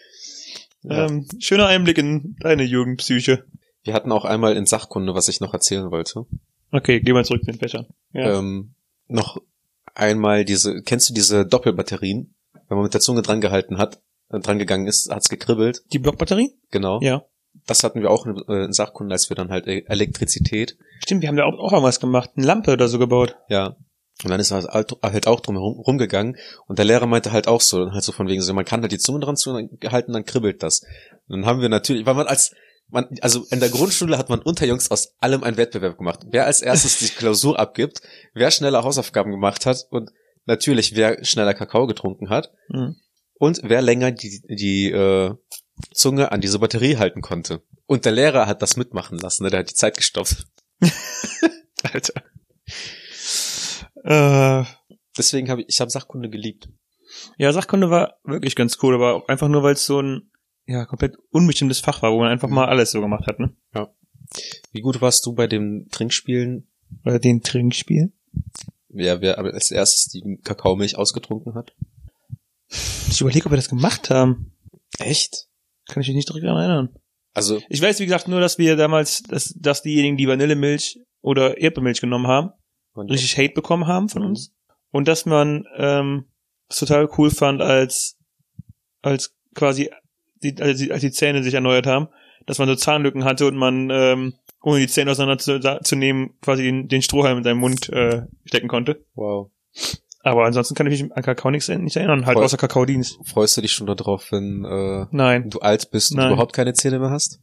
Ja. 0.83 1.05
Ähm, 1.07 1.27
schöner 1.39 1.67
Einblick 1.67 1.97
in 1.97 2.35
deine 2.39 2.63
Jugendpsyche. 2.63 3.45
Wir 3.83 3.93
hatten 3.93 4.11
auch 4.11 4.25
einmal 4.25 4.55
in 4.55 4.65
Sachkunde, 4.65 5.13
was 5.13 5.27
ich 5.27 5.39
noch 5.39 5.53
erzählen 5.53 5.91
wollte. 5.91 6.25
Okay, 6.71 6.99
geh 7.01 7.13
mal 7.13 7.25
zurück 7.25 7.41
zu 7.43 7.51
den 7.51 7.59
Fächern. 7.59 7.87
Ja. 8.13 8.37
Ähm, 8.39 8.73
noch 9.07 9.41
einmal 9.95 10.45
diese, 10.45 10.81
kennst 10.83 11.09
du 11.09 11.13
diese 11.13 11.45
Doppelbatterien? 11.45 12.33
Wenn 12.67 12.77
man 12.77 12.83
mit 12.83 12.93
der 12.93 13.01
Zunge 13.01 13.21
dran 13.21 13.41
gehalten 13.41 13.77
hat, 13.77 13.99
äh, 14.29 14.39
dran 14.39 14.59
gegangen 14.59 14.87
ist, 14.87 15.09
hat's 15.09 15.29
gekribbelt. 15.29 15.81
Die 15.91 15.99
Blockbatterie? 15.99 16.53
Genau. 16.71 16.99
Ja. 17.01 17.23
Das 17.65 17.83
hatten 17.83 18.01
wir 18.01 18.11
auch 18.11 18.25
in, 18.27 18.37
äh, 18.47 18.65
in 18.65 18.73
Sachkunde, 18.73 19.13
als 19.13 19.29
wir 19.29 19.35
dann 19.35 19.49
halt 19.49 19.67
E- 19.67 19.85
Elektrizität. 19.87 20.77
Stimmt, 20.99 21.23
wir 21.23 21.29
haben 21.29 21.35
da 21.37 21.45
auch, 21.45 21.57
auch 21.57 21.71
irgendwas 21.73 21.99
gemacht. 21.99 22.31
Eine 22.35 22.45
Lampe 22.45 22.71
oder 22.73 22.87
so 22.87 22.99
gebaut. 22.99 23.35
Ja. 23.49 23.75
Und 24.23 24.31
dann 24.31 24.39
ist 24.39 24.51
er 24.51 24.63
halt 24.63 24.91
halt 25.01 25.27
auch 25.27 25.39
drum 25.39 25.55
rumgegangen 25.57 26.35
und 26.67 26.77
der 26.77 26.85
Lehrer 26.85 27.05
meinte 27.05 27.31
halt 27.31 27.47
auch 27.47 27.61
so, 27.61 27.91
halt 27.91 28.03
so 28.03 28.11
von 28.11 28.27
wegen 28.27 28.41
so, 28.41 28.53
man 28.53 28.65
kann 28.65 28.81
halt 28.81 28.91
die 28.91 28.97
Zunge 28.97 29.21
dran 29.21 29.37
zu 29.37 29.53
halten, 29.55 30.11
dann 30.13 30.25
kribbelt 30.25 30.61
das. 30.61 30.81
Und 31.27 31.41
dann 31.41 31.45
haben 31.45 31.61
wir 31.61 31.69
natürlich, 31.69 32.05
weil 32.05 32.15
man 32.15 32.27
als 32.27 32.53
man, 32.91 33.07
also 33.21 33.45
in 33.51 33.59
der 33.59 33.69
Grundschule 33.69 34.17
hat 34.17 34.29
man 34.29 34.41
unter 34.41 34.65
Jungs 34.65 34.89
aus 34.91 35.13
allem 35.19 35.43
einen 35.43 35.57
Wettbewerb 35.57 35.97
gemacht. 35.97 36.21
Wer 36.31 36.45
als 36.45 36.61
erstes 36.61 36.97
die 36.99 37.09
Klausur 37.09 37.59
abgibt, 37.59 38.01
wer 38.33 38.51
schneller 38.51 38.83
Hausaufgaben 38.83 39.31
gemacht 39.31 39.65
hat 39.65 39.85
und 39.91 40.09
natürlich 40.45 40.95
wer 40.95 41.23
schneller 41.23 41.53
Kakao 41.53 41.85
getrunken 41.87 42.29
hat 42.29 42.51
Mhm. 42.69 42.95
und 43.35 43.61
wer 43.63 43.81
länger 43.81 44.11
die, 44.11 44.41
die 44.49 44.89
äh, 44.91 45.33
Zunge 45.93 46.31
an 46.31 46.41
diese 46.41 46.59
Batterie 46.59 46.97
halten 46.97 47.21
konnte. 47.21 47.61
Und 47.85 48.05
der 48.05 48.11
Lehrer 48.11 48.47
hat 48.47 48.61
das 48.61 48.75
mitmachen 48.75 49.17
lassen, 49.17 49.43
ne? 49.43 49.49
der 49.49 49.59
hat 49.59 49.69
die 49.69 49.75
Zeit 49.75 49.95
gestoppt. 49.95 50.47
Alter. 51.93 52.23
Äh, 54.03 54.63
Deswegen 55.17 55.49
habe 55.49 55.61
ich, 55.61 55.67
ich 55.69 55.81
habe 55.81 55.91
Sachkunde 55.91 56.29
geliebt. 56.29 56.69
ja, 57.37 57.51
Sachkunde 57.51 57.89
war 57.89 58.15
wirklich 58.23 58.55
ganz 58.55 58.77
cool, 58.81 58.95
aber 58.95 59.15
auch 59.15 59.27
einfach 59.27 59.47
nur, 59.47 59.63
weil 59.63 59.73
es 59.73 59.85
so 59.85 60.01
ein 60.01 60.31
ja, 60.65 60.85
komplett 60.85 61.17
unbestimmtes 61.31 61.79
Fach 61.79 62.01
war, 62.01 62.11
wo 62.11 62.19
man 62.19 62.29
einfach 62.31 62.47
mal 62.49 62.67
alles 62.67 62.91
so 62.91 63.01
gemacht 63.01 63.25
hat, 63.27 63.39
ne? 63.39 63.55
Wie 64.71 64.81
gut 64.81 65.01
warst 65.01 65.25
du 65.25 65.33
bei 65.33 65.47
dem 65.47 65.87
Trinkspielen? 65.91 66.67
Oder 67.03 67.17
den 67.19 67.41
Trinkspiel. 67.41 68.13
Wer, 68.87 69.21
wer 69.21 69.39
aber 69.39 69.53
als 69.53 69.71
erstes 69.71 70.07
die 70.09 70.39
Kakaomilch 70.43 70.97
ausgetrunken 70.97 71.55
hat? 71.55 71.73
Ich 73.09 73.19
überlege, 73.21 73.47
ob 73.47 73.51
wir 73.51 73.55
das 73.57 73.69
gemacht 73.69 74.11
haben. 74.11 74.53
Echt? 74.99 75.47
Kann 75.87 76.01
ich 76.01 76.07
mich 76.09 76.15
nicht 76.15 76.29
direkt 76.29 76.45
daran 76.45 76.61
erinnern. 76.61 76.95
Also, 77.33 77.59
Ich 77.69 77.81
weiß, 77.81 77.99
wie 77.99 78.05
gesagt, 78.05 78.27
nur, 78.27 78.39
dass 78.39 78.59
wir 78.59 78.75
damals, 78.75 79.23
dass, 79.23 79.53
dass 79.57 79.81
diejenigen, 79.81 80.17
die 80.17 80.27
Vanillemilch 80.27 80.99
oder 81.21 81.57
Erdbeermilch 81.57 82.01
genommen 82.01 82.27
haben, 82.27 82.51
richtig 83.07 83.37
Hate 83.37 83.53
bekommen 83.53 83.87
haben 83.87 84.09
von 84.09 84.23
uns. 84.23 84.53
Und 84.91 85.07
dass 85.07 85.25
man 85.25 85.65
ähm, 85.77 86.25
es 86.67 86.79
total 86.79 87.09
cool 87.17 87.29
fand, 87.31 87.61
als 87.61 88.17
als 89.01 89.35
quasi 89.55 89.89
die, 90.43 90.59
als, 90.61 90.79
die, 90.79 90.91
als 90.91 91.01
die 91.01 91.11
Zähne 91.11 91.43
sich 91.43 91.53
erneuert 91.53 91.85
haben, 91.85 92.07
dass 92.45 92.59
man 92.59 92.67
so 92.67 92.75
Zahnlücken 92.75 93.23
hatte 93.23 93.47
und 93.47 93.55
man 93.55 93.89
ähm, 93.91 94.33
ohne 94.61 94.79
die 94.79 94.87
Zähne 94.87 95.11
auseinander 95.11 95.37
zu, 95.37 95.59
zu 95.83 95.95
nehmen, 95.95 96.31
quasi 96.41 96.63
den, 96.63 96.87
den 96.87 97.01
Strohhalm 97.01 97.37
in 97.37 97.43
seinem 97.43 97.59
Mund 97.59 97.89
äh, 97.89 98.23
stecken 98.45 98.67
konnte. 98.67 99.05
wow. 99.15 99.49
Aber 100.21 100.45
ansonsten 100.45 100.75
kann 100.75 100.85
ich 100.85 101.01
mich 101.01 101.15
an 101.15 101.23
Kakao 101.23 101.49
nichts 101.49 101.69
nicht 101.69 101.95
erinnern, 101.95 102.25
halt 102.25 102.35
Voll. 102.35 102.43
außer 102.43 102.57
Kakaodienst. 102.57 103.19
Freust 103.23 103.55
du 103.55 103.61
dich 103.61 103.71
schon 103.71 103.87
darauf, 103.87 104.33
wenn 104.33 104.65
äh, 104.65 105.05
Nein. 105.11 105.49
du 105.49 105.59
alt 105.59 105.91
bist 105.91 106.11
und 106.11 106.17
Nein. 106.17 106.33
überhaupt 106.33 106.51
keine 106.51 106.73
Zähne 106.73 106.99
mehr 106.99 107.09
hast? 107.09 107.39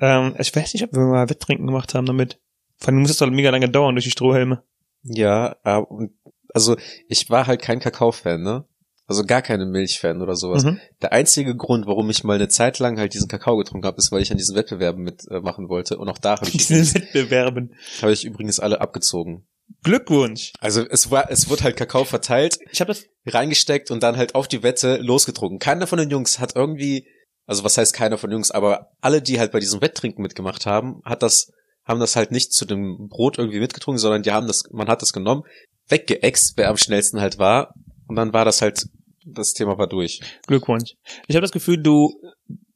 Ähm, 0.00 0.34
ich 0.38 0.54
weiß 0.54 0.74
nicht, 0.74 0.84
ob 0.84 0.92
wir 0.92 1.00
mal 1.00 1.30
Wetttrinken 1.30 1.66
gemacht 1.66 1.94
haben 1.94 2.04
damit. 2.04 2.38
Vor 2.76 2.88
allem 2.88 3.00
muss 3.00 3.10
es 3.10 3.16
doch 3.16 3.30
mega 3.30 3.48
lange 3.48 3.70
dauern 3.70 3.94
durch 3.94 4.04
die 4.04 4.10
Strohhelme. 4.10 4.62
Ja, 5.04 5.56
aber 5.62 5.90
und- 5.90 6.12
also 6.52 6.76
ich 7.08 7.30
war 7.30 7.46
halt 7.46 7.62
kein 7.62 7.80
Kakao-Fan, 7.80 8.42
ne? 8.42 8.64
Also 9.06 9.24
gar 9.24 9.42
keine 9.42 9.66
Milchfan 9.66 10.22
oder 10.22 10.34
sowas. 10.34 10.64
Mhm. 10.64 10.80
Der 11.02 11.12
einzige 11.12 11.54
Grund, 11.56 11.86
warum 11.86 12.08
ich 12.08 12.24
mal 12.24 12.36
eine 12.36 12.48
Zeit 12.48 12.78
lang 12.78 12.98
halt 12.98 13.12
diesen 13.12 13.28
Kakao 13.28 13.56
getrunken 13.58 13.86
habe, 13.86 13.98
ist, 13.98 14.10
weil 14.12 14.22
ich 14.22 14.30
an 14.30 14.38
diesen 14.38 14.56
Wettbewerben 14.56 15.02
mitmachen 15.02 15.66
äh, 15.66 15.68
wollte. 15.68 15.98
Und 15.98 16.08
auch 16.08 16.16
da 16.16 16.36
habe 16.36 16.46
ich, 16.48 16.52
Diese 16.66 16.94
Wettbewerben. 16.94 17.74
habe 18.00 18.12
ich 18.12 18.24
übrigens 18.24 18.60
alle 18.60 18.80
abgezogen. 18.80 19.46
Glückwunsch. 19.82 20.52
Also 20.60 20.86
es 20.88 21.10
war, 21.10 21.30
es 21.30 21.50
wurde 21.50 21.64
halt 21.64 21.76
Kakao 21.76 22.04
verteilt, 22.04 22.58
Ich 22.70 22.80
habe 22.80 22.92
das 22.94 23.04
reingesteckt 23.26 23.90
und 23.90 24.02
dann 24.02 24.16
halt 24.16 24.34
auf 24.34 24.48
die 24.48 24.62
Wette 24.62 24.96
losgetrunken. 24.98 25.58
Keiner 25.58 25.86
von 25.86 25.98
den 25.98 26.08
Jungs 26.10 26.38
hat 26.38 26.54
irgendwie, 26.56 27.06
also 27.46 27.64
was 27.64 27.76
heißt 27.76 27.92
keiner 27.94 28.16
von 28.16 28.30
den 28.30 28.36
Jungs, 28.38 28.50
aber 28.52 28.92
alle, 29.02 29.20
die 29.20 29.38
halt 29.38 29.52
bei 29.52 29.60
diesem 29.60 29.82
Wetttrinken 29.82 30.22
mitgemacht 30.22 30.64
haben, 30.66 31.02
hat 31.04 31.22
das, 31.22 31.50
haben 31.84 32.00
das 32.00 32.16
halt 32.16 32.30
nicht 32.30 32.52
zu 32.52 32.64
dem 32.64 33.08
Brot 33.08 33.38
irgendwie 33.38 33.60
mitgetrunken, 33.60 33.98
sondern 33.98 34.22
die 34.22 34.32
haben 34.32 34.46
das, 34.46 34.64
man 34.70 34.88
hat 34.88 35.02
das 35.02 35.12
genommen, 35.12 35.42
weggeext, 35.88 36.54
wer 36.56 36.70
am 36.70 36.76
schnellsten 36.76 37.20
halt 37.20 37.38
war, 37.38 37.74
und 38.06 38.16
dann 38.16 38.32
war 38.32 38.44
das 38.44 38.62
halt, 38.62 38.86
das 39.26 39.54
Thema 39.54 39.78
war 39.78 39.88
durch. 39.88 40.20
Glückwunsch. 40.46 40.94
Ich 41.26 41.36
habe 41.36 41.42
das 41.42 41.52
Gefühl, 41.52 41.78
du 41.82 42.12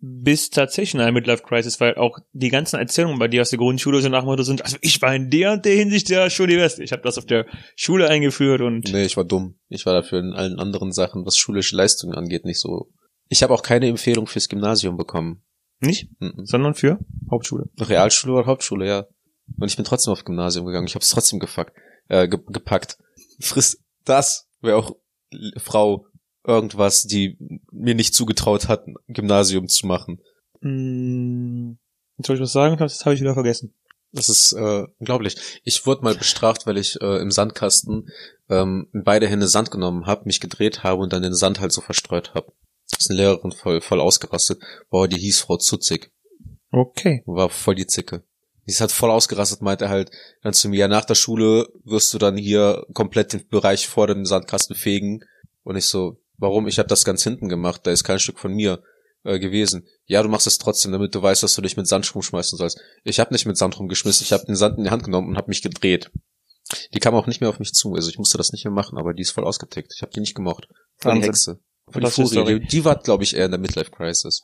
bist 0.00 0.54
tatsächlich 0.54 0.94
in 0.94 1.00
einer 1.00 1.12
Midlife-Crisis, 1.12 1.80
weil 1.80 1.96
auch 1.96 2.18
die 2.32 2.50
ganzen 2.50 2.78
Erzählungen 2.78 3.18
bei 3.18 3.28
dir 3.28 3.42
aus 3.42 3.50
der 3.50 3.58
Grundschule 3.58 4.00
so 4.00 4.08
nach 4.08 4.24
Motto 4.24 4.44
sind, 4.44 4.62
also 4.62 4.76
ich 4.80 5.02
war 5.02 5.14
in 5.14 5.28
der 5.28 5.52
und 5.52 5.64
der 5.64 5.74
Hinsicht 5.74 6.08
ja 6.08 6.30
schon 6.30 6.48
die 6.48 6.56
Beste. 6.56 6.84
Ich 6.84 6.92
habe 6.92 7.02
das 7.02 7.18
auf 7.18 7.26
der 7.26 7.46
Schule 7.74 8.08
eingeführt 8.08 8.60
und 8.60 8.90
Nee, 8.92 9.04
ich 9.04 9.16
war 9.16 9.24
dumm. 9.24 9.58
Ich 9.68 9.86
war 9.86 9.92
dafür 9.92 10.20
in 10.20 10.32
allen 10.32 10.58
anderen 10.58 10.92
Sachen, 10.92 11.26
was 11.26 11.36
schulische 11.36 11.76
Leistungen 11.76 12.14
angeht, 12.14 12.44
nicht 12.44 12.60
so. 12.60 12.90
Ich 13.28 13.42
habe 13.42 13.52
auch 13.52 13.62
keine 13.62 13.88
Empfehlung 13.88 14.26
fürs 14.26 14.48
Gymnasium 14.48 14.96
bekommen. 14.96 15.42
Nicht, 15.80 16.10
Mhm. 16.20 16.44
sondern 16.44 16.74
für 16.74 16.98
Hauptschule. 17.30 17.68
Realschule 17.78 18.34
oder 18.34 18.46
Hauptschule, 18.46 18.86
ja. 18.86 19.06
Und 19.58 19.68
ich 19.68 19.76
bin 19.76 19.84
trotzdem 19.84 20.12
auf 20.12 20.24
Gymnasium 20.24 20.66
gegangen. 20.66 20.86
Ich 20.86 20.94
habe 20.94 21.02
es 21.02 21.10
trotzdem 21.10 21.38
gefuckt, 21.38 21.72
äh, 22.08 22.28
ge 22.28 22.38
gepackt. 22.48 22.98
Friss 23.40 23.82
das 24.04 24.48
wäre 24.60 24.76
auch 24.76 24.96
Frau 25.58 26.06
irgendwas, 26.44 27.02
die 27.04 27.36
mir 27.70 27.94
nicht 27.94 28.14
zugetraut 28.14 28.68
hat, 28.68 28.86
ein 28.86 28.96
Gymnasium 29.08 29.68
zu 29.68 29.86
machen. 29.86 30.20
Hm, 30.62 31.78
jetzt 32.16 32.26
soll 32.26 32.36
ich 32.36 32.42
was 32.42 32.52
sagen, 32.52 32.76
das 32.78 33.04
habe 33.04 33.14
ich 33.14 33.20
wieder 33.20 33.34
vergessen. 33.34 33.74
Das 34.12 34.30
ist 34.30 34.52
äh, 34.54 34.86
unglaublich. 34.98 35.36
Ich 35.64 35.84
wurde 35.84 36.02
mal 36.02 36.14
bestraft, 36.14 36.66
weil 36.66 36.78
ich 36.78 36.98
äh, 37.02 37.20
im 37.20 37.30
Sandkasten 37.30 38.08
ähm, 38.48 38.88
in 38.94 39.04
beide 39.04 39.28
Hände 39.28 39.46
Sand 39.46 39.70
genommen 39.70 40.06
habe, 40.06 40.24
mich 40.24 40.40
gedreht 40.40 40.82
habe 40.82 41.02
und 41.02 41.12
dann 41.12 41.22
den 41.22 41.34
Sand 41.34 41.60
halt 41.60 41.72
so 41.72 41.82
verstreut 41.82 42.32
habe. 42.34 42.50
Ist 42.98 43.10
eine 43.10 43.20
Lehrerin 43.20 43.52
voll, 43.52 43.80
voll 43.80 44.00
ausgerastet. 44.00 44.60
Boah, 44.90 45.08
die 45.08 45.20
hieß 45.20 45.40
Frau 45.40 45.56
Zutzig. 45.56 46.10
Okay. 46.70 47.22
war 47.26 47.48
voll 47.48 47.76
die 47.76 47.86
Zicke. 47.86 48.24
Die 48.66 48.72
ist 48.72 48.80
halt 48.80 48.92
voll 48.92 49.10
ausgerastet, 49.10 49.62
meinte 49.62 49.88
halt 49.88 50.10
dann 50.42 50.52
zu 50.52 50.68
mir, 50.68 50.80
ja, 50.80 50.88
nach 50.88 51.06
der 51.06 51.14
Schule 51.14 51.68
wirst 51.84 52.12
du 52.12 52.18
dann 52.18 52.36
hier 52.36 52.84
komplett 52.92 53.32
den 53.32 53.48
Bereich 53.48 53.88
vor 53.88 54.06
dem 54.06 54.26
Sandkasten 54.26 54.76
fegen. 54.76 55.20
Und 55.62 55.76
ich 55.76 55.86
so, 55.86 56.20
warum? 56.36 56.68
Ich 56.68 56.78
habe 56.78 56.88
das 56.88 57.04
ganz 57.04 57.22
hinten 57.22 57.48
gemacht, 57.48 57.82
da 57.84 57.90
ist 57.90 58.04
kein 58.04 58.18
Stück 58.18 58.38
von 58.38 58.52
mir 58.52 58.82
äh, 59.24 59.38
gewesen. 59.38 59.86
Ja, 60.04 60.22
du 60.22 60.28
machst 60.28 60.46
es 60.46 60.58
trotzdem, 60.58 60.92
damit 60.92 61.14
du 61.14 61.22
weißt, 61.22 61.42
dass 61.42 61.54
du 61.54 61.62
dich 61.62 61.76
mit 61.76 61.86
Sand 61.86 62.14
rumschmeißen 62.14 62.58
sollst. 62.58 62.80
Ich 63.04 63.20
habe 63.20 63.32
nicht 63.32 63.46
mit 63.46 63.56
Sand 63.56 63.78
rumgeschmissen, 63.78 64.24
ich 64.24 64.32
habe 64.32 64.44
den 64.44 64.56
Sand 64.56 64.76
in 64.76 64.84
die 64.84 64.90
Hand 64.90 65.04
genommen 65.04 65.28
und 65.28 65.36
habe 65.38 65.48
mich 65.48 65.62
gedreht. 65.62 66.10
Die 66.92 66.98
kam 66.98 67.14
auch 67.14 67.26
nicht 67.26 67.40
mehr 67.40 67.48
auf 67.48 67.58
mich 67.58 67.72
zu, 67.72 67.94
also 67.94 68.10
ich 68.10 68.18
musste 68.18 68.36
das 68.36 68.52
nicht 68.52 68.64
mehr 68.64 68.72
machen, 68.72 68.98
aber 68.98 69.14
die 69.14 69.22
ist 69.22 69.30
voll 69.30 69.44
ausgetickt. 69.44 69.92
Ich 69.94 70.02
habe 70.02 70.12
die 70.12 70.20
nicht 70.20 70.34
gemocht. 70.34 70.68
Die 71.00 71.06
Wahnsinn. 71.06 71.22
Hexe. 71.22 71.60
Voll 71.90 72.02
die 72.02 72.10
Furie. 72.10 72.60
Die, 72.60 72.66
die 72.66 72.84
war, 72.84 72.96
glaube 72.96 73.24
ich, 73.24 73.36
eher 73.36 73.46
in 73.46 73.50
der 73.50 73.60
Midlife 73.60 73.90
Crisis. 73.90 74.42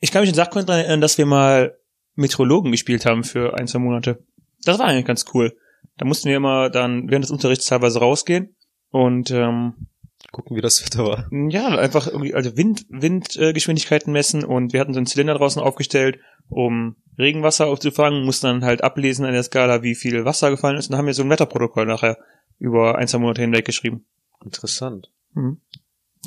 Ich 0.00 0.10
kann 0.10 0.22
mich 0.22 0.30
in 0.30 0.34
Sachkunde 0.34 0.66
daran 0.66 0.80
erinnern, 0.80 1.00
dass 1.00 1.18
wir 1.18 1.26
mal 1.26 1.78
Meteorologen 2.14 2.72
gespielt 2.72 3.06
haben 3.06 3.24
für 3.24 3.58
ein, 3.58 3.66
zwei 3.66 3.78
Monate. 3.78 4.24
Das 4.64 4.78
war 4.78 4.86
eigentlich 4.86 5.06
ganz 5.06 5.24
cool. 5.34 5.56
Da 5.98 6.04
mussten 6.04 6.28
wir 6.28 6.36
immer 6.36 6.70
dann 6.70 7.10
während 7.10 7.24
des 7.24 7.30
Unterrichts 7.30 7.66
teilweise 7.66 7.98
rausgehen 7.98 8.56
und 8.90 9.30
ähm, 9.30 9.88
Gucken, 10.30 10.56
wie 10.56 10.60
das 10.60 10.84
Wetter 10.84 11.04
war. 11.04 11.28
ja, 11.50 11.68
einfach 11.68 12.06
irgendwie, 12.06 12.34
also 12.34 12.56
Wind, 12.56 12.86
Windgeschwindigkeiten 12.88 14.10
äh, 14.10 14.12
messen 14.12 14.44
und 14.44 14.72
wir 14.72 14.80
hatten 14.80 14.94
so 14.94 14.98
einen 14.98 15.06
Zylinder 15.06 15.34
draußen 15.34 15.60
aufgestellt, 15.60 16.18
um 16.48 16.96
Regenwasser 17.18 17.66
aufzufangen, 17.66 18.24
mussten 18.24 18.46
dann 18.46 18.64
halt 18.64 18.82
ablesen 18.82 19.26
an 19.26 19.32
der 19.32 19.42
Skala, 19.42 19.82
wie 19.82 19.94
viel 19.94 20.24
Wasser 20.24 20.50
gefallen 20.50 20.78
ist 20.78 20.86
und 20.86 20.92
dann 20.92 20.98
haben 20.98 21.06
wir 21.06 21.14
so 21.14 21.22
ein 21.22 21.30
Wetterprotokoll 21.30 21.86
nachher 21.86 22.18
über 22.58 22.96
ein, 22.96 23.08
zwei 23.08 23.18
Monate 23.18 23.42
hinweg 23.42 23.64
geschrieben. 23.64 24.06
Interessant. 24.42 25.10
Mhm. 25.34 25.60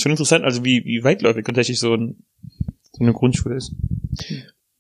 Schon 0.01 0.11
interessant, 0.11 0.43
also 0.43 0.63
wie, 0.65 0.83
wie 0.85 1.03
weitläufig 1.03 1.45
tatsächlich 1.45 1.79
so, 1.79 1.93
ein, 1.93 2.23
so 2.91 3.03
eine 3.03 3.13
Grundschule 3.13 3.55
ist. 3.55 3.73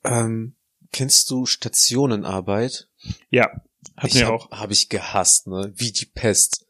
Ähm, 0.03 0.55
kennst 0.91 1.29
du 1.31 1.45
Stationenarbeit? 1.45 2.89
Ja, 3.29 3.49
hatten 3.97 4.07
ich 4.07 4.15
wir 4.15 4.27
hab, 4.27 4.33
auch. 4.33 4.51
Habe 4.51 4.73
ich 4.73 4.89
gehasst, 4.89 5.47
ne? 5.47 5.71
Wie 5.75 5.91
die 5.91 6.05
Pest. 6.05 6.65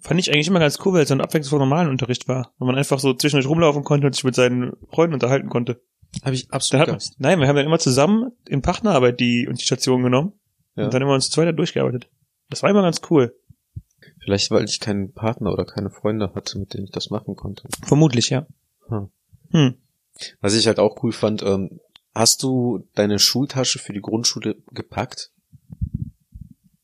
Fand 0.00 0.18
ich 0.18 0.32
eigentlich 0.32 0.48
immer 0.48 0.60
ganz 0.60 0.78
cool, 0.84 0.94
weil 0.94 1.02
es 1.02 1.08
so 1.08 1.14
ein 1.14 1.20
Abwechslung 1.20 1.50
vom 1.50 1.58
normalen 1.68 1.88
Unterricht 1.88 2.28
war. 2.28 2.52
Weil 2.58 2.66
man 2.66 2.76
einfach 2.76 2.98
so 2.98 3.12
zwischendurch 3.14 3.48
rumlaufen 3.48 3.84
konnte 3.84 4.06
und 4.06 4.14
sich 4.14 4.24
mit 4.24 4.34
seinen 4.34 4.72
Freunden 4.90 5.14
unterhalten 5.14 5.48
konnte. 5.48 5.82
Habe 6.24 6.34
ich 6.34 6.48
Da 6.48 6.56
absolut 6.56 6.80
man, 6.86 6.96
gehasst. 6.96 7.14
nein, 7.18 7.38
wir 7.40 7.46
haben 7.46 7.56
dann 7.56 7.66
immer 7.66 7.78
zusammen 7.78 8.32
in 8.48 8.62
Partnerarbeit 8.62 9.20
die 9.20 9.46
uns 9.48 9.58
die 9.60 9.66
Station 9.66 10.02
genommen 10.02 10.32
Ja. 10.76 10.84
und 10.84 10.94
dann 10.94 11.02
immer 11.02 11.14
uns 11.14 11.26
zu 11.26 11.32
zweit 11.32 11.56
durchgearbeitet. 11.58 12.08
Das 12.48 12.62
war 12.62 12.70
immer 12.70 12.82
ganz 12.82 13.00
cool. 13.10 13.36
Vielleicht, 14.22 14.50
weil 14.50 14.64
ich 14.64 14.80
keinen 14.80 15.12
Partner 15.12 15.52
oder 15.52 15.64
keine 15.64 15.90
Freunde 15.90 16.32
hatte, 16.34 16.58
mit 16.58 16.74
denen 16.74 16.84
ich 16.84 16.90
das 16.90 17.10
machen 17.10 17.36
konnte. 17.36 17.68
Vermutlich, 17.84 18.30
ja. 18.30 18.46
Hm. 19.50 19.74
Was 20.40 20.54
ich 20.54 20.66
halt 20.66 20.78
auch 20.78 21.02
cool 21.02 21.12
fand, 21.12 21.42
ähm, 21.42 21.80
hast 22.14 22.42
du 22.42 22.86
deine 22.94 23.18
Schultasche 23.18 23.78
für 23.78 23.92
die 23.92 24.00
Grundschule 24.00 24.56
gepackt? 24.72 25.30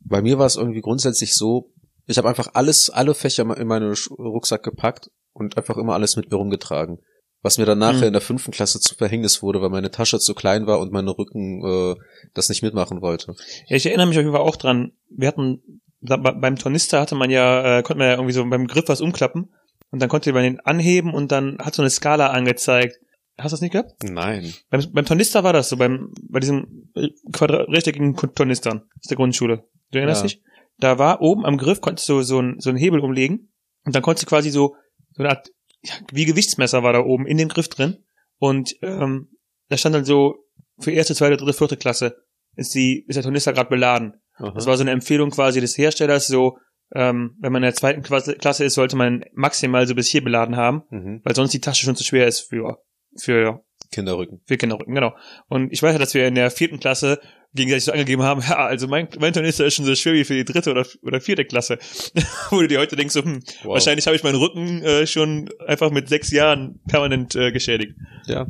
Bei 0.00 0.22
mir 0.22 0.38
war 0.38 0.46
es 0.46 0.56
irgendwie 0.56 0.80
grundsätzlich 0.80 1.34
so, 1.34 1.72
ich 2.06 2.18
habe 2.18 2.28
einfach 2.28 2.50
alles, 2.54 2.90
alle 2.90 3.14
Fächer 3.14 3.42
in 3.56 3.66
meinen 3.66 3.94
Rucksack 4.18 4.62
gepackt 4.62 5.10
und 5.32 5.56
einfach 5.56 5.76
immer 5.76 5.94
alles 5.94 6.16
mit 6.16 6.30
mir 6.30 6.36
rumgetragen. 6.36 6.98
Was 7.42 7.58
mir 7.58 7.66
dann 7.66 7.78
nachher 7.78 8.00
Hm. 8.00 8.06
in 8.08 8.12
der 8.12 8.22
fünften 8.22 8.50
Klasse 8.52 8.80
zu 8.80 8.94
Verhängnis 8.94 9.42
wurde, 9.42 9.60
weil 9.60 9.70
meine 9.70 9.90
Tasche 9.90 10.18
zu 10.18 10.34
klein 10.34 10.66
war 10.66 10.80
und 10.80 10.92
mein 10.92 11.06
Rücken 11.06 11.62
äh, 11.64 11.94
das 12.34 12.48
nicht 12.48 12.62
mitmachen 12.62 13.02
wollte. 13.02 13.34
Ja, 13.66 13.76
ich 13.76 13.86
erinnere 13.86 14.06
mich 14.06 14.16
auf 14.16 14.22
jeden 14.22 14.32
Fall 14.34 14.40
auch 14.40 14.56
dran. 14.56 14.92
Wir 15.10 15.28
hatten 15.28 15.82
beim 16.00 16.56
Tornister 16.56 17.00
hatte 17.00 17.14
man 17.14 17.30
ja, 17.30 17.78
äh, 17.78 17.82
konnte 17.82 17.98
man 17.98 18.08
ja 18.08 18.14
irgendwie 18.14 18.32
so 18.32 18.44
beim 18.48 18.66
Griff 18.66 18.88
was 18.88 19.00
umklappen 19.00 19.52
und 19.90 20.00
dann 20.02 20.08
konnte 20.08 20.32
man 20.32 20.42
den 20.42 20.60
anheben 20.60 21.14
und 21.14 21.32
dann 21.32 21.58
hat 21.58 21.74
so 21.74 21.82
eine 21.82 21.90
Skala 21.90 22.28
angezeigt. 22.28 22.96
Hast 23.38 23.52
du 23.52 23.54
das 23.54 23.60
nicht 23.60 23.72
gehabt? 23.72 23.92
Nein. 24.02 24.52
Beim, 24.70 24.82
beim 24.92 25.04
Tornister 25.04 25.44
war 25.44 25.52
das 25.52 25.68
so, 25.68 25.76
beim, 25.76 26.12
bei 26.30 26.40
diesem 26.40 26.90
äh, 26.94 27.08
quadra- 27.32 27.70
rechteckigen 27.70 28.14
Tornistern 28.16 28.82
aus 28.98 29.08
der 29.08 29.16
Grundschule. 29.16 29.64
Du 29.90 29.98
erinnerst 29.98 30.22
Ja. 30.22 30.28
dich? 30.28 30.42
Da 30.78 30.98
war 30.98 31.20
oben 31.22 31.44
am 31.46 31.56
Griff, 31.58 31.80
konntest 31.80 32.08
du 32.08 32.22
so, 32.22 32.40
ein, 32.40 32.56
so 32.58 32.70
einen 32.70 32.78
Hebel 32.78 33.00
umlegen 33.00 33.52
und 33.84 33.94
dann 33.94 34.02
konntest 34.02 34.24
du 34.24 34.28
quasi 34.28 34.50
so, 34.50 34.74
so 35.12 35.22
eine 35.22 35.30
Art, 35.30 35.48
ja, 35.82 35.94
wie 36.12 36.24
Gewichtsmesser 36.24 36.82
war 36.82 36.92
da 36.92 37.00
oben 37.00 37.26
in 37.26 37.36
dem 37.38 37.48
Griff 37.48 37.68
drin 37.68 38.04
und 38.38 38.74
ähm, 38.82 39.30
da 39.68 39.76
stand 39.76 39.94
dann 39.94 40.04
so, 40.04 40.36
für 40.78 40.90
erste, 40.92 41.14
zweite, 41.14 41.36
dritte, 41.38 41.54
vierte 41.54 41.76
Klasse 41.78 42.16
ist 42.54 42.74
die, 42.74 43.04
ist 43.08 43.16
der 43.16 43.22
Tornister 43.22 43.52
gerade 43.54 43.70
beladen. 43.70 44.14
Aha. 44.38 44.52
Das 44.54 44.66
war 44.66 44.76
so 44.76 44.82
eine 44.82 44.90
Empfehlung 44.90 45.30
quasi 45.30 45.60
des 45.60 45.76
Herstellers, 45.78 46.26
so, 46.26 46.58
ähm, 46.94 47.36
wenn 47.40 47.52
man 47.52 47.62
in 47.62 47.66
der 47.68 47.74
zweiten 47.74 48.02
Klasse, 48.02 48.64
ist, 48.64 48.74
sollte 48.74 48.96
man 48.96 49.24
maximal 49.34 49.86
so 49.86 49.94
bis 49.94 50.08
hier 50.08 50.22
beladen 50.22 50.56
haben, 50.56 50.82
mhm. 50.90 51.20
weil 51.24 51.34
sonst 51.34 51.52
die 51.52 51.60
Tasche 51.60 51.84
schon 51.84 51.96
zu 51.96 52.04
schwer 52.04 52.26
ist 52.26 52.40
für, 52.40 52.78
für 53.18 53.60
Kinderrücken. 53.92 54.40
für 54.46 54.56
Kinderrücken, 54.56 54.94
genau. 54.94 55.14
Und 55.48 55.72
ich 55.72 55.82
weiß 55.82 55.92
ja, 55.92 55.98
dass 55.98 56.14
wir 56.14 56.26
in 56.26 56.34
der 56.34 56.50
vierten 56.50 56.78
Klasse 56.80 57.18
gegenseitig 57.54 57.84
so 57.84 57.92
angegeben 57.92 58.22
haben, 58.22 58.40
ja, 58.48 58.56
also 58.66 58.86
mein, 58.88 59.08
mein 59.18 59.32
Tornister 59.32 59.64
ist 59.64 59.74
schon 59.74 59.84
so 59.84 59.94
schwer 59.94 60.14
wie 60.14 60.24
für 60.24 60.34
die 60.34 60.44
dritte 60.44 60.70
oder, 60.70 60.86
oder 61.02 61.20
vierte 61.20 61.44
Klasse. 61.44 61.78
Wo 62.50 62.60
du 62.60 62.68
dir 62.68 62.78
heute 62.78 62.96
denkst, 62.96 63.14
so, 63.14 63.22
hm, 63.24 63.42
Wow. 63.62 63.74
wahrscheinlich 63.74 64.06
habe 64.06 64.16
ich 64.16 64.22
meinen 64.22 64.36
Rücken 64.36 64.82
äh, 64.82 65.06
schon 65.06 65.48
einfach 65.66 65.90
mit 65.90 66.08
sechs 66.08 66.30
Jahren 66.30 66.80
permanent 66.88 67.34
äh, 67.34 67.50
geschädigt. 67.52 67.94
Ja. 68.26 68.46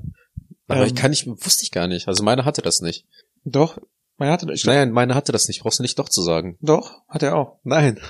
Aber 0.68 0.81
Ähm. 0.81 0.87
ich 0.88 0.94
kann 0.94 1.11
nicht, 1.11 1.27
wusste 1.27 1.62
ich 1.62 1.70
gar 1.70 1.87
nicht. 1.87 2.09
Also 2.09 2.25
meine 2.25 2.44
hatte 2.44 2.61
das 2.62 2.81
nicht. 2.81 3.05
Doch, 3.44 3.79
man 4.18 4.29
hatte 4.31 4.46
das. 4.46 4.64
Nein, 4.64 4.92
meine 4.92 5.14
hatte 5.14 5.33
das 5.33 5.48
nicht. 5.48 5.62
Brauchst 5.62 5.79
du 5.79 5.83
nicht 5.83 5.98
doch 5.98 6.09
zu 6.09 6.22
sagen. 6.22 6.57
Doch, 6.61 7.02
hat 7.09 7.22
er 7.22 7.37
auch. 7.37 7.59
Nein. 7.64 8.00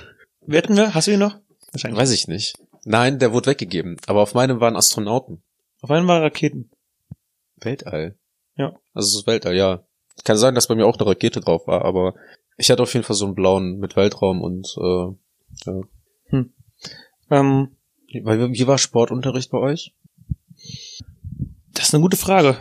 Wetten 0.41 0.75
wir? 0.77 0.93
Hast 0.93 1.07
du 1.07 1.11
ihn 1.11 1.19
noch? 1.19 1.37
Wahrscheinlich. 1.71 1.99
Weiß 1.99 2.11
ich 2.11 2.27
nicht. 2.27 2.55
Nein, 2.85 3.19
der 3.19 3.33
wurde 3.33 3.51
weggegeben. 3.51 3.97
Aber 4.07 4.21
auf 4.21 4.33
meinem 4.33 4.59
waren 4.61 4.75
Astronauten. 4.77 5.43
Auf 5.81 5.91
einmal 5.91 6.21
Raketen. 6.21 6.71
Weltall. 7.57 8.15
Ja. 8.55 8.79
Also 8.93 9.09
es 9.09 9.15
ist 9.21 9.27
Weltall, 9.27 9.55
ja. 9.55 9.83
Kann 10.23 10.37
sein, 10.37 10.55
dass 10.55 10.67
bei 10.67 10.75
mir 10.75 10.85
auch 10.87 10.97
eine 10.97 11.07
Rakete 11.07 11.41
drauf 11.41 11.67
war, 11.67 11.83
aber 11.85 12.15
ich 12.57 12.71
hatte 12.71 12.81
auf 12.81 12.93
jeden 12.93 13.05
Fall 13.05 13.15
so 13.15 13.25
einen 13.25 13.35
blauen 13.35 13.77
mit 13.77 13.95
Weltraum 13.95 14.41
und 14.41 14.75
äh, 14.77 15.71
Ähm, 17.29 17.75
weil, 18.23 18.51
wie 18.51 18.67
war 18.67 18.77
Sportunterricht 18.77 19.51
bei 19.51 19.57
euch? 19.59 19.93
das 21.73 21.87
ist 21.89 21.93
eine 21.93 22.01
gute 22.01 22.17
Frage. 22.17 22.57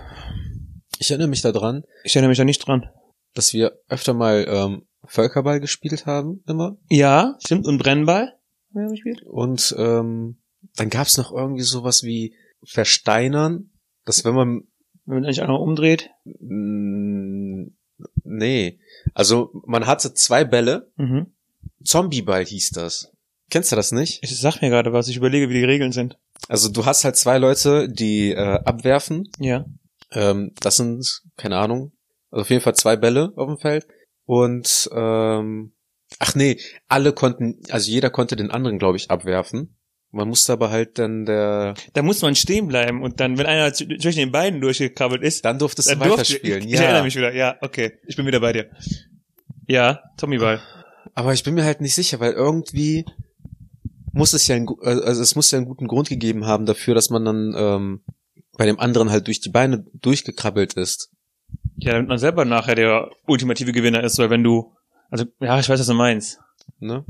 Ich 0.98 1.11
erinnere 1.11 1.28
mich 1.28 1.40
daran, 1.42 1.85
Ich 2.04 2.14
erinnere 2.16 2.30
mich 2.30 2.38
da 2.38 2.44
nicht 2.44 2.66
dran. 2.66 2.88
Dass 3.37 3.53
wir 3.53 3.79
öfter 3.88 4.14
mal 4.14 4.44
ähm, 4.49 4.83
Völkerball 5.05 5.61
gespielt 5.61 6.07
haben, 6.07 6.42
immer. 6.49 6.77
Ja, 6.90 7.37
stimmt. 7.44 7.66
Und 7.66 7.79
Brennball? 7.79 8.33
haben 8.75 8.83
wir 8.83 8.90
gespielt? 8.90 9.22
Und 9.22 9.75
ähm, 9.79 10.38
dann 10.77 10.90
gab's 10.90 11.16
noch 11.16 11.33
irgendwie 11.33 11.62
sowas 11.62 12.03
wie 12.03 12.35
Versteinern, 12.64 13.70
dass 14.05 14.25
wenn 14.25 14.35
man 14.35 14.62
Wenn 15.05 15.14
man 15.16 15.25
eigentlich 15.25 15.42
einmal 15.42 15.61
umdreht. 15.61 16.11
nee, 18.25 18.79
also 19.14 19.51
man 19.66 19.87
hatte 19.87 20.12
zwei 20.14 20.44
Bälle, 20.44 20.90
Mhm. 20.96 21.33
Zombieball 21.85 22.44
hieß 22.44 22.70
das. 22.70 23.12
Kennst 23.49 23.70
du 23.70 23.77
das 23.77 23.92
nicht? 23.92 24.18
Ich 24.22 24.38
sag 24.40 24.61
mir 24.61 24.70
gerade 24.70 24.92
was. 24.92 25.07
Ich 25.09 25.16
überlege, 25.16 25.49
wie 25.49 25.55
die 25.55 25.64
Regeln 25.64 25.92
sind. 25.92 26.18
Also 26.49 26.68
du 26.68 26.85
hast 26.85 27.05
halt 27.05 27.16
zwei 27.16 27.38
Leute, 27.38 27.88
die 27.88 28.33
äh, 28.33 28.59
abwerfen. 28.64 29.31
Ja. 29.38 29.64
Ähm, 30.11 30.53
das 30.61 30.77
sind, 30.79 31.22
keine 31.37 31.59
Ahnung, 31.59 31.92
also 32.37 32.42
auf 32.42 32.51
jeden 32.51 32.62
Fall 32.62 32.75
zwei 32.75 32.96
Bälle 32.96 33.33
auf 33.37 33.49
dem 33.49 33.59
Feld. 33.59 33.87
Und 34.27 34.90
ähm, 34.92 35.72
ach 36.18 36.35
nee, 36.35 36.59
alle 36.88 37.12
konnten, 37.12 37.61
also 37.70 37.90
jeder 37.90 38.11
konnte 38.11 38.37
den 38.37 38.51
anderen, 38.51 38.79
glaube 38.79 38.99
ich, 38.99 39.11
abwerfen. 39.11 39.77
Man 40.11 40.29
musste 40.29 40.53
aber 40.53 40.70
halt 40.70 40.99
dann 40.99 41.25
der, 41.25 41.75
Da 41.92 42.03
muss 42.03 42.22
man 42.22 42.35
stehen 42.35 42.68
bleiben 42.68 43.03
und 43.03 43.20
dann, 43.20 43.38
wenn 43.38 43.46
einer 43.46 43.72
zwischen 43.72 44.18
den 44.18 44.33
beiden 44.33 44.61
durchgekrabbelt 44.61 45.22
ist, 45.22 45.44
dann 45.44 45.59
durftest 45.59 45.88
du 45.88 45.96
dann 45.96 46.09
durfte 46.09 46.33
weiterspielen. 46.33 46.62
ich, 46.62 46.70
ja. 46.70 46.75
ich 46.75 46.81
erinnere 46.81 47.05
mich 47.05 47.16
wieder. 47.16 47.35
Ja, 47.35 47.57
okay. 47.61 47.99
Ich 48.07 48.16
bin 48.16 48.27
wieder 48.27 48.40
bei 48.40 48.53
dir. 48.53 48.70
Ja, 49.66 50.01
Tommyball. 50.16 50.61
Aber 51.14 51.33
ich 51.33 51.42
bin 51.42 51.55
mir 51.55 51.64
halt 51.64 51.81
nicht 51.81 51.94
sicher, 51.94 52.20
weil 52.20 52.33
irgendwie 52.33 53.05
muss 54.12 54.33
es 54.33 54.46
ja 54.46 54.57
ein, 54.57 54.68
also 54.83 55.22
es 55.22 55.35
muss 55.35 55.51
ja 55.51 55.59
einen 55.59 55.66
guten 55.66 55.88
Grund 55.88 56.09
gegeben 56.09 56.46
haben 56.46 56.66
dafür, 56.66 56.94
dass 56.94 57.11
man 57.11 57.25
dann 57.25 57.55
ähm, 57.57 58.05
bei 58.57 58.64
dem 58.64 58.79
anderen 58.79 59.11
halt 59.11 59.27
durch 59.27 59.40
die 59.40 59.51
Beine 59.51 59.85
durchgekrabbelt 59.94 60.75
ist. 60.75 61.11
Ja, 61.78 61.92
damit 61.92 62.08
man 62.08 62.18
selber 62.18 62.44
nachher 62.44 62.74
der 62.74 63.10
ultimative 63.26 63.72
Gewinner 63.72 64.02
ist, 64.02 64.18
weil 64.18 64.30
wenn 64.30 64.42
du, 64.42 64.72
also, 65.10 65.24
ja, 65.40 65.58
ich 65.60 65.68
weiß, 65.68 65.78
was 65.80 65.86
du 65.86 65.94
meinst. 65.94 66.40
Ne? 66.80 67.04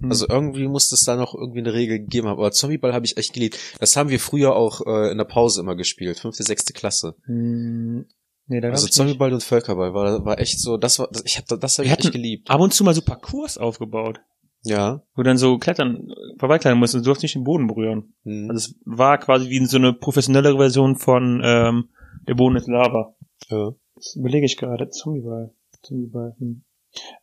Hm. 0.00 0.10
Also 0.10 0.26
irgendwie 0.28 0.68
muss 0.68 0.90
es 0.92 1.04
da 1.04 1.16
noch 1.16 1.34
irgendwie 1.34 1.60
eine 1.60 1.72
Regel 1.72 1.98
gegeben 2.00 2.28
haben. 2.28 2.38
Aber 2.38 2.50
Zombieball 2.52 2.92
habe 2.92 3.06
ich 3.06 3.16
echt 3.16 3.32
geliebt. 3.32 3.58
Das 3.80 3.96
haben 3.96 4.10
wir 4.10 4.20
früher 4.20 4.54
auch 4.56 4.80
äh, 4.86 5.10
in 5.10 5.18
der 5.18 5.24
Pause 5.24 5.60
immer 5.60 5.74
gespielt, 5.76 6.18
fünfte, 6.18 6.42
sechste 6.42 6.72
Klasse. 6.72 7.14
Hm, 7.24 8.06
nee, 8.46 8.60
da 8.60 8.68
Also 8.70 8.86
Zombieball 8.88 9.32
und 9.32 9.42
Völkerball 9.42 9.92
war, 9.94 10.24
war 10.24 10.38
echt 10.38 10.60
so, 10.60 10.76
das 10.76 10.98
war, 10.98 11.08
das, 11.10 11.22
ich 11.24 11.36
habe 11.36 11.58
das 11.58 11.78
hab 11.78 11.84
Wir 11.84 11.92
ich 11.92 11.98
echt 11.98 12.12
geliebt. 12.12 12.50
ab 12.50 12.60
und 12.60 12.72
zu 12.74 12.84
mal 12.84 12.94
so 12.94 13.02
Parcours 13.02 13.58
aufgebaut, 13.58 14.20
Ja. 14.62 15.02
wo 15.14 15.22
du 15.22 15.28
dann 15.28 15.38
so 15.38 15.58
klettern, 15.58 16.12
vorbeiklettern 16.38 16.78
musst 16.78 16.94
und 16.94 17.00
du 17.02 17.06
durfst 17.06 17.22
nicht 17.22 17.34
den 17.34 17.44
Boden 17.44 17.66
berühren. 17.66 18.14
Hm. 18.24 18.50
Also 18.50 18.70
es 18.70 18.74
war 18.84 19.18
quasi 19.18 19.48
wie 19.50 19.64
so 19.66 19.76
eine 19.78 19.92
professionellere 19.92 20.56
Version 20.58 20.96
von 20.96 21.40
ähm, 21.44 21.88
Der 22.28 22.34
Boden 22.34 22.56
ist 22.56 22.68
Lava. 22.68 23.14
Ja. 23.50 23.74
Das 23.96 24.16
überlege 24.16 24.46
ich 24.46 24.56
gerade. 24.56 24.88
Zombieball. 24.90 25.54
Zombieball. 25.82 26.34
Hm. 26.38 26.64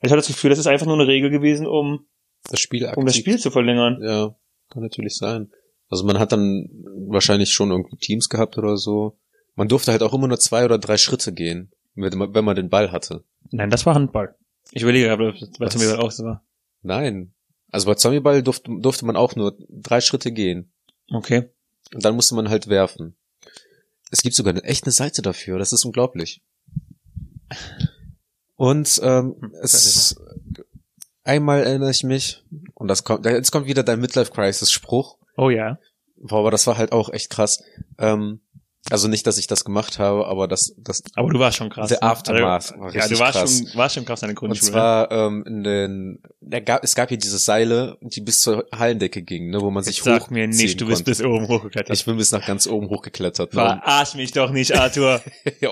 Ich 0.01 0.10
hatte 0.12 0.17
das 0.17 0.27
Gefühl, 0.27 0.49
das 0.49 0.60
ist 0.60 0.67
einfach 0.67 0.86
nur 0.86 0.95
eine 0.95 1.07
Regel 1.07 1.29
gewesen, 1.29 1.67
um, 1.67 2.07
Das 2.49 2.60
Spiel 2.60 2.86
aktiv. 2.86 2.97
um 2.97 3.05
das 3.05 3.15
Spiel 3.15 3.38
zu 3.38 3.51
verlängern. 3.51 3.99
Ja, 4.01 4.36
kann 4.69 4.84
natürlich 4.84 5.15
sein. 5.17 5.51
Also 5.89 6.05
man 6.05 6.19
hat 6.19 6.31
dann 6.31 6.69
wahrscheinlich 7.07 7.51
schon 7.51 7.71
irgendwie 7.71 7.97
Teams 7.97 8.29
gehabt 8.29 8.57
oder 8.57 8.77
so. 8.77 9.17
Man 9.55 9.67
durfte 9.67 9.91
halt 9.91 10.03
auch 10.03 10.13
immer 10.13 10.27
nur 10.27 10.39
zwei 10.39 10.63
oder 10.65 10.77
drei 10.77 10.97
Schritte 10.97 11.34
gehen, 11.34 11.71
wenn 11.95 12.17
man, 12.17 12.34
wenn 12.34 12.45
man 12.45 12.55
den 12.55 12.69
Ball 12.69 12.91
hatte. 12.91 13.23
Nein, 13.51 13.69
das 13.69 13.86
war 13.86 13.95
Handball. 13.95 14.36
Ich 14.71 14.84
überlege 14.84 15.07
gerade, 15.07 15.27
ob 15.29 15.38
das 15.38 15.51
bei 15.51 15.65
Was? 15.65 15.73
Zombieball 15.73 15.99
auch 15.99 16.12
so 16.12 16.23
war. 16.23 16.45
Nein. 16.81 17.34
Also 17.69 17.88
bei 17.88 17.95
Zombieball 17.95 18.43
durfte, 18.43 18.71
durfte 18.79 19.05
man 19.05 19.15
auch 19.17 19.36
nur 19.36 19.57
drei 19.69 20.01
Schritte 20.01 20.31
gehen. 20.31 20.71
Okay. 21.13 21.49
Und 21.93 22.05
dann 22.05 22.15
musste 22.15 22.36
man 22.36 22.49
halt 22.49 22.67
werfen. 22.67 23.17
Es 24.12 24.21
gibt 24.21 24.36
sogar 24.36 24.54
eine 24.54 24.63
echte 24.63 24.91
Seite 24.91 25.21
dafür, 25.21 25.58
das 25.58 25.74
ist 25.74 25.86
unglaublich. 25.86 26.41
Und 28.56 29.00
ähm, 29.04 29.36
Hm, 29.39 29.56
es 29.62 30.15
einmal 31.24 31.63
erinnere 31.63 31.91
ich 31.91 32.04
mich, 32.04 32.43
und 32.76 32.88
das 32.88 33.04
kommt, 33.04 33.26
jetzt 33.26 33.52
kommt 33.52 33.67
wieder 33.67 33.84
dein 33.84 34.00
Midlife 34.00 34.32
Crisis 34.32 34.71
Spruch. 34.71 35.17
Oh 35.38 35.50
ja. 35.50 35.80
Boah, 36.17 36.39
aber 36.39 36.52
das 36.52 36.67
war 36.67 36.78
halt 36.78 36.91
auch 36.91 37.10
echt 37.10 37.30
krass. 37.30 37.63
Ähm, 37.97 38.41
also 38.89 39.08
nicht, 39.08 39.28
dass 39.28 39.38
ich 39.38 39.48
das 39.48 39.63
gemacht 39.63 40.00
habe, 40.00 40.26
aber 40.28 40.48
das, 40.48 40.74
das 40.78 41.04
Aber 41.15 41.32
du 41.32 41.39
warst 41.39 41.58
schon 41.58 41.70
krass. 41.70 41.89
Der 41.89 42.00
ne? 42.02 42.04
Aftermath 42.04 42.72
war 42.78 42.86
Also, 42.86 42.98
ja, 42.98 43.08
du 43.08 43.20
warst 43.20 43.38
krass. 43.38 43.58
schon, 43.58 43.78
warst 43.78 43.96
schon 43.96 44.06
krass 44.06 44.22
in 44.24 44.30
der 44.30 44.32
und 44.32 44.48
Grundschule. 44.48 44.72
zwar 44.72 45.12
ähm, 45.12 45.44
in 45.46 45.63
den, 45.63 46.20
der 46.41 46.62
gab, 46.62 46.84
es 46.84 46.96
gab 46.96 47.10
hier 47.10 47.20
diese 47.20 47.38
Seile, 47.38 47.98
die 48.02 48.22
bis 48.22 48.39
zur 48.39 48.65
Hallendecke 48.74 49.22
gingen, 49.22 49.52
ne, 49.52 49.62
wo 49.62 49.70
man 49.70 49.84
sich 49.84 49.98
Jetzt 49.98 50.06
sag 50.06 50.24
hoch 50.24 50.30
mir 50.32 50.48
nicht, 50.48 50.82
du 50.82 50.88
bist 50.88 51.06
bis 51.06 51.21
oben 51.21 51.48
hochgeklettert. 51.48 51.96
Ich 51.96 52.06
bin 52.06 52.17
bis 52.17 52.32
nach 52.32 52.46
ganz 52.46 52.65
oben 52.65 52.90
hochgeklettert. 52.90 53.54
Ne? 53.54 53.62
Verarsch 53.62 54.15
mich 54.15 54.32
doch 54.32 54.50
nicht, 54.50 54.75
Arthur. 54.75 55.21
ja, 55.62 55.69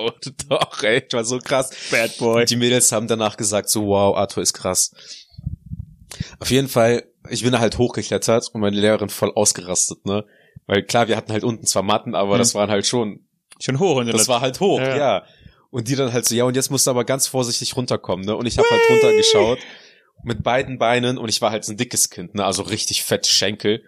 doch, 0.48 0.84
ey, 0.84 1.04
ich 1.06 1.14
war 1.14 1.26
so 1.26 1.40
krass. 1.40 1.72
Bad 1.90 2.16
Boy. 2.20 2.46
Die 2.46 2.58
Mädels 2.58 2.92
haben 2.92 3.08
danach 3.08 3.38
gesagt, 3.38 3.70
so 3.70 3.88
wow, 3.88 4.16
Arthur 4.16 4.44
ist 4.44 4.54
krass. 4.54 4.92
Auf 6.40 6.52
jeden 6.52 6.68
Fall, 6.68 7.04
ich 7.30 7.42
bin 7.42 7.52
da 7.52 7.60
halt 7.60 7.78
hochgeklettert 7.80 8.50
und 8.54 8.62
meine 8.62 8.80
Lehrerin 8.80 9.10
voll 9.10 9.32
ausgerastet, 9.34 10.06
ne? 10.06 10.26
Weil 10.70 10.84
klar, 10.84 11.08
wir 11.08 11.18
hatten 11.18 11.32
halt 11.32 11.44
unten 11.44 11.66
zwar 11.66 11.82
Matten, 11.82 12.14
aber 12.14 12.34
Hm. 12.34 12.38
das 12.40 12.54
waren 12.54 12.70
halt 12.70 12.86
schon, 12.86 13.26
Schon 13.62 13.80
hoch. 13.80 13.98
Und 13.98 14.08
das 14.08 14.28
war 14.30 14.40
halt 14.40 14.60
hoch, 14.62 14.80
Ja, 14.80 14.96
ja. 14.98 15.24
Und 15.72 15.88
die 15.90 15.96
dann 15.96 16.14
halt 16.14 16.26
so, 16.26 16.34
ja, 16.36 16.46
und 16.46 16.56
jetzt 16.56 16.70
musst 16.72 16.88
du 16.88 16.92
aber 16.92 17.04
ganz 17.04 17.28
vorsichtig 17.28 17.76
runterkommen, 17.76 18.26
ne? 18.26 18.36
Und 18.36 18.46
ich 18.46 18.58
habe 18.58 18.68
halt 18.70 18.82
runtergeschaut 18.90 19.60
mit 20.24 20.44
beiden 20.44 20.78
Beinen 20.78 21.18
und 21.18 21.28
ich 21.30 21.42
war 21.42 21.52
halt 21.52 21.66
so 21.66 21.74
ein 21.74 21.78
dickes 21.78 22.10
Kind, 22.10 22.36
ne? 22.36 22.46
Also 22.46 22.62
richtig 22.64 23.04
fett 23.04 23.28
Schenkel. 23.28 23.84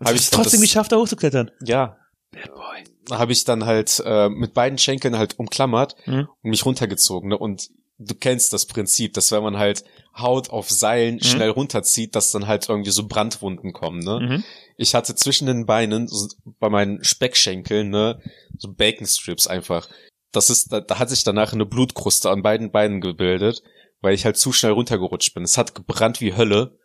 Hab 0.00 0.08
Habe 0.08 0.16
ich 0.18 0.28
trotzdem 0.30 0.60
das, 0.60 0.68
geschafft, 0.68 0.92
da 0.92 0.96
hochzuklettern. 0.96 1.50
ja, 1.64 1.96
Bad 2.32 2.54
Boy. 2.54 3.16
habe 3.16 3.32
ich 3.32 3.44
dann 3.44 3.64
halt 3.64 4.02
äh, 4.04 4.28
mit 4.28 4.52
beiden 4.52 4.76
Schenkeln 4.78 5.16
halt 5.16 5.38
umklammert 5.38 5.94
Mhm. 6.06 6.28
und 6.42 6.50
mich 6.50 6.66
runtergezogen, 6.66 7.30
ne? 7.30 7.38
Und 7.38 7.70
du 7.98 8.14
kennst 8.14 8.52
das 8.52 8.66
Prinzip, 8.66 9.14
dass 9.14 9.32
wenn 9.32 9.42
man 9.42 9.56
halt 9.56 9.82
Haut 10.18 10.50
auf 10.50 10.68
Seilen 10.68 11.22
schnell 11.22 11.48
runterzieht, 11.50 12.14
dass 12.14 12.30
dann 12.32 12.46
halt 12.46 12.68
irgendwie 12.68 12.90
so 12.90 13.06
Brandwunden 13.06 13.72
kommen, 13.72 14.00
ne? 14.00 14.20
Mhm. 14.20 14.44
Ich 14.76 14.94
hatte 14.94 15.14
zwischen 15.14 15.46
den 15.46 15.66
Beinen, 15.66 16.06
so 16.06 16.28
bei 16.58 16.68
meinen 16.68 17.02
Speckschenkeln, 17.02 17.90
ne, 17.90 18.20
so 18.58 18.72
Baconstrips 18.72 19.46
einfach. 19.46 19.88
Das 20.32 20.50
ist, 20.50 20.72
da, 20.72 20.80
da 20.80 20.98
hat 20.98 21.08
sich 21.08 21.24
danach 21.24 21.52
eine 21.52 21.66
Blutkruste 21.66 22.30
an 22.30 22.42
beiden 22.42 22.70
Beinen 22.70 23.00
gebildet, 23.00 23.62
weil 24.00 24.14
ich 24.14 24.24
halt 24.24 24.36
zu 24.36 24.52
schnell 24.52 24.72
runtergerutscht 24.72 25.34
bin. 25.34 25.44
Es 25.44 25.56
hat 25.56 25.74
gebrannt 25.74 26.20
wie 26.20 26.36
Hölle 26.36 26.78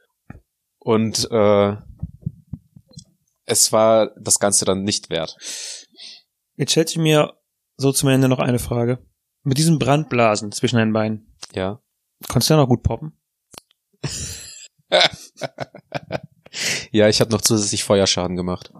und 0.80 1.28
äh, 1.32 1.76
es 3.46 3.72
war 3.74 4.12
das 4.18 4.40
Ganze 4.40 4.64
dann 4.64 4.84
nicht 4.84 5.10
wert. 5.10 5.36
Jetzt 6.56 6.72
stellt 6.72 6.90
sich 6.90 6.98
mir 6.98 7.34
so 7.76 7.92
zum 7.92 8.10
Ende 8.10 8.30
noch 8.30 8.40
eine 8.40 8.60
Frage. 8.60 9.06
Mit 9.44 9.58
diesen 9.58 9.80
Brandblasen 9.80 10.52
zwischen 10.52 10.78
den 10.78 10.94
Beinen, 10.94 11.36
Ja. 11.54 11.82
konntest 12.30 12.50
du 12.50 12.54
ja 12.54 12.60
noch 12.62 12.70
gut 12.70 12.84
poppen? 12.84 13.20
Ja, 16.92 17.08
ich 17.08 17.22
habe 17.22 17.32
noch 17.32 17.42
zusätzlich 17.42 17.84
Feuerschaden 17.84 18.36
gemacht. 18.36 18.72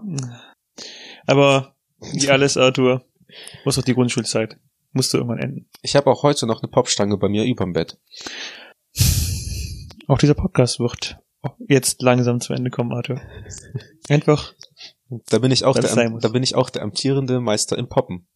Aber 1.26 1.76
wie 2.14 2.30
alles, 2.30 2.58
Arthur, 2.58 3.06
muss 3.66 3.76
doch 3.76 3.84
die 3.84 3.94
Grundschulzeit. 3.94 4.58
Musste 4.94 5.18
irgendwann 5.18 5.40
enden. 5.40 5.70
Ich 5.82 5.96
habe 5.96 6.10
auch 6.12 6.24
heute 6.24 6.46
noch 6.46 6.62
eine 6.62 6.70
Popstange 6.70 7.18
bei 7.18 7.30
mir 7.30 7.46
überm 7.46 7.72
Bett. 7.72 7.98
Auch 10.08 10.18
dieser 10.18 10.34
Podcast 10.34 10.80
wird 10.80 11.18
jetzt 11.68 12.02
langsam 12.02 12.42
zu 12.42 12.54
Ende 12.54 12.70
kommen, 12.70 12.92
Arthur. 12.92 13.22
Einfach, 14.10 14.54
Da 15.28 15.40
bin 15.40 15.52
ich 15.52 15.64
auch 15.64 15.78
der, 15.78 16.10
da 16.20 16.28
bin 16.30 16.44
ich 16.44 16.56
auch 16.56 16.70
der 16.70 16.82
amtierende 16.82 17.40
Meister 17.40 17.78
im 17.78 17.88
Poppen. 17.88 18.28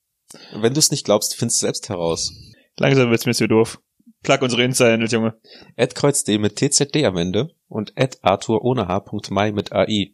Wenn 0.53 0.73
du 0.73 0.80
es 0.80 0.91
nicht 0.91 1.05
glaubst, 1.05 1.36
findest 1.36 1.61
du 1.61 1.65
selbst 1.65 1.89
heraus. 1.89 2.34
langsam 2.78 3.09
wird's 3.09 3.26
mir 3.26 3.34
zu 3.34 3.47
doof. 3.47 3.82
Plug 4.26 4.41
unsere 4.41 4.63
Insta-Handles, 4.63 5.11
Junge. 5.11 5.36
Ed 5.76 5.95
KreuzD 5.95 6.39
mit 6.39 6.55
TZD 6.55 7.05
am 7.05 7.17
Ende 7.17 7.51
und 7.67 7.93
Ed 7.95 8.17
Arthur 8.23 8.63
ohne 8.63 8.88
H.mai 8.88 9.51
mit 9.51 9.71
AI. 9.71 10.13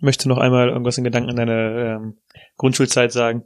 Möchte 0.00 0.28
noch 0.28 0.38
einmal 0.38 0.70
irgendwas 0.70 0.98
in 0.98 1.04
Gedanken 1.04 1.30
an 1.30 1.36
deine 1.36 2.00
ähm, 2.00 2.18
Grundschulzeit 2.56 3.12
sagen. 3.12 3.44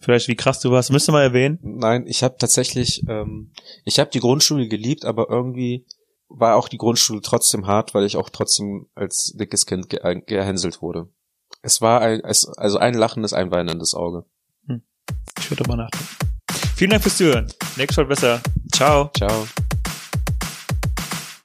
Vielleicht 0.00 0.26
wie 0.26 0.34
krass 0.34 0.60
du 0.60 0.72
warst. 0.72 0.90
Müsste 0.90 1.12
mal 1.12 1.22
erwähnen. 1.22 1.58
Nein, 1.62 2.06
ich 2.06 2.24
habe 2.24 2.36
tatsächlich, 2.38 3.04
ähm, 3.08 3.52
ich 3.84 4.00
habe 4.00 4.10
die 4.10 4.20
Grundschule 4.20 4.66
geliebt, 4.66 5.04
aber 5.04 5.30
irgendwie 5.30 5.86
war 6.28 6.56
auch 6.56 6.68
die 6.68 6.78
Grundschule 6.78 7.20
trotzdem 7.22 7.68
hart, 7.68 7.94
weil 7.94 8.04
ich 8.04 8.16
auch 8.16 8.28
trotzdem 8.30 8.88
als 8.96 9.32
dickes 9.38 9.66
Kind 9.66 9.88
ge 9.88 10.00
gehänselt 10.26 10.82
wurde. 10.82 11.08
Es 11.62 11.80
war 11.80 12.00
ein, 12.00 12.20
es, 12.24 12.48
also 12.48 12.78
ein 12.78 12.94
lachendes, 12.94 13.32
ein 13.32 13.52
weinendes 13.52 13.94
Auge. 13.94 14.24
Ich 15.38 15.50
würde 15.50 15.62
drüber 15.62 15.76
nachdenken. 15.76 16.33
Vielen 16.76 16.90
Dank 16.90 17.02
fürs 17.02 17.16
Zuhören. 17.16 17.46
Nächstes 17.76 17.96
Mal 17.96 18.06
besser. 18.06 18.40
Ciao. 18.72 19.10
Ciao. 19.16 19.46